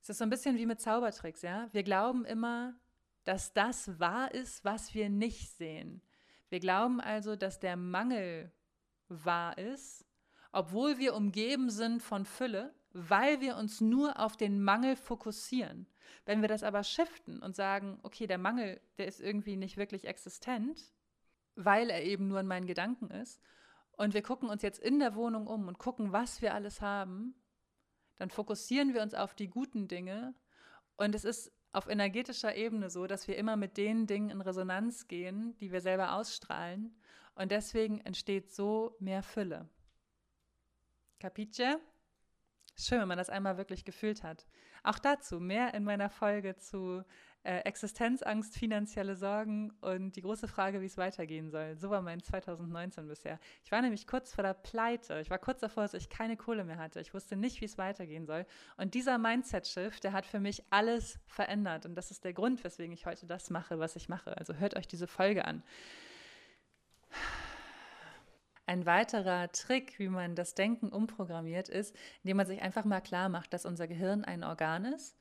Es 0.00 0.08
ist 0.10 0.18
so 0.18 0.24
ein 0.24 0.30
bisschen 0.30 0.56
wie 0.56 0.66
mit 0.66 0.80
Zaubertricks, 0.80 1.42
ja? 1.42 1.68
Wir 1.72 1.82
glauben 1.82 2.24
immer, 2.24 2.74
dass 3.24 3.52
das 3.52 3.98
wahr 3.98 4.32
ist, 4.32 4.64
was 4.64 4.94
wir 4.94 5.08
nicht 5.08 5.50
sehen. 5.56 6.02
Wir 6.50 6.60
glauben 6.60 7.00
also, 7.00 7.36
dass 7.36 7.58
der 7.58 7.76
Mangel 7.76 8.52
wahr 9.08 9.56
ist, 9.58 10.03
obwohl 10.54 10.98
wir 10.98 11.14
umgeben 11.14 11.68
sind 11.68 12.02
von 12.02 12.24
Fülle, 12.24 12.74
weil 12.92 13.40
wir 13.40 13.56
uns 13.56 13.80
nur 13.80 14.20
auf 14.20 14.36
den 14.36 14.62
Mangel 14.62 14.94
fokussieren. 14.94 15.86
Wenn 16.26 16.42
wir 16.42 16.48
das 16.48 16.62
aber 16.62 16.84
shiften 16.84 17.42
und 17.42 17.56
sagen, 17.56 17.98
okay, 18.02 18.26
der 18.26 18.38
Mangel, 18.38 18.80
der 18.98 19.06
ist 19.06 19.20
irgendwie 19.20 19.56
nicht 19.56 19.76
wirklich 19.76 20.06
existent, 20.06 20.80
weil 21.56 21.90
er 21.90 22.04
eben 22.04 22.28
nur 22.28 22.40
in 22.40 22.46
meinen 22.46 22.66
Gedanken 22.66 23.10
ist, 23.10 23.40
und 23.96 24.12
wir 24.12 24.22
gucken 24.22 24.48
uns 24.48 24.62
jetzt 24.62 24.80
in 24.80 24.98
der 24.98 25.14
Wohnung 25.14 25.46
um 25.46 25.68
und 25.68 25.78
gucken, 25.78 26.12
was 26.12 26.42
wir 26.42 26.54
alles 26.54 26.80
haben, 26.80 27.34
dann 28.16 28.30
fokussieren 28.30 28.92
wir 28.92 29.02
uns 29.02 29.14
auf 29.14 29.34
die 29.34 29.48
guten 29.48 29.86
Dinge. 29.86 30.34
Und 30.96 31.14
es 31.14 31.24
ist 31.24 31.52
auf 31.72 31.88
energetischer 31.88 32.56
Ebene 32.56 32.90
so, 32.90 33.06
dass 33.06 33.28
wir 33.28 33.36
immer 33.36 33.56
mit 33.56 33.76
den 33.76 34.06
Dingen 34.06 34.30
in 34.30 34.40
Resonanz 34.40 35.06
gehen, 35.06 35.56
die 35.58 35.70
wir 35.70 35.80
selber 35.80 36.14
ausstrahlen. 36.14 36.96
Und 37.36 37.50
deswegen 37.50 38.00
entsteht 38.00 38.50
so 38.52 38.96
mehr 38.98 39.22
Fülle. 39.22 39.68
Capice? 41.24 41.80
Schön, 42.76 43.00
wenn 43.00 43.08
man 43.08 43.16
das 43.16 43.30
einmal 43.30 43.56
wirklich 43.56 43.86
gefühlt 43.86 44.22
hat. 44.22 44.46
Auch 44.82 44.98
dazu 44.98 45.40
mehr 45.40 45.72
in 45.72 45.82
meiner 45.82 46.10
Folge 46.10 46.56
zu 46.56 47.02
äh, 47.44 47.60
Existenzangst, 47.60 48.54
finanzielle 48.54 49.16
Sorgen 49.16 49.70
und 49.80 50.16
die 50.16 50.20
große 50.20 50.48
Frage, 50.48 50.82
wie 50.82 50.86
es 50.86 50.98
weitergehen 50.98 51.50
soll. 51.50 51.78
So 51.78 51.88
war 51.88 52.02
mein 52.02 52.20
2019 52.20 53.08
bisher. 53.08 53.38
Ich 53.64 53.72
war 53.72 53.80
nämlich 53.80 54.06
kurz 54.06 54.34
vor 54.34 54.44
der 54.44 54.52
Pleite. 54.52 55.18
Ich 55.20 55.30
war 55.30 55.38
kurz 55.38 55.60
davor, 55.60 55.84
dass 55.84 55.94
ich 55.94 56.10
keine 56.10 56.36
Kohle 56.36 56.62
mehr 56.62 56.76
hatte. 56.76 57.00
Ich 57.00 57.14
wusste 57.14 57.36
nicht, 57.36 57.62
wie 57.62 57.64
es 57.64 57.78
weitergehen 57.78 58.26
soll. 58.26 58.44
Und 58.76 58.92
dieser 58.92 59.16
Mindset-Shift, 59.16 60.04
der 60.04 60.12
hat 60.12 60.26
für 60.26 60.40
mich 60.40 60.62
alles 60.68 61.18
verändert. 61.24 61.86
Und 61.86 61.94
das 61.94 62.10
ist 62.10 62.22
der 62.22 62.34
Grund, 62.34 62.62
weswegen 62.64 62.92
ich 62.92 63.06
heute 63.06 63.26
das 63.26 63.48
mache, 63.48 63.78
was 63.78 63.96
ich 63.96 64.10
mache. 64.10 64.36
Also 64.36 64.52
hört 64.56 64.76
euch 64.76 64.88
diese 64.88 65.06
Folge 65.06 65.46
an. 65.46 65.62
Ein 68.66 68.86
weiterer 68.86 69.52
Trick, 69.52 69.98
wie 69.98 70.08
man 70.08 70.34
das 70.34 70.54
Denken 70.54 70.88
umprogrammiert, 70.88 71.68
ist, 71.68 71.94
indem 72.22 72.38
man 72.38 72.46
sich 72.46 72.62
einfach 72.62 72.84
mal 72.84 73.00
klar 73.00 73.28
macht, 73.28 73.52
dass 73.52 73.66
unser 73.66 73.86
Gehirn 73.86 74.24
ein 74.24 74.44
Organ 74.44 74.84
ist 74.86 75.16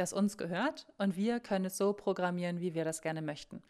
das 0.00 0.12
uns 0.12 0.38
gehört 0.38 0.86
und 0.98 1.16
wir 1.16 1.40
können 1.40 1.66
es 1.66 1.76
so 1.76 1.92
programmieren, 1.92 2.60
wie 2.60 2.74
wir 2.74 2.84
das 2.84 3.02
gerne 3.02 3.22
möchten. 3.22 3.62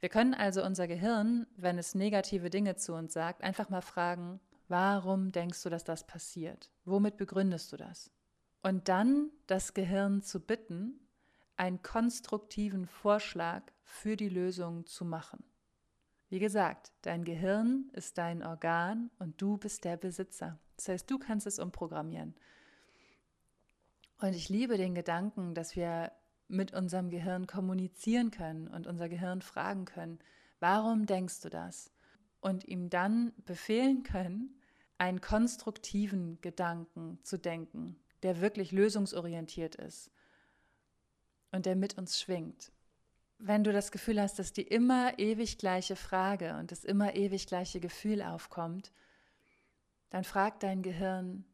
Wir 0.00 0.08
können 0.08 0.34
also 0.34 0.62
unser 0.64 0.86
Gehirn, 0.88 1.46
wenn 1.56 1.78
es 1.78 1.94
negative 1.94 2.50
Dinge 2.50 2.76
zu 2.76 2.92
uns 2.92 3.14
sagt, 3.14 3.42
einfach 3.42 3.70
mal 3.70 3.80
fragen, 3.80 4.40
warum 4.68 5.32
denkst 5.32 5.62
du, 5.62 5.70
dass 5.70 5.84
das 5.84 6.06
passiert? 6.06 6.70
Womit 6.84 7.16
begründest 7.16 7.72
du 7.72 7.76
das? 7.76 8.10
Und 8.62 8.88
dann 8.88 9.30
das 9.46 9.74
Gehirn 9.74 10.22
zu 10.22 10.40
bitten, 10.40 11.00
einen 11.56 11.82
konstruktiven 11.82 12.86
Vorschlag 12.86 13.62
für 13.82 14.16
die 14.16 14.28
Lösung 14.28 14.84
zu 14.86 15.04
machen. 15.04 15.42
Wie 16.28 16.38
gesagt, 16.40 16.92
dein 17.02 17.24
Gehirn 17.24 17.90
ist 17.92 18.18
dein 18.18 18.42
Organ 18.42 19.10
und 19.18 19.40
du 19.40 19.58
bist 19.58 19.84
der 19.84 19.96
Besitzer. 19.96 20.58
Das 20.76 20.88
heißt, 20.88 21.10
du 21.10 21.18
kannst 21.18 21.46
es 21.46 21.58
umprogrammieren. 21.58 22.34
Und 24.18 24.34
ich 24.34 24.48
liebe 24.48 24.76
den 24.76 24.94
Gedanken, 24.94 25.54
dass 25.54 25.76
wir 25.76 26.10
mit 26.48 26.72
unserem 26.72 27.10
Gehirn 27.10 27.46
kommunizieren 27.46 28.30
können 28.30 28.68
und 28.68 28.86
unser 28.86 29.08
Gehirn 29.08 29.42
fragen 29.42 29.84
können, 29.84 30.18
warum 30.58 31.06
denkst 31.06 31.40
du 31.40 31.48
das? 31.48 31.92
Und 32.40 32.66
ihm 32.66 32.90
dann 32.90 33.32
befehlen 33.44 34.02
können, 34.02 34.60
einen 34.98 35.20
konstruktiven 35.20 36.40
Gedanken 36.40 37.18
zu 37.22 37.38
denken, 37.38 37.96
der 38.22 38.40
wirklich 38.40 38.72
lösungsorientiert 38.72 39.74
ist 39.74 40.10
und 41.52 41.66
der 41.66 41.76
mit 41.76 41.98
uns 41.98 42.20
schwingt. 42.20 42.72
Wenn 43.38 43.64
du 43.64 43.72
das 43.72 43.92
Gefühl 43.92 44.20
hast, 44.20 44.38
dass 44.38 44.52
die 44.52 44.62
immer 44.62 45.18
ewig 45.18 45.58
gleiche 45.58 45.96
Frage 45.96 46.56
und 46.56 46.72
das 46.72 46.84
immer 46.84 47.14
ewig 47.14 47.46
gleiche 47.46 47.80
Gefühl 47.80 48.22
aufkommt, 48.22 48.92
dann 50.10 50.24
frag 50.24 50.60
dein 50.60 50.82
Gehirn, 50.82 51.44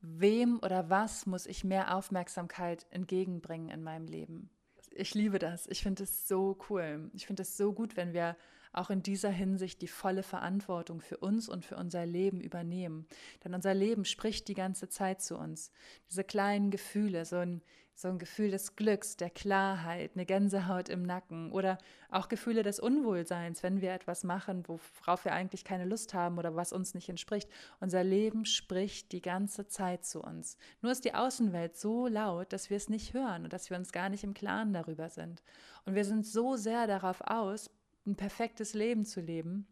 wem 0.00 0.58
oder 0.60 0.90
was 0.90 1.26
muss 1.26 1.46
ich 1.46 1.64
mehr 1.64 1.96
Aufmerksamkeit 1.96 2.86
entgegenbringen 2.90 3.68
in 3.68 3.82
meinem 3.82 4.06
Leben. 4.06 4.50
Ich 4.90 5.14
liebe 5.14 5.38
das. 5.38 5.66
Ich 5.68 5.82
finde 5.82 6.02
es 6.02 6.28
so 6.28 6.58
cool. 6.68 7.10
Ich 7.14 7.26
finde 7.26 7.42
es 7.42 7.56
so 7.56 7.72
gut, 7.72 7.96
wenn 7.96 8.12
wir 8.12 8.36
auch 8.72 8.90
in 8.90 9.02
dieser 9.02 9.30
Hinsicht 9.30 9.82
die 9.82 9.88
volle 9.88 10.22
Verantwortung 10.22 11.00
für 11.00 11.18
uns 11.18 11.48
und 11.48 11.64
für 11.64 11.76
unser 11.76 12.06
Leben 12.06 12.40
übernehmen. 12.40 13.06
Denn 13.44 13.54
unser 13.54 13.74
Leben 13.74 14.04
spricht 14.04 14.48
die 14.48 14.54
ganze 14.54 14.88
Zeit 14.88 15.22
zu 15.22 15.36
uns. 15.36 15.70
Diese 16.10 16.24
kleinen 16.24 16.70
Gefühle, 16.70 17.24
so 17.24 17.36
ein 17.36 17.62
so 17.94 18.08
ein 18.08 18.18
Gefühl 18.18 18.50
des 18.50 18.74
Glücks, 18.74 19.16
der 19.16 19.30
Klarheit, 19.30 20.12
eine 20.14 20.26
Gänsehaut 20.26 20.88
im 20.88 21.02
Nacken 21.02 21.52
oder 21.52 21.78
auch 22.10 22.28
Gefühle 22.28 22.62
des 22.62 22.80
Unwohlseins, 22.80 23.62
wenn 23.62 23.80
wir 23.80 23.92
etwas 23.92 24.24
machen, 24.24 24.64
worauf 24.66 25.24
wir 25.24 25.32
eigentlich 25.32 25.64
keine 25.64 25.84
Lust 25.84 26.14
haben 26.14 26.38
oder 26.38 26.56
was 26.56 26.72
uns 26.72 26.94
nicht 26.94 27.08
entspricht. 27.08 27.48
Unser 27.80 28.02
Leben 28.02 28.44
spricht 28.44 29.12
die 29.12 29.22
ganze 29.22 29.66
Zeit 29.66 30.04
zu 30.04 30.22
uns. 30.22 30.56
Nur 30.80 30.92
ist 30.92 31.04
die 31.04 31.14
Außenwelt 31.14 31.76
so 31.76 32.06
laut, 32.06 32.52
dass 32.52 32.70
wir 32.70 32.76
es 32.76 32.88
nicht 32.88 33.14
hören 33.14 33.44
und 33.44 33.52
dass 33.52 33.70
wir 33.70 33.76
uns 33.76 33.92
gar 33.92 34.08
nicht 34.08 34.24
im 34.24 34.34
Klaren 34.34 34.72
darüber 34.72 35.10
sind. 35.10 35.42
Und 35.84 35.94
wir 35.94 36.04
sind 36.04 36.26
so 36.26 36.56
sehr 36.56 36.86
darauf 36.86 37.20
aus, 37.20 37.70
ein 38.06 38.16
perfektes 38.16 38.74
Leben 38.74 39.04
zu 39.04 39.20
leben, 39.20 39.66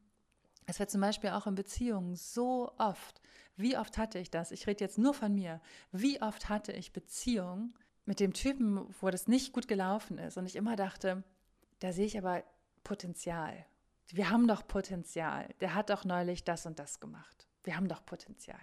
es 0.66 0.78
wird 0.78 0.91
zum 0.91 1.01
Beispiel 1.01 1.31
auch 1.31 1.47
in 1.47 1.57
Beziehungen 1.57 2.14
so 2.14 2.72
oft, 2.78 3.20
wie 3.57 3.76
oft 3.76 3.99
hatte 3.99 4.18
ich 4.18 4.31
das? 4.31 4.53
Ich 4.53 4.66
rede 4.66 4.85
jetzt 4.85 4.99
nur 4.99 5.14
von 5.14 5.35
mir. 5.35 5.61
Wie 5.91 6.22
oft 6.22 6.49
hatte 6.49 6.72
ich 6.72 6.93
Beziehungen, 6.93 7.74
mit 8.11 8.18
dem 8.18 8.33
Typen, 8.33 8.93
wo 9.01 9.11
das 9.11 9.28
nicht 9.28 9.53
gut 9.53 9.68
gelaufen 9.68 10.18
ist 10.18 10.37
und 10.37 10.47
ich 10.47 10.57
immer 10.57 10.74
dachte, 10.76 11.22
da 11.78 11.93
sehe 11.93 12.07
ich 12.07 12.18
aber 12.18 12.43
Potenzial. 12.83 13.66
Wir 14.09 14.31
haben 14.31 14.49
doch 14.49 14.66
Potenzial. 14.66 15.55
Der 15.61 15.74
hat 15.74 15.91
doch 15.91 16.05
neulich 16.05 16.43
das 16.43 16.66
und 16.66 16.78
das 16.78 16.99
gemacht. 16.99 17.47
Wir 17.62 17.76
haben 17.76 17.89
doch 17.89 18.05
Potenzial. 18.05 18.59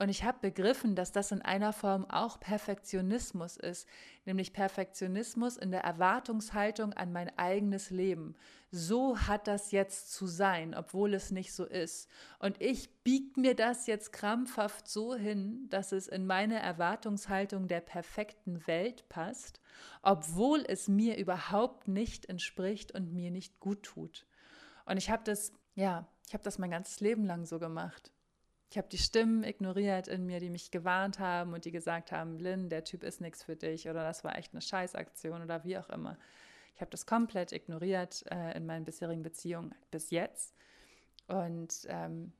Und 0.00 0.08
ich 0.08 0.24
habe 0.24 0.38
begriffen, 0.40 0.94
dass 0.94 1.12
das 1.12 1.30
in 1.30 1.42
einer 1.42 1.74
Form 1.74 2.06
auch 2.08 2.40
Perfektionismus 2.40 3.58
ist, 3.58 3.86
nämlich 4.24 4.54
Perfektionismus 4.54 5.58
in 5.58 5.70
der 5.72 5.82
Erwartungshaltung 5.82 6.94
an 6.94 7.12
mein 7.12 7.36
eigenes 7.36 7.90
Leben. 7.90 8.34
So 8.70 9.18
hat 9.18 9.46
das 9.46 9.72
jetzt 9.72 10.10
zu 10.14 10.26
sein, 10.26 10.74
obwohl 10.74 11.12
es 11.12 11.32
nicht 11.32 11.52
so 11.52 11.66
ist. 11.66 12.08
Und 12.38 12.62
ich 12.62 12.88
biege 13.04 13.38
mir 13.38 13.54
das 13.54 13.86
jetzt 13.86 14.10
krampfhaft 14.10 14.88
so 14.88 15.14
hin, 15.14 15.66
dass 15.68 15.92
es 15.92 16.08
in 16.08 16.24
meine 16.24 16.58
Erwartungshaltung 16.58 17.68
der 17.68 17.82
perfekten 17.82 18.66
Welt 18.66 19.06
passt, 19.10 19.60
obwohl 20.00 20.64
es 20.66 20.88
mir 20.88 21.18
überhaupt 21.18 21.88
nicht 21.88 22.24
entspricht 22.24 22.90
und 22.92 23.12
mir 23.12 23.30
nicht 23.30 23.60
gut 23.60 23.82
tut. 23.82 24.26
Und 24.86 24.96
ich 24.96 25.10
habe 25.10 25.24
das, 25.24 25.52
ja, 25.74 26.08
ich 26.26 26.32
habe 26.32 26.42
das 26.42 26.58
mein 26.58 26.70
ganzes 26.70 27.00
Leben 27.00 27.26
lang 27.26 27.44
so 27.44 27.58
gemacht. 27.58 28.10
Ich 28.70 28.78
habe 28.78 28.88
die 28.88 28.98
Stimmen 28.98 29.42
ignoriert 29.42 30.06
in 30.06 30.26
mir, 30.26 30.38
die 30.38 30.48
mich 30.48 30.70
gewarnt 30.70 31.18
haben 31.18 31.54
und 31.54 31.64
die 31.64 31.72
gesagt 31.72 32.12
haben, 32.12 32.38
Lynn, 32.38 32.68
der 32.68 32.84
Typ 32.84 33.02
ist 33.02 33.20
nichts 33.20 33.42
für 33.42 33.56
dich 33.56 33.88
oder 33.88 34.04
das 34.04 34.22
war 34.22 34.38
echt 34.38 34.52
eine 34.52 34.60
Scheißaktion 34.60 35.42
oder 35.42 35.64
wie 35.64 35.76
auch 35.76 35.88
immer. 35.90 36.16
Ich 36.76 36.80
habe 36.80 36.92
das 36.92 37.04
komplett 37.04 37.50
ignoriert 37.50 38.24
äh, 38.30 38.56
in 38.56 38.66
meinen 38.66 38.84
bisherigen 38.84 39.24
Beziehungen 39.24 39.74
bis 39.90 40.10
jetzt. 40.10 40.54
Und 41.26 41.84
ähm, 41.88 42.32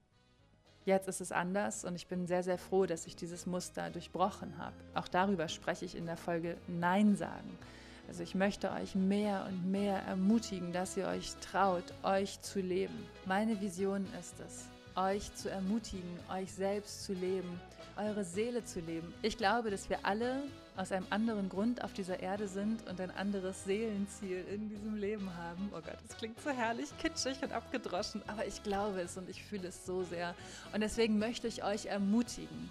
jetzt 0.85 1.09
ist 1.09 1.21
es 1.21 1.33
anders 1.33 1.85
und 1.85 1.97
ich 1.97 2.07
bin 2.07 2.29
sehr, 2.29 2.45
sehr 2.45 2.59
froh, 2.59 2.87
dass 2.87 3.07
ich 3.07 3.17
dieses 3.17 3.47
Muster 3.47 3.91
durchbrochen 3.91 4.57
habe. 4.57 4.77
Auch 4.95 5.09
darüber 5.09 5.49
spreche 5.49 5.85
ich 5.85 5.97
in 5.97 6.07
der 6.07 6.17
Folge 6.17 6.57
Nein 6.69 7.17
sagen. 7.17 7.59
Also 8.07 8.23
ich 8.23 8.37
möchte 8.37 8.71
euch 8.71 8.95
mehr 8.95 9.47
und 9.49 9.69
mehr 9.69 9.99
ermutigen, 10.03 10.73
dass 10.73 10.97
ihr 10.97 11.09
euch 11.09 11.35
traut, 11.41 11.93
euch 12.05 12.41
zu 12.41 12.61
leben. 12.61 13.07
Meine 13.27 13.61
Vision 13.61 14.07
ist 14.19 14.39
es, 14.41 14.69
euch 14.97 15.35
zu 15.35 15.51
ermutigen, 15.51 16.19
euch 16.31 16.53
selbst 16.53 17.05
zu 17.05 17.13
leben, 17.13 17.61
eure 17.97 18.25
Seele 18.25 18.65
zu 18.65 18.81
leben. 18.81 19.13
Ich 19.23 19.37
glaube, 19.37 19.71
dass 19.71 19.91
wir 19.91 19.99
alle 20.05 20.43
aus 20.77 20.93
einem 20.93 21.07
anderen 21.11 21.49
Grund 21.49 21.85
auf 21.85 21.93
dieser 21.93 22.21
Erde 22.21 22.49
sind 22.49 22.89
und 22.89 23.01
ein 23.01 23.11
anderes 23.11 23.65
Seelenziel 23.65 24.45
in 24.53 24.69
diesem 24.69 24.97
Leben 24.97 25.35
haben. 25.37 25.69
Oh 25.73 25.81
Gott, 25.81 25.99
das 26.07 26.17
klingt 26.17 26.41
so 26.41 26.51
herrlich 26.51 26.89
kitschig 26.99 27.43
und 27.43 27.53
abgedroschen, 27.53 28.23
aber 28.27 28.47
ich 28.47 28.63
glaube 28.63 29.01
es 29.01 29.17
und 29.17 29.29
ich 29.29 29.45
fühle 29.45 29.69
es 29.69 29.85
so 29.85 30.03
sehr. 30.05 30.35
Und 30.73 30.81
deswegen 30.81 31.19
möchte 31.19 31.49
ich 31.49 31.65
euch 31.65 31.87
ermutigen, 31.87 32.71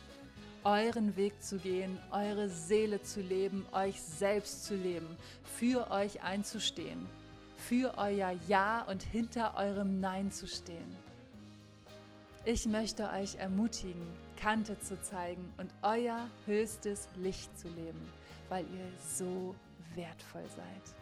euren 0.63 1.15
Weg 1.15 1.41
zu 1.41 1.57
gehen, 1.57 1.97
eure 2.11 2.49
Seele 2.49 3.01
zu 3.01 3.22
leben, 3.22 3.65
euch 3.72 4.01
selbst 4.01 4.65
zu 4.65 4.76
leben, 4.76 5.07
für 5.43 5.91
euch 5.91 6.24
einzustehen, 6.24 7.05
für 7.57 7.97
euer 7.97 8.32
Ja 8.47 8.84
und 8.84 9.03
hinter 9.03 9.55
eurem 9.55 9.99
Nein 9.99 10.32
zu 10.32 10.47
stehen. 10.47 11.09
Ich 12.52 12.66
möchte 12.66 13.08
euch 13.12 13.36
ermutigen, 13.36 14.02
Kante 14.36 14.80
zu 14.80 15.00
zeigen 15.04 15.54
und 15.60 15.72
euer 15.84 16.28
höchstes 16.47 17.08
Licht 17.16 17.56
zu 17.60 17.68
leben, 17.68 18.12
weil 18.50 18.64
ihr 18.64 18.91
so 18.97 19.54
wertvoll 19.93 20.45
seid. 20.56 20.95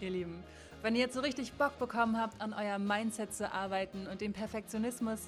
Ihr 0.00 0.10
Lieben, 0.10 0.44
wenn 0.80 0.94
ihr 0.94 1.00
jetzt 1.00 1.14
so 1.14 1.20
richtig 1.20 1.52
Bock 1.54 1.80
bekommen 1.80 2.16
habt, 2.16 2.40
an 2.40 2.52
eurem 2.52 2.86
Mindset 2.86 3.34
zu 3.34 3.52
arbeiten 3.52 4.06
und 4.06 4.20
dem 4.20 4.32
Perfektionismus 4.32 5.22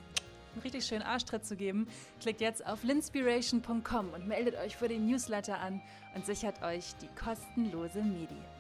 einen 0.53 0.63
richtig 0.63 0.87
schönen 0.87 1.03
Arschtritt 1.03 1.45
zu 1.45 1.57
geben, 1.57 1.89
klickt 2.21 2.41
jetzt 2.41 2.65
auf 2.65 2.85
linspiration.com 2.85 4.11
und 4.11 4.29
meldet 4.29 4.55
euch 4.55 4.77
für 4.77 4.87
den 4.87 5.09
Newsletter 5.09 5.59
an 5.59 5.83
und 6.15 6.25
sichert 6.25 6.63
euch 6.63 6.95
die 7.03 7.09
kostenlose 7.21 8.05
Medie. 8.05 8.54